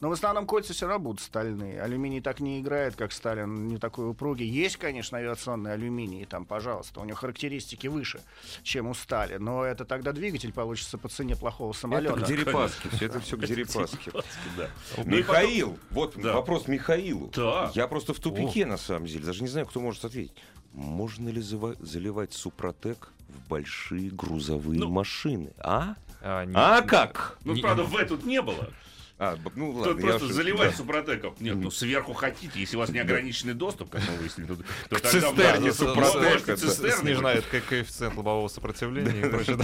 Но 0.00 0.08
в 0.08 0.12
основном 0.12 0.46
кольца 0.46 0.72
все 0.72 0.86
равно 0.86 1.04
будут 1.04 1.20
стальные. 1.20 1.80
Алюминий 1.80 2.20
так 2.20 2.40
не 2.40 2.60
играет, 2.60 2.96
как 2.96 3.12
сталь, 3.12 3.42
он 3.42 3.68
не 3.68 3.78
такой 3.78 4.10
упругий. 4.10 4.46
Есть, 4.46 4.76
конечно, 4.76 5.18
авиационный 5.18 5.72
алюминий, 5.72 6.24
там, 6.26 6.44
пожалуйста, 6.44 7.00
у 7.00 7.04
него 7.04 7.16
характеристики 7.16 7.86
выше, 7.86 8.20
чем 8.62 8.88
у 8.88 8.94
стали. 8.94 9.36
Но 9.36 9.64
это 9.64 9.84
тогда 9.84 10.12
двигатель 10.12 10.52
получится 10.52 10.98
по 10.98 11.08
цене 11.08 11.36
плохого 11.36 11.70
Это 11.70 11.78
самолета. 11.80 12.14
к 12.16 12.26
Дерипаске. 12.26 12.88
Все 12.90 13.06
это 13.06 13.20
все 13.20 13.36
к 13.36 13.44
Дерипаске. 13.46 14.12
Да. 14.56 14.68
Михаил, 15.04 15.78
вот 15.90 16.16
вопрос 16.16 16.68
Михаилу. 16.68 17.30
Да. 17.34 17.70
Я 17.74 17.86
просто 17.88 18.12
в 18.14 18.18
тупике, 18.20 18.66
на 18.66 18.76
самом 18.76 19.06
деле. 19.06 19.24
Даже 19.24 19.42
не 19.42 19.48
знаю, 19.48 19.66
кто 19.66 19.80
может 19.80 20.04
ответить. 20.04 20.34
Можно 20.72 21.28
ли 21.28 21.40
заливать 21.40 22.32
Супротек 22.32 23.12
в 23.28 23.48
большие 23.48 24.10
грузовые 24.10 24.80
Ну. 24.80 24.90
машины? 24.90 25.52
А? 25.58 25.94
А, 26.20 26.44
не- 26.44 26.52
А 26.56 26.82
как? 26.82 27.38
Ну, 27.44 27.54
Не- 27.54 27.62
правда, 27.62 27.84
в 27.84 27.96
эту 27.96 28.16
не 28.26 28.42
было. 28.42 28.70
А, 29.16 29.38
ну 29.54 29.70
ладно, 29.70 29.92
Тут 29.92 30.00
просто 30.00 30.16
ошибся. 30.16 30.34
заливать 30.34 30.70
Да. 30.72 30.76
супротеком. 30.76 31.34
Нет, 31.38 31.56
ну 31.56 31.70
сверху 31.70 32.14
хотите, 32.14 32.58
если 32.58 32.74
у 32.76 32.80
вас 32.80 32.90
неограниченный 32.90 33.54
доступ, 33.54 33.90
как 33.90 34.02
мы 34.08 34.16
выяснили, 34.16 34.48
то, 34.48 34.56
то 34.56 34.62
К 34.96 35.00
тогда 35.00 35.08
цистерне 35.10 35.68
да, 35.68 35.72
Супротека, 35.74 36.56
снижает 36.56 37.46
ко- 37.46 37.60
коэффициент 37.60 38.16
лобового 38.16 38.48
сопротивления 38.48 39.26
и 39.26 39.30
прочее. 39.30 39.56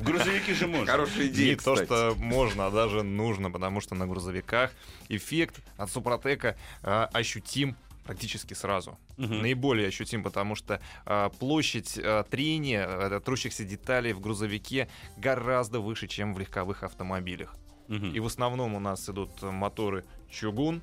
Грузовики 0.00 0.52
же 0.52 0.66
можно. 0.66 0.86
Хорошая 0.86 1.28
идея, 1.28 1.50
Не 1.50 1.56
то, 1.56 1.76
что 1.76 2.14
можно, 2.18 2.66
а 2.66 2.70
даже 2.70 3.02
нужно, 3.02 3.50
потому 3.50 3.80
что 3.80 3.94
на 3.94 4.06
грузовиках 4.06 4.72
эффект 5.08 5.56
от 5.78 5.90
Супротека 5.90 6.56
а, 6.82 7.08
ощутим 7.14 7.76
практически 8.04 8.52
сразу. 8.54 8.98
Мгм. 9.16 9.40
Наиболее 9.40 9.88
ощутим, 9.88 10.22
потому 10.22 10.54
что 10.54 10.82
а, 11.06 11.30
площадь 11.30 11.98
а, 12.02 12.24
трения 12.24 12.84
а, 12.86 13.20
трущихся 13.20 13.64
деталей 13.64 14.12
в 14.12 14.20
грузовике 14.20 14.88
гораздо 15.16 15.80
выше, 15.80 16.08
чем 16.08 16.34
в 16.34 16.38
легковых 16.38 16.82
автомобилях. 16.82 17.54
Мгм. 17.88 18.12
И 18.12 18.20
в 18.20 18.26
основном 18.26 18.74
у 18.74 18.80
нас 18.80 19.08
идут 19.08 19.42
моторы 19.42 20.04
чугун, 20.30 20.82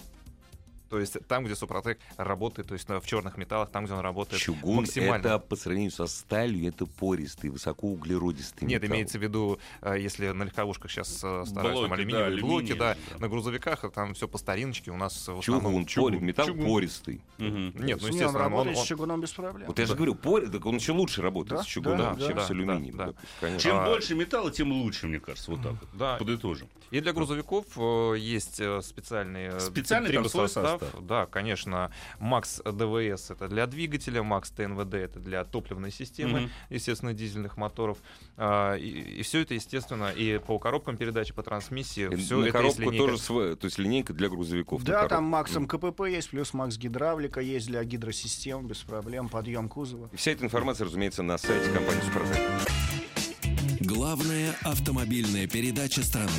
то 0.89 0.99
есть 0.99 1.17
там, 1.27 1.45
где 1.45 1.55
Супротек 1.55 1.99
работает, 2.17 2.67
то 2.67 2.73
есть 2.73 2.87
на- 2.89 2.99
в 2.99 3.05
черных 3.07 3.37
металлах, 3.37 3.69
там, 3.69 3.85
где 3.85 3.93
он 3.93 3.99
работает 4.01 4.41
Чугун 4.41 4.77
максимально. 4.77 5.27
это 5.27 5.39
по 5.39 5.55
сравнению 5.55 5.91
со 5.91 6.07
сталью, 6.07 6.67
это 6.69 6.85
пористый, 6.85 7.49
высокоуглеродистый 7.49 8.67
Нет, 8.67 8.81
металл. 8.81 8.95
имеется 8.95 9.19
в 9.19 9.21
виду, 9.23 9.59
э, 9.81 9.97
если 9.99 10.29
на 10.29 10.43
легковушках 10.43 10.91
сейчас 10.91 11.09
стараются 11.09 11.53
там 11.53 11.65
Блоки, 11.65 11.89
да, 11.89 11.93
алюминиевые 11.95 12.41
блоки, 12.41 12.63
алюминиевые, 12.71 12.79
да, 12.79 12.97
да. 13.13 13.19
на 13.19 13.27
грузовиках 13.29 13.91
там 13.93 14.13
все 14.13 14.27
по 14.27 14.37
стариночке, 14.37 14.91
у 14.91 14.97
нас 14.97 15.27
в 15.27 15.41
Чугун, 15.41 15.59
основном 15.59 15.83
пори- 15.85 16.19
металл 16.19 16.47
Чугун. 16.47 16.65
пористый. 16.65 17.21
Мгм. 17.37 17.65
Нет, 17.65 17.75
ну 17.75 17.83
он 17.83 17.89
естественно, 17.95 18.27
он, 18.29 18.35
работает 18.35 18.77
он- 18.77 18.83
с 18.83 18.87
чугуном 18.87 19.21
без 19.21 19.31
проблем. 19.33 19.67
Вот 19.67 19.79
я 19.79 19.85
же 19.85 19.95
говорю, 19.95 20.15
пори, 20.15 20.47
так 20.47 20.65
он 20.65 20.75
еще 20.75 20.91
лучше 20.91 21.21
работает 21.21 21.59
Да, 21.59 21.63
с 21.63 21.67
чугуном, 21.67 22.17
да, 22.17 22.25
чем 22.27 22.35
да, 22.35 22.45
с 22.45 22.51
алюминием. 22.51 22.97
да, 22.97 23.05
да. 23.07 23.13
Да. 23.41 23.57
Чем 23.59 23.77
А- 23.77 23.85
больше 23.85 24.15
металла, 24.15 24.51
тем 24.51 24.71
лучше, 24.71 25.07
мне 25.07 25.19
кажется. 25.19 25.51
Вот 25.51 25.61
так 25.61 25.71
вот. 25.73 25.89
да. 25.93 26.17
Подытожим. 26.17 26.67
И 26.91 26.99
для 27.01 27.13
грузовиков 27.13 27.65
э, 27.77 28.15
есть 28.17 28.59
э, 28.59 28.81
специальные 28.81 29.49
э, 29.53 29.59
Специальный 29.59 30.11
там 30.13 30.23
трибосостав. 30.23 30.74
Состав? 30.79 31.03
Да, 31.05 31.25
конечно. 31.25 31.91
Макс 32.19 32.61
ДВС 32.65 33.31
это 33.31 33.47
для 33.47 33.67
двигателя, 33.67 34.23
Макс 34.23 34.49
ТНВД 34.51 34.93
это 34.95 35.19
для 35.19 35.43
топливной 35.45 35.91
системы, 35.91 36.41
Мгм. 36.41 36.49
естественно, 36.69 37.13
дизельных 37.13 37.57
моторов. 37.57 37.97
А, 38.37 38.75
И, 38.75 39.21
все 39.23 39.41
это, 39.41 39.53
естественно, 39.53 40.09
и 40.11 40.37
по 40.39 40.59
коробкам 40.59 40.97
передачи, 40.97 41.33
по 41.33 41.43
трансмиссии, 41.43 42.11
И 42.11 42.15
все 42.15 42.35
на 42.37 42.39
это 42.39 42.45
есть 42.45 42.51
коробку 42.53 42.81
линейка. 42.81 42.97
тоже 43.05 43.17
своя, 43.17 43.55
то 43.55 43.65
есть 43.65 43.77
линейка 43.77 44.13
для 44.13 44.29
грузовиков. 44.29 44.83
Да, 44.83 45.07
там 45.07 45.23
Максом 45.25 45.67
КПП 45.67 46.01
есть, 46.09 46.29
плюс 46.29 46.53
Макс 46.53 46.77
гидравлика 46.77 47.39
есть 47.39 47.67
для 47.67 47.83
гидросистем, 47.83 48.67
без 48.67 48.77
проблем, 48.79 49.29
подъем 49.29 49.69
кузова. 49.69 50.09
И 50.13 50.15
Вся 50.17 50.31
эта 50.31 50.43
информация, 50.45 50.85
разумеется, 50.85 51.23
на 51.23 51.37
сайте 51.37 51.69
компании 51.71 52.01
«Супротек». 52.01 52.39
Главная 53.81 54.55
автомобильная 54.63 55.47
передача 55.47 56.01
страны. 56.03 56.31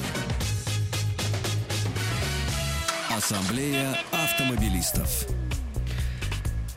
Ассамблея 3.28 3.98
автомобилистов. 4.12 5.26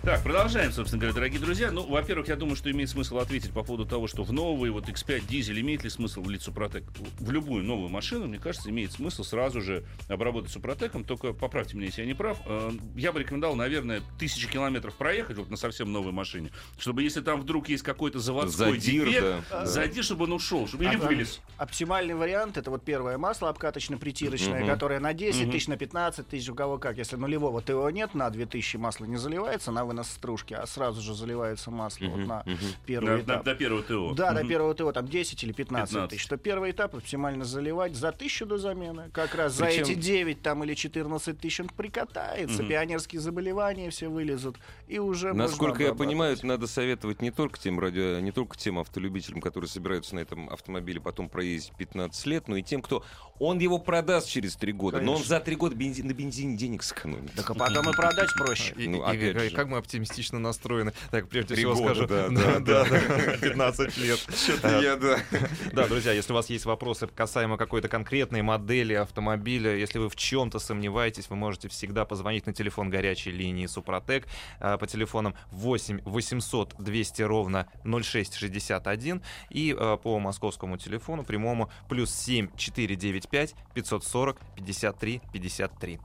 Так, 0.02 0.24
продолжаем, 0.24 0.72
собственно 0.72 1.02
говоря, 1.02 1.14
дорогие 1.14 1.42
друзья. 1.42 1.72
Ну, 1.72 1.86
во-первых, 1.86 2.30
я 2.30 2.38
думаю, 2.38 2.56
что 2.56 2.72
имеет 2.72 2.90
смысл 2.90 3.18
ответить 3.18 3.52
по 3.52 3.64
поводу 3.64 3.86
того, 3.86 4.08
что 4.08 4.24
в 4.24 4.32
новый 4.32 4.72
вот 4.72 4.88
X5 4.88 5.28
дизель 5.28 5.60
имеет 5.60 5.84
ли 5.84 5.90
смысл 5.90 6.22
влить 6.22 6.42
Супротек 6.42 6.86
в 7.20 7.30
любую 7.32 7.66
новую 7.66 7.90
машину, 7.90 8.26
мне 8.28 8.40
кажется, 8.40 8.70
имеет 8.70 8.94
смысл 8.94 9.24
сразу 9.24 9.60
же 9.60 9.84
обработать 10.08 10.52
Супротеком, 10.52 11.04
только 11.04 11.34
поправьте 11.34 11.76
меня, 11.76 11.88
если 11.88 12.02
я 12.02 12.08
не 12.08 12.14
прав. 12.14 12.38
Э, 12.46 12.72
Я 12.96 13.12
бы 13.12 13.20
рекомендовал, 13.20 13.58
наверное, 13.58 14.02
тысячи 14.18 14.48
километров 14.50 14.96
проехать 14.96 15.38
вот 15.38 15.50
на 15.52 15.58
совсем 15.58 15.92
новой 15.92 16.14
машине, 16.14 16.50
чтобы 16.80 17.04
если 17.04 17.20
там 17.20 17.42
вдруг 17.42 17.68
есть 17.68 17.84
какой-то 17.84 18.20
заводской 18.20 18.80
Задир, 18.80 19.06
дефект, 19.06 19.22
да, 19.52 19.60
да. 19.60 19.66
задир, 19.66 20.04
чтобы 20.06 20.24
он 20.24 20.32
ушел, 20.34 20.66
чтобы 20.66 20.86
или 20.86 20.96
А, 20.96 20.98
вылез. 20.98 21.42
Оптимальный 21.58 22.16
вариант 22.16 22.56
это 22.58 22.72
вот 22.72 22.86
первое 22.86 23.18
масло 23.18 23.50
обкаточно-притирочное, 23.50 24.62
Мгм. 24.62 24.70
которое 24.70 25.02
на 25.02 25.14
10 25.14 25.44
Мгм. 25.44 25.52
тысяч, 25.52 25.68
на 25.68 25.76
15 25.76 26.30
тысяч, 26.30 26.48
у 26.50 26.56
кого 26.56 26.78
как. 26.78 26.98
Если 26.98 27.18
нулевого 27.18 27.62
ТО 27.62 27.90
нет, 27.90 28.16
на 28.16 28.30
2000 28.30 28.78
масло 28.78 29.04
не 29.04 29.18
заливается 29.18 29.72
на 29.74 29.89
вынос 29.90 30.10
стружки, 30.10 30.54
а 30.54 30.66
сразу 30.66 31.02
же 31.02 31.14
заливается 31.14 31.72
масло 31.72 32.06
вот 32.06 32.20
Мгм, 32.20 32.28
на 32.28 32.44
мгм. 32.46 32.58
первый 32.86 33.06
На- 33.10 33.18
на- 33.18 33.22
этап. 33.22 33.44
До 33.44 33.56
первого 33.56 33.84
ТО. 33.84 34.14
Да, 34.14 34.32
до 34.34 34.40
Мгм. 34.42 34.50
первого 34.50 34.74
ТО 34.76 34.92
там 34.92 35.08
10 35.08 35.44
или 35.44 35.52
15, 35.52 35.90
15. 35.94 36.10
тысяч. 36.18 36.28
То 36.28 36.38
первый 36.38 36.72
этап 36.72 36.96
оптимально 36.96 37.44
заливать 37.46 37.96
за 37.96 38.12
тысячу 38.12 38.46
до 38.46 38.58
замены. 38.58 39.10
Как 39.12 39.36
раз 39.36 39.54
за 39.54 39.66
Причем- 39.66 39.84
эти 39.84 39.94
9 39.96 40.42
там 40.42 40.64
или 40.64 40.74
14 40.76 41.40
тысяч 41.40 41.60
он 41.60 41.68
прикатается, 41.70 42.62
Мгм. 42.62 42.70
пионерские 42.70 43.20
заболевания 43.20 43.90
все 43.90 44.08
вылезут, 44.10 44.58
и 44.88 45.00
уже 45.00 45.30
можно 45.30 45.44
Насколько 45.44 45.84
я 45.84 45.94
понимаю, 45.96 46.34
это 46.34 46.46
надо 46.46 46.68
советовать 46.68 47.22
не 47.22 47.32
только 47.32 47.58
тем 47.60 47.80
радио, 47.80 48.20
не 48.20 48.32
только 48.32 48.58
тем 48.58 48.78
автолюбителям, 48.80 49.42
которые 49.42 49.70
собираются 49.70 50.16
на 50.16 50.20
этом 50.20 50.50
автомобиле 50.50 51.02
потом 51.02 51.30
проездить 51.30 51.74
15 51.78 52.26
лет, 52.28 52.48
но 52.48 52.56
и 52.56 52.64
тем, 52.64 52.82
кто 52.82 53.04
он 53.40 53.60
его 53.60 53.80
продаст 53.80 54.28
через 54.30 54.56
3 54.56 54.72
года, 54.74 54.98
но 55.02 55.14
он 55.14 55.18
Конечно. 55.20 55.36
за 55.38 55.40
3 55.44 55.56
года 55.56 55.76
бензин, 55.76 56.08
на 56.08 56.14
бензине 56.14 56.58
денег 56.58 56.84
сэкономит. 56.84 57.34
Так 57.34 57.50
а 57.50 57.54
потом 57.54 57.90
и 57.90 57.94
продать 57.94 58.30
проще. 58.38 58.74
И, 58.78 58.88
Ну, 58.88 58.98
и- 58.98 59.16
и 59.16 59.18
опять 59.18 59.34
как- 59.34 59.50
же. 59.50 59.56
как 59.56 59.68
мы 59.70 59.78
оптимистично 59.78 60.40
настроены. 60.40 60.94
Так, 61.12 61.28
прежде 61.30 61.56
Три 61.56 61.64
всего 61.64 61.76
года, 61.76 61.96
скажу. 61.96 62.08
да, 62.08 62.30
да, 62.60 62.60
да, 62.60 62.86
да, 62.86 63.38
15 63.38 63.98
лет. 63.98 64.20
Что-то 64.36 64.82
я, 64.82 64.96
да. 64.96 65.20
Да, 65.74 65.88
друзья, 65.88 66.12
если 66.12 66.32
у 66.34 66.36
вас 66.36 66.50
есть 66.50 66.66
вопросы 66.66 67.08
касаемо 67.08 67.58
какой-то 67.58 67.88
конкретной 67.88 68.42
модели 68.42 68.94
автомобиля, 68.94 69.76
если 69.76 70.00
вы 70.00 70.10
в 70.10 70.16
чем-то 70.16 70.60
сомневаетесь, 70.60 71.30
вы 71.30 71.36
можете 71.36 71.70
всегда 71.70 72.06
позвонить 72.06 72.46
на 72.46 72.54
телефон 72.54 72.90
горячей 72.90 73.32
линии 73.32 73.66
Супротек 73.68 74.28
э, 74.60 74.78
по 74.78 74.88
телефонам 74.88 75.36
8 75.52 76.02
800 76.04 76.76
200 76.80 77.22
ровно 77.22 77.68
0661 77.84 79.22
и 79.50 79.76
э, 79.78 79.98
по 80.02 80.20
московскому 80.20 80.78
телефону 80.78 81.24
прямому 81.24 81.70
плюс 81.88 82.14
7 82.14 82.50
495 82.58 83.29
540 83.30 84.38
53 84.56 85.22
53. 85.32 86.00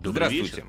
Добрый 0.00 0.12
Здравствуйте. 0.28 0.56
вечер. 0.56 0.66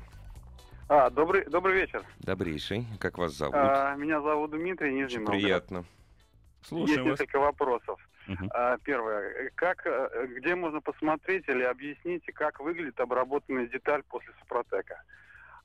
А, 0.88 1.10
добрый, 1.10 1.44
добрый 1.46 1.74
вечер. 1.74 2.04
Добрейший. 2.20 2.86
Как 3.00 3.18
вас 3.18 3.32
зовут? 3.32 3.54
А, 3.56 3.94
меня 3.96 4.20
зовут 4.20 4.50
Дмитрий, 4.52 4.90
Нижний 4.92 5.04
Очень 5.06 5.18
Новгород. 5.20 5.40
приятно. 5.42 5.76
Есть 5.78 6.68
Слушаем 6.68 7.04
вас. 7.08 7.20
несколько 7.20 7.38
вопросов. 7.38 8.00
Мгм. 8.26 8.50
А, 8.54 8.78
первое. 8.78 9.50
Как, 9.54 9.86
э, 9.86 10.26
где 10.38 10.54
можно 10.54 10.80
посмотреть 10.80 11.46
или 11.48 11.62
объясните, 11.62 12.32
как 12.32 12.60
выглядит 12.60 12.98
обработанная 13.00 13.66
деталь 13.66 14.02
после 14.04 14.32
Супротека? 14.40 15.02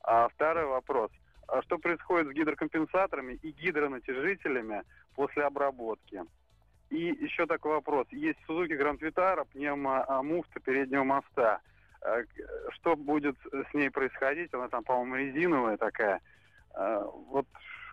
А 0.02 0.28
второй 0.30 0.66
вопрос. 0.66 1.12
А 1.48 1.62
что 1.64 1.78
происходит 1.78 2.28
с 2.28 2.32
гидрокомпенсаторами 2.32 3.34
и 3.34 3.52
гидронатяжителями 3.52 4.84
после 5.16 5.44
обработки? 5.44 6.24
И 6.90 6.98
еще 7.24 7.46
такой 7.46 7.74
вопрос. 7.74 8.08
Есть 8.12 8.40
Suzuki 8.48 8.76
Grand 8.80 9.00
Vitara, 9.00 9.46
пневмомуфта 9.54 10.60
переднего 10.60 11.04
моста. 11.04 11.60
А, 12.02 12.24
к- 12.24 12.72
Что 12.74 12.96
будет 12.96 13.36
с 13.44 13.74
ней 13.74 13.90
происходить? 13.92 14.54
Она 14.54 14.70
там, 14.70 14.84
по-моему, 14.84 15.16
резиновая 15.16 15.78
такая. 15.78 16.22
А, 16.74 17.04
Вот 17.04 17.46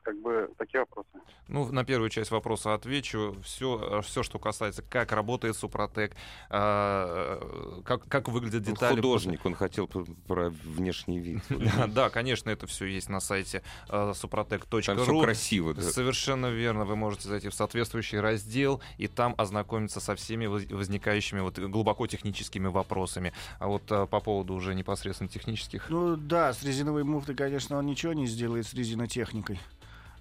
как 0.07 0.23
бы 0.23 0.49
такие 0.57 0.81
вопросы. 0.81 1.09
Ну, 1.49 1.71
на 1.73 1.85
первую 1.85 2.11
часть 2.11 2.31
вопроса 2.31 2.75
отвечу. 2.75 3.37
Все, 3.43 4.01
все 4.03 4.23
что 4.23 4.39
касается, 4.39 4.83
как 4.83 5.11
работает 5.11 5.57
Супротек, 5.57 6.13
а, 6.49 7.83
как, 7.85 8.07
как 8.07 8.29
выглядят 8.29 8.67
Он 8.69 8.75
детали. 8.75 8.95
художник, 8.95 9.45
он 9.45 9.55
хотел 9.57 9.89
про 10.29 10.51
внешний 10.51 11.19
вид. 11.19 11.43
Да, 11.89 12.09
конечно, 12.11 12.51
это 12.51 12.67
все 12.69 12.85
есть 12.87 13.09
на 13.09 13.19
сайте 13.21 13.63
э, 13.89 13.91
Там 13.91 14.15
все 14.15 14.27
suprotec.ru. 14.29 15.23
красиво. 15.23 15.75
да. 15.75 15.83
Совершенно 15.83 16.47
верно. 16.47 16.85
Вы 16.85 16.95
можете 16.95 17.29
зайти 17.29 17.49
в 17.49 17.55
соответствующий 17.55 18.21
раздел 18.21 18.81
и 18.99 19.09
там 19.09 19.35
ознакомиться 19.37 19.99
со 20.01 20.15
всеми 20.15 20.47
воз- 20.47 20.67
возникающими 20.71 21.41
вот 21.41 21.59
глубоко 21.59 22.07
техническими 22.07 22.69
вопросами. 22.69 23.33
А 23.59 23.67
вот 23.67 23.91
э, 23.91 24.07
по 24.07 24.21
поводу 24.21 24.55
уже 24.55 24.75
непосредственно 24.75 25.29
технических. 25.29 25.91
Ну 25.91 26.17
да, 26.17 26.53
с 26.53 26.63
резиновой 26.63 27.03
муфтой, 27.03 27.35
конечно, 27.35 27.77
он 27.79 27.87
ничего 27.87 28.13
не 28.13 28.27
сделает 28.27 28.67
с 28.69 28.75
резинотехникой. 28.75 29.59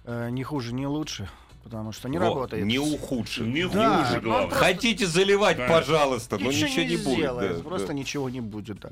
Э, 0.06 0.30
ни 0.30 0.42
хуже, 0.44 0.72
ни 0.72 0.84
лучше, 0.84 1.28
потому 1.64 1.90
что 1.90 2.08
не 2.08 2.18
Во, 2.18 2.26
работает. 2.26 2.64
Не 2.64 2.78
ухудшит. 2.78 3.44
Не 3.46 3.66
Да, 3.68 4.04
хуже, 4.04 4.16
ну, 4.16 4.22
главное. 4.22 4.48
просто- 4.48 4.64
Хотите 4.64 5.06
заливать, 5.06 5.56
Конечно. 5.56 5.76
пожалуйста, 5.76 6.38
но 6.38 6.50
Ничего 6.52 6.68
ничего 6.68 6.82
не, 6.84 6.88
не 6.90 6.96
будет. 6.96 7.16
сделает, 7.18 7.56
да, 7.56 7.62
просто 7.64 7.86
да. 7.88 7.92
ничего 7.94 8.30
не 8.30 8.40
будет. 8.40 8.78
Да. 8.80 8.90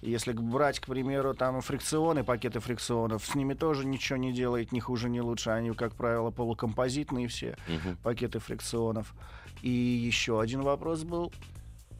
Если 0.00 0.32
брать, 0.32 0.80
к 0.80 0.86
примеру, 0.86 1.34
там 1.34 1.60
фрикционы, 1.60 2.24
пакеты 2.24 2.60
фрикционов, 2.60 3.26
с 3.26 3.34
ними 3.34 3.52
тоже 3.52 3.84
ничего 3.86 4.16
не 4.16 4.32
делает, 4.32 4.72
ни 4.72 4.80
хуже, 4.80 5.10
ни 5.10 5.20
лучше. 5.20 5.50
Они, 5.50 5.70
как 5.72 5.94
правило, 5.94 6.30
полукомпозитные 6.30 7.28
все 7.28 7.56
Мгм. 7.68 7.98
пакеты 8.02 8.38
фрикционов. 8.38 9.12
И 9.60 9.70
еще 9.70 10.40
один 10.40 10.62
вопрос 10.62 11.02
был. 11.04 11.30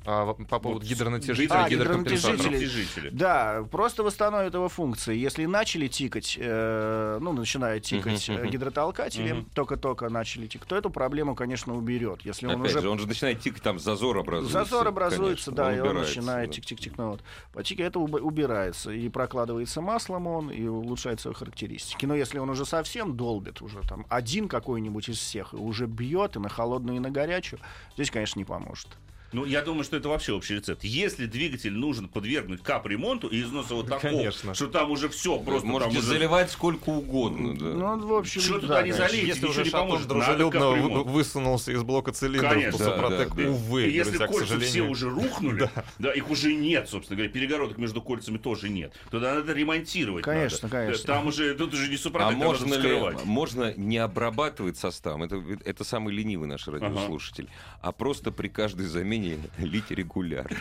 А, 0.07 0.35
по 0.35 0.59
поводу 0.59 0.81
Вот 0.81 0.89
гидронатяжителя, 0.89 1.65
А. 1.65 1.69
Натяжители. 1.69 3.09
Да, 3.11 3.65
просто 3.71 4.03
восстановит 4.03 4.53
его 4.55 4.69
функции. 4.69 5.17
Если 5.17 5.47
начали 5.47 5.89
тикать, 5.89 6.37
э, 6.39 7.19
ну, 7.21 7.33
начинают 7.33 7.85
тикать 7.85 8.29
Мгм, 8.29 8.39
э, 8.39 8.43
мгм. 8.43 8.51
гидротолкатели, 8.51 9.33
Мгм. 9.33 9.45
только-только 9.55 10.11
начали 10.11 10.47
тикать, 10.47 10.69
то 10.69 10.77
эту 10.77 10.91
проблему, 10.91 11.35
конечно, 11.35 11.75
уберет. 11.75 12.21
Если 12.23 12.47
он 12.47 12.61
Опять 12.61 12.73
уже 12.73 12.81
же, 12.83 12.89
он 12.91 12.99
же 12.99 13.07
начинает 13.07 13.41
тикать, 13.41 13.63
там 13.63 13.79
зазор 13.79 14.19
образуется. 14.19 14.53
Зазор 14.65 14.89
образуется, 14.89 15.51
конечно, 15.53 15.53
да, 15.53 15.77
и 15.77 15.81
он 15.81 15.97
начинает 15.97 16.51
да. 16.51 16.55
тик-тик-тик. 16.55 16.95
Ну, 16.99 17.11
вот. 17.13 17.23
По 17.53 17.63
тике 17.63 17.85
это 17.85 17.99
уб- 17.99 18.21
убирается. 18.23 18.91
И 18.91 19.09
прокладывается 19.09 19.81
маслом 19.81 20.27
он, 20.27 20.51
и 20.51 20.67
улучшает 20.67 21.21
свои 21.21 21.33
характеристики. 21.35 22.05
Но 22.05 22.15
если 22.15 22.39
он 22.39 22.51
уже 22.51 22.67
совсем 22.67 23.17
долбит, 23.17 23.63
уже 23.63 23.81
там 23.89 24.05
один 24.11 24.49
какой-нибудь 24.49 25.09
из 25.09 25.19
всех, 25.19 25.55
и 25.55 25.57
уже 25.57 25.87
бьет 25.87 26.37
и 26.37 26.39
на 26.41 26.51
холодную, 26.51 26.97
и 26.97 27.01
на 27.01 27.11
горячую, 27.11 27.59
здесь, 27.95 28.11
конечно, 28.11 28.39
не 28.39 28.45
поможет. 28.45 28.89
Ну, 29.35 29.45
я 29.45 29.63
думаю, 29.63 29.83
что 29.83 29.97
это 29.97 30.09
вообще 30.09 30.33
общий 30.33 30.55
рецепт. 30.55 30.85
Если 30.85 31.27
двигатель 31.27 31.73
нужен 31.73 32.09
подвергнуть 32.09 32.63
капремонту 32.63 33.27
и 33.27 33.43
износу 33.43 33.75
вот 33.77 33.89
такого, 33.89 34.13
Конечно. 34.13 34.55
что 34.55 34.69
там 34.69 34.93
уже 34.93 35.09
все 35.09 35.39
просто 35.41 35.67
Можете 35.67 35.99
уже... 35.99 36.07
заливать 36.07 36.53
сколько 36.53 36.91
угодно. 36.91 37.57
Да. 37.59 37.65
Ну, 37.97 38.07
в 38.07 38.15
общем, 38.15 38.41
Что 38.41 38.55
да, 38.55 38.61
туда 38.61 38.83
не 38.83 38.93
залить, 38.93 39.27
Если 39.27 39.45
уже 39.47 39.65
не 39.65 39.71
поможет. 39.71 40.07
Дружелюбно 40.07 40.71
высунулся 41.03 41.73
из 41.73 41.83
блока 41.83 42.13
цилиндров, 42.13 42.53
Конечно. 42.53 42.79
то 42.79 42.85
Супротек, 42.85 43.29
Да, 43.31 43.35
да, 43.35 43.43
да. 43.43 43.51
увы, 43.51 43.87
И 43.89 43.91
если 43.93 44.19
друзья, 44.19 44.27
кольца 44.29 44.61
все 44.61 44.83
уже 44.83 45.11
рухнули, 45.11 45.69
да. 45.99 46.13
их 46.13 46.31
уже 46.31 46.55
нет, 46.55 46.89
собственно 46.89 47.17
говоря, 47.17 47.33
перегородок 47.33 47.77
между 47.79 48.01
кольцами 48.01 48.39
тоже 48.39 48.69
нет, 48.69 48.93
тогда 49.11 49.35
надо 49.35 49.53
ремонтировать. 49.53 50.25
Конечно, 50.25 50.69
надо. 50.69 50.85
конечно. 50.85 51.07
Там 51.07 51.27
уже, 51.27 51.55
тут 51.55 51.75
уже 51.75 51.89
не 51.89 51.97
А 51.97 51.99
супротек, 51.99 52.39
там 52.39 52.47
можно 52.49 52.75
ли, 52.75 53.01
можно 53.25 53.75
не 53.77 53.99
обрабатывать 53.99 54.79
состав, 54.79 55.21
это, 55.21 55.43
это 55.65 55.83
самый 55.83 56.15
ленивый 56.15 56.47
наш 56.47 56.69
радиослушатель, 56.69 57.49
а 57.83 57.91
просто 57.91 58.31
при 58.31 58.47
каждой 58.47 58.87
замене 58.87 59.24
лить 59.57 59.91
регулярно. 59.91 60.59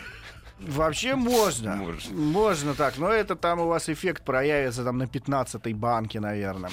Вообще 0.60 1.16
можно. 1.16 1.76
Можно. 1.76 2.16
Можно 2.16 2.74
так, 2.74 2.98
но 2.98 3.10
это 3.10 3.36
там 3.36 3.60
у 3.60 3.68
вас 3.68 3.90
эффект 3.90 4.24
проявится 4.24 4.84
там 4.84 4.98
на 4.98 5.04
15-й 5.04 5.74
банке, 5.74 6.20
наверное. 6.20 6.72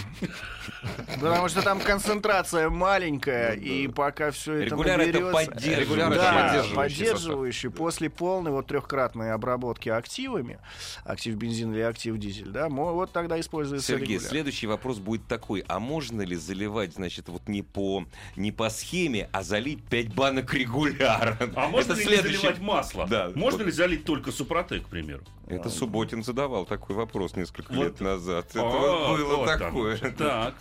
Потому 1.20 1.48
что 1.48 1.62
там 1.62 1.80
концентрация 1.80 2.70
маленькая, 2.70 3.54
и 3.54 3.88
пока 3.88 4.30
все 4.30 4.54
это 4.54 4.76
Регуляр 4.76 5.00
это 5.00 6.64
поддерживающий. 6.74 7.70
После 7.70 8.10
полной 8.10 8.52
вот 8.52 8.66
трехкратной 8.68 9.32
обработки 9.32 9.88
активами, 9.88 10.58
актив 11.04 11.34
бензин 11.34 11.72
или 11.72 11.80
актив 11.80 12.16
дизель, 12.16 12.50
да, 12.50 12.68
вот 12.68 13.12
тогда 13.12 13.40
используется 13.40 13.88
Сергей, 13.88 14.20
следующий 14.20 14.66
вопрос 14.66 14.98
будет 14.98 15.26
такой. 15.26 15.64
А 15.66 15.80
можно 15.80 16.22
ли 16.22 16.36
заливать, 16.36 16.94
значит, 16.94 17.28
вот 17.28 17.48
не 17.48 17.62
по, 17.62 18.04
не 18.36 18.52
по 18.52 18.70
схеме, 18.70 19.28
а 19.32 19.42
залить 19.42 19.82
5 19.84 20.14
банок 20.14 20.54
регуляра? 20.54 21.36
А 21.56 21.68
можно 21.68 21.92
Это 21.94 22.02
ли 22.08 22.16
заливать 22.16 22.60
масло? 22.60 23.06
Да, 23.08 23.32
можно 23.34 23.62
ли 23.62 23.69
залить 23.70 24.04
только 24.04 24.32
супротек, 24.32 24.84
к 24.84 24.88
примеру? 24.88 25.22
Это 25.50 25.68
Субботин 25.70 26.22
задавал 26.22 26.64
такой 26.64 26.94
вопрос 26.96 27.34
несколько 27.36 27.72
Вот. 27.72 27.84
лет 27.84 28.00
назад. 28.00 28.46
Это 28.50 28.60
А, 28.62 29.08
было 29.16 29.36
вот 29.36 29.46
там. 29.46 29.58
такое. 29.58 29.96
Так. 30.18 30.54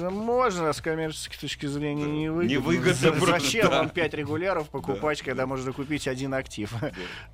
Ну, 0.00 0.10
Можно 0.10 0.72
с 0.72 0.80
коммерческой 0.80 1.36
точки 1.38 1.66
зрения 1.66 2.04
не 2.06 2.28
выгодно. 2.30 2.52
Невыгодно 2.52 2.94
За- 2.94 3.12
просто, 3.12 3.40
Зачем 3.40 3.68
да. 3.70 3.78
вам 3.78 3.88
5 3.90 4.14
регуляров 4.14 4.68
покупать, 4.70 5.22
когда 5.22 5.46
можно 5.46 5.72
купить 5.72 6.08
один 6.08 6.34
актив? 6.34 6.72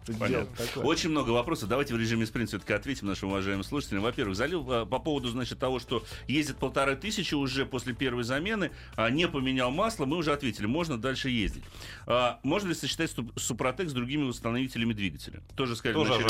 Такое. 0.07 0.47
Очень 0.85 1.11
много 1.11 1.31
вопросов. 1.31 1.69
Давайте 1.69 1.95
в 1.95 1.99
режиме 1.99 2.27
спринт 2.27 2.49
все-таки 2.49 2.73
ответим 2.73 3.07
нашим 3.07 3.29
уважаемым 3.31 3.65
слушателям. 3.65 4.03
Во-первых, 4.03 4.37
залил 4.37 4.67
а, 4.71 4.87
по 4.87 4.99
поводу, 4.99 5.29
значит, 5.29 5.59
того, 5.59 5.79
что 5.79 6.05
ездит 6.27 6.57
полторы 6.57 6.97
тысячи 6.97 7.35
уже 7.35 7.67
после 7.67 7.93
первой 7.95 8.25
замены, 8.25 8.71
а, 8.97 9.11
не 9.11 9.29
поменял 9.29 9.71
масло, 9.71 10.07
мы 10.07 10.17
уже 10.17 10.33
ответили, 10.33 10.67
можно 10.67 10.99
дальше 10.99 11.29
ездить. 11.31 11.65
А, 12.07 12.41
можно 12.43 12.69
ли 12.69 12.75
сочетать 12.75 13.11
Су- 13.11 13.31
Супротек 13.37 13.89
с 13.89 13.93
другими 13.93 14.23
установителями 14.25 14.93
двигателя? 14.93 15.41
Тоже 15.57 15.77
сказали. 15.77 16.05
Тоже, 16.05 16.25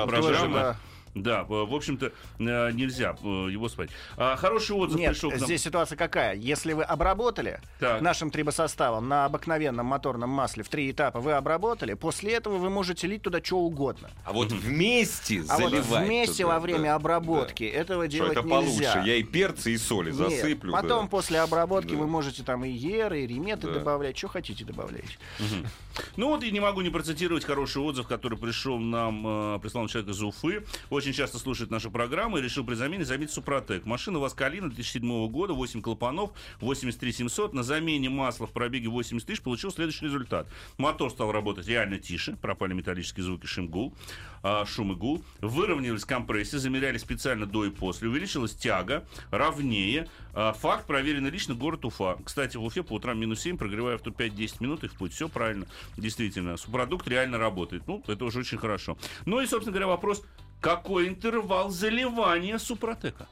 программы. 0.53 0.74
да. 0.74 0.76
Да, 1.12 1.42
в 1.42 1.74
общем-то, 1.74 2.12
э, 2.38 2.70
нельзя 2.70 3.16
э, 3.20 3.26
его 3.51 3.68
спать. 3.68 3.90
А, 4.16 4.36
Хороший 4.36 4.76
отзыв 4.76 4.96
Нет, 4.96 5.11
пришел 5.11 5.30
к 5.30 5.38
нам. 5.38 5.44
здесь 5.44 5.61
ситуация 5.61 5.96
какая? 5.96 6.36
Если 6.36 6.72
вы 6.72 6.84
обработали 6.84 7.59
Так. 7.80 8.01
нашим 8.01 8.30
трибосоставом 8.30 9.09
на 9.09 9.24
обыкновенном 9.24 9.84
моторном 9.86 10.30
масле 10.30 10.62
в 10.62 10.68
три 10.68 10.88
этапа, 10.88 11.18
вы 11.18 11.32
обработали, 11.32 11.94
после 11.94 12.34
этого 12.34 12.59
вы 12.59 12.70
можете 12.70 13.09
лить 13.09 13.22
туда 13.22 13.42
что 13.42 13.59
угодно. 13.59 14.09
А 14.24 14.32
вот 14.32 14.53
вместе 14.53 15.42
А 15.48 15.59
вот 15.59 15.70
заливать 15.72 16.07
вместе 16.07 16.44
туда, 16.44 16.55
во 16.55 16.61
время 16.61 16.84
да, 16.84 16.94
обработки 16.94 17.68
да. 17.68 17.76
этого 17.80 18.05
Что 18.05 18.12
делать 18.12 18.32
это 18.38 18.42
нельзя. 18.46 18.92
получше. 18.92 19.03
Я 19.11 19.16
и 19.16 19.24
перцы, 19.24 19.72
и 19.72 19.78
соли 19.78 20.12
Нет, 20.12 20.14
засыплю. 20.14 20.70
да. 20.70 20.80
Потом 20.80 21.09
после 21.09 21.40
обработки 21.40 21.90
Да. 21.90 21.96
вы 21.96 22.07
можете 22.07 22.44
там 22.44 22.64
и 22.64 22.70
еры, 22.70 23.22
и 23.22 23.26
реметы 23.26 23.66
Да. 23.66 23.72
добавлять, 23.80 24.16
что 24.16 24.28
хотите 24.28 24.64
добавлять. 24.64 25.18
Ну 26.16 26.28
вот 26.28 26.43
и 26.45 26.51
не 26.51 26.61
могу 26.61 26.80
не 26.80 26.91
процитировать 26.91 27.45
хороший 27.45 27.82
отзыв, 27.82 28.07
который 28.07 28.38
пришел 28.38 28.78
нам, 28.78 29.57
э, 29.57 29.59
прислал 29.61 29.88
человек 29.88 30.11
из 30.11 30.22
Уфы. 30.22 30.64
Очень 30.91 31.12
часто 31.12 31.38
слушает 31.38 31.70
нашу 31.70 31.91
программу 31.91 32.38
и 32.38 32.43
решил 32.43 32.64
при 32.64 32.74
замене 32.74 33.05
заменить 33.05 33.30
Супротек. 33.30 33.84
Машина 33.84 34.18
у 34.18 34.20
вас 34.20 34.34
Калина 34.34 34.68
2007 34.68 35.28
года, 35.28 35.53
8 35.53 35.82
клапанов, 35.82 36.32
83 36.61 37.12
700. 37.12 37.55
На 37.55 37.62
замене 37.62 38.09
масла 38.09 38.47
в 38.47 38.53
пробеге 38.53 38.88
80 38.88 39.26
тысяч 39.26 39.41
получил 39.41 39.70
следующий 39.70 40.05
результат. 40.05 40.47
Мотор 40.78 41.11
стал 41.11 41.32
работать 41.32 41.66
реально 41.66 41.99
тише, 41.99 42.36
пропали 42.41 42.72
металлические 42.72 43.24
звуки, 43.24 43.47
шум, 43.47 43.70
а, 44.43 44.64
шум 44.66 44.93
и 44.93 44.95
гул. 44.95 45.22
Выровнялись 45.41 46.05
компрессии, 46.05 46.57
замеряли 46.57 46.99
специально 46.99 47.47
до 47.47 47.64
и 47.64 47.70
после. 47.70 48.09
Увеличилась 48.09 48.55
тяга, 48.55 49.05
ровнее. 49.30 50.09
А, 50.34 50.53
Факт 50.53 50.86
проверенный 50.86 51.30
лично 51.30 51.55
город 51.55 51.84
Уфа. 51.84 52.16
Кстати, 52.24 52.57
в 52.57 52.64
Уфе 52.64 52.82
по 52.82 52.95
утрам 52.95 53.18
минус 53.18 53.41
7, 53.41 53.57
прогревая 53.57 53.97
авто 53.97 54.11
5-10 54.11 54.57
минут 54.61 54.84
и 54.84 54.88
в 54.88 54.95
путь. 54.95 55.12
Все 55.12 55.28
правильно. 55.28 55.66
Действительно, 55.97 56.57
субпродукт 56.57 57.07
реально 57.09 57.38
работает. 57.38 57.86
Ну, 57.86 58.03
это 58.07 58.24
уже 58.24 58.41
очень 58.41 58.59
хорошо. 58.59 58.97
Ну 59.26 59.41
и, 59.41 59.47
собственно 59.47 59.72
говоря, 59.72 59.88
вопрос, 59.88 60.22
какой 60.61 61.09
интервал 61.09 61.70
заливания 61.70 62.59
супротека? 62.59 63.26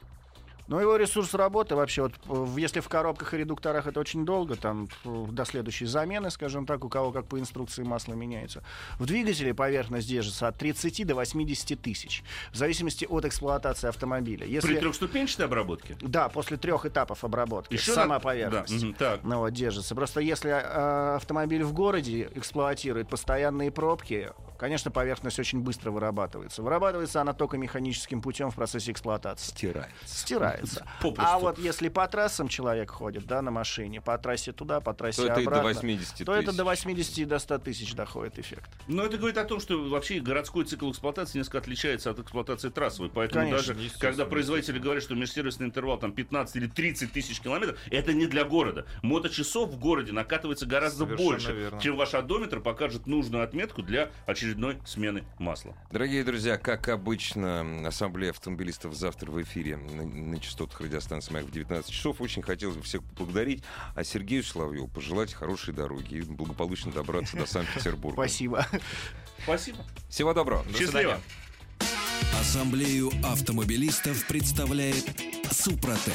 Но 0.69 0.79
его 0.79 0.95
ресурс 0.97 1.33
работы 1.33 1.75
вообще, 1.75 2.03
вот 2.03 2.13
э, 2.29 2.45
если 2.59 2.79
в 2.79 2.87
коробках 2.87 3.33
и 3.33 3.37
редукторах 3.37 3.87
это 3.87 3.99
очень 3.99 4.23
долго, 4.23 4.55
там 4.55 4.87
э, 5.03 5.25
до 5.31 5.43
следующей 5.43 5.85
замены, 5.87 6.29
скажем 6.29 6.67
так, 6.67 6.85
у 6.85 6.89
кого 6.89 7.11
как 7.11 7.25
по 7.25 7.39
инструкции 7.39 7.81
масло 7.81 8.13
меняется. 8.13 8.63
В 8.99 9.07
двигателе 9.07 9.55
поверхность 9.55 10.07
держится 10.07 10.47
от 10.47 10.57
30 10.57 11.07
до 11.07 11.15
80 11.15 11.81
тысяч, 11.81 12.23
в 12.51 12.55
зависимости 12.55 13.05
от 13.05 13.25
эксплуатации 13.25 13.87
автомобиля. 13.87 14.45
При 14.45 14.53
Если, 14.53 14.77
трехступенчатой 14.79 15.47
обработке? 15.47 15.97
да, 16.01 16.29
после 16.29 16.57
трех 16.57 16.85
этапов 16.85 17.23
обработки, 17.23 17.73
Еще 17.73 17.91
сама 17.93 18.05
надо- 18.15 18.23
поверхность. 18.25 18.79
Да, 18.79 18.85
мгм, 18.85 18.93
так. 18.93 19.23
Ну 19.23 19.39
вот, 19.39 19.49
держится. 19.49 19.95
Просто 19.95 20.21
если 20.21 20.51
э, 20.51 21.15
автомобиль 21.15 21.63
в 21.63 21.73
городе 21.73 22.29
эксплуатирует 22.35 23.09
постоянные 23.09 23.71
пробки, 23.71 24.31
конечно, 24.59 24.91
поверхность 24.91 25.39
очень 25.39 25.61
быстро 25.61 25.91
вырабатывается. 25.91 26.61
Вырабатывается 26.61 27.21
она 27.21 27.33
только 27.33 27.57
механическим 27.57 28.21
путем 28.21 28.51
в 28.51 28.55
процессе 28.55 28.91
эксплуатации. 28.91 29.49
Стирается. 29.51 29.93
Стирается. 30.05 30.85
Попросту. 31.01 31.33
А 31.33 31.39
вот 31.39 31.57
если 31.57 31.89
по 31.89 32.07
трассам 32.07 32.47
человек 32.47 32.91
ходит, 32.91 33.25
да, 33.25 33.41
на 33.41 33.51
машине, 33.51 34.01
по 34.01 34.17
трассе 34.17 34.51
туда, 34.51 34.81
по 34.81 34.93
трассе 34.93 35.23
То 35.23 35.27
это 35.27 35.41
и 35.41 35.45
до 35.45 35.51
обратно, 35.51 35.69
80 35.69 36.25
то 36.25 36.33
это 36.33 36.45
тысяч. 36.47 36.57
до 36.57 36.63
80 36.65 37.17
и 37.17 37.25
до 37.25 37.39
100 37.39 37.57
тысяч 37.59 37.93
доходит 37.95 38.39
эффект. 38.39 38.69
Но 38.87 39.03
это 39.03 39.17
говорит 39.17 39.37
о 39.37 39.45
том, 39.45 39.59
что 39.59 39.81
вообще 39.89 40.19
городской 40.19 40.65
цикл 40.65 40.91
эксплуатации 40.91 41.37
несколько 41.37 41.59
отличается 41.59 42.11
от 42.11 42.19
эксплуатации 42.19 42.69
трассовой. 42.69 43.09
Поэтому 43.09 43.45
Конечно, 43.45 43.73
даже 43.73 43.89
когда 43.99 44.25
производители 44.25 44.79
говорят, 44.79 45.03
что 45.03 45.15
межсервисный 45.15 45.67
интервал 45.67 45.97
там 45.97 46.11
15 46.11 46.55
или 46.57 46.67
30 46.67 47.11
тысяч 47.11 47.39
километров, 47.39 47.77
это 47.89 48.13
не 48.13 48.27
для 48.27 48.43
города. 48.43 48.85
Моточасов 49.01 49.69
в 49.69 49.79
городе 49.79 50.11
накатывается 50.11 50.65
гораздо 50.65 51.05
Совершенно 51.05 51.29
больше, 51.29 51.53
верно. 51.53 51.81
чем 51.81 51.95
ваш 51.95 52.13
одометр 52.13 52.59
покажет 52.59 53.07
нужную 53.07 53.43
отметку 53.43 53.81
для 53.81 54.11
очередной 54.49 54.79
смены 54.85 55.23
масла. 55.37 55.75
Дорогие 55.91 56.23
друзья, 56.23 56.57
как 56.57 56.89
обычно, 56.89 57.87
ассамблея 57.87 58.31
автомобилистов 58.31 58.95
завтра 58.95 59.29
в 59.29 59.41
эфире 59.43 59.77
на, 59.77 60.05
на 60.05 60.39
частотах 60.39 60.81
радиостанции 60.81 61.31
«Маяк» 61.31 61.47
в 61.47 61.51
19 61.51 61.91
часов. 61.91 62.19
Очень 62.19 62.41
хотелось 62.41 62.77
бы 62.77 62.83
всех 62.83 63.03
поблагодарить, 63.03 63.63
а 63.95 64.03
Сергею 64.03 64.43
Соловьеву 64.43 64.87
пожелать 64.87 65.33
хорошей 65.33 65.73
дороги 65.73 66.15
и 66.15 66.21
благополучно 66.21 66.91
добраться 66.91 67.37
до 67.37 67.45
Санкт-Петербурга. 67.45 68.15
Спасибо. 68.15 68.65
Спасибо. 69.43 69.77
Всего 70.09 70.33
доброго. 70.33 70.65
Счастливо. 70.75 71.19
Ассамблею 72.39 73.11
автомобилистов 73.23 74.25
представляет 74.27 75.05
Супротек. 75.51 76.13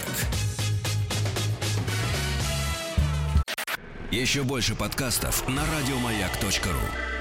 Еще 4.11 4.43
больше 4.43 4.75
подкастов 4.75 5.49
на 5.49 5.65
радиомаяк.ру. 5.67 7.14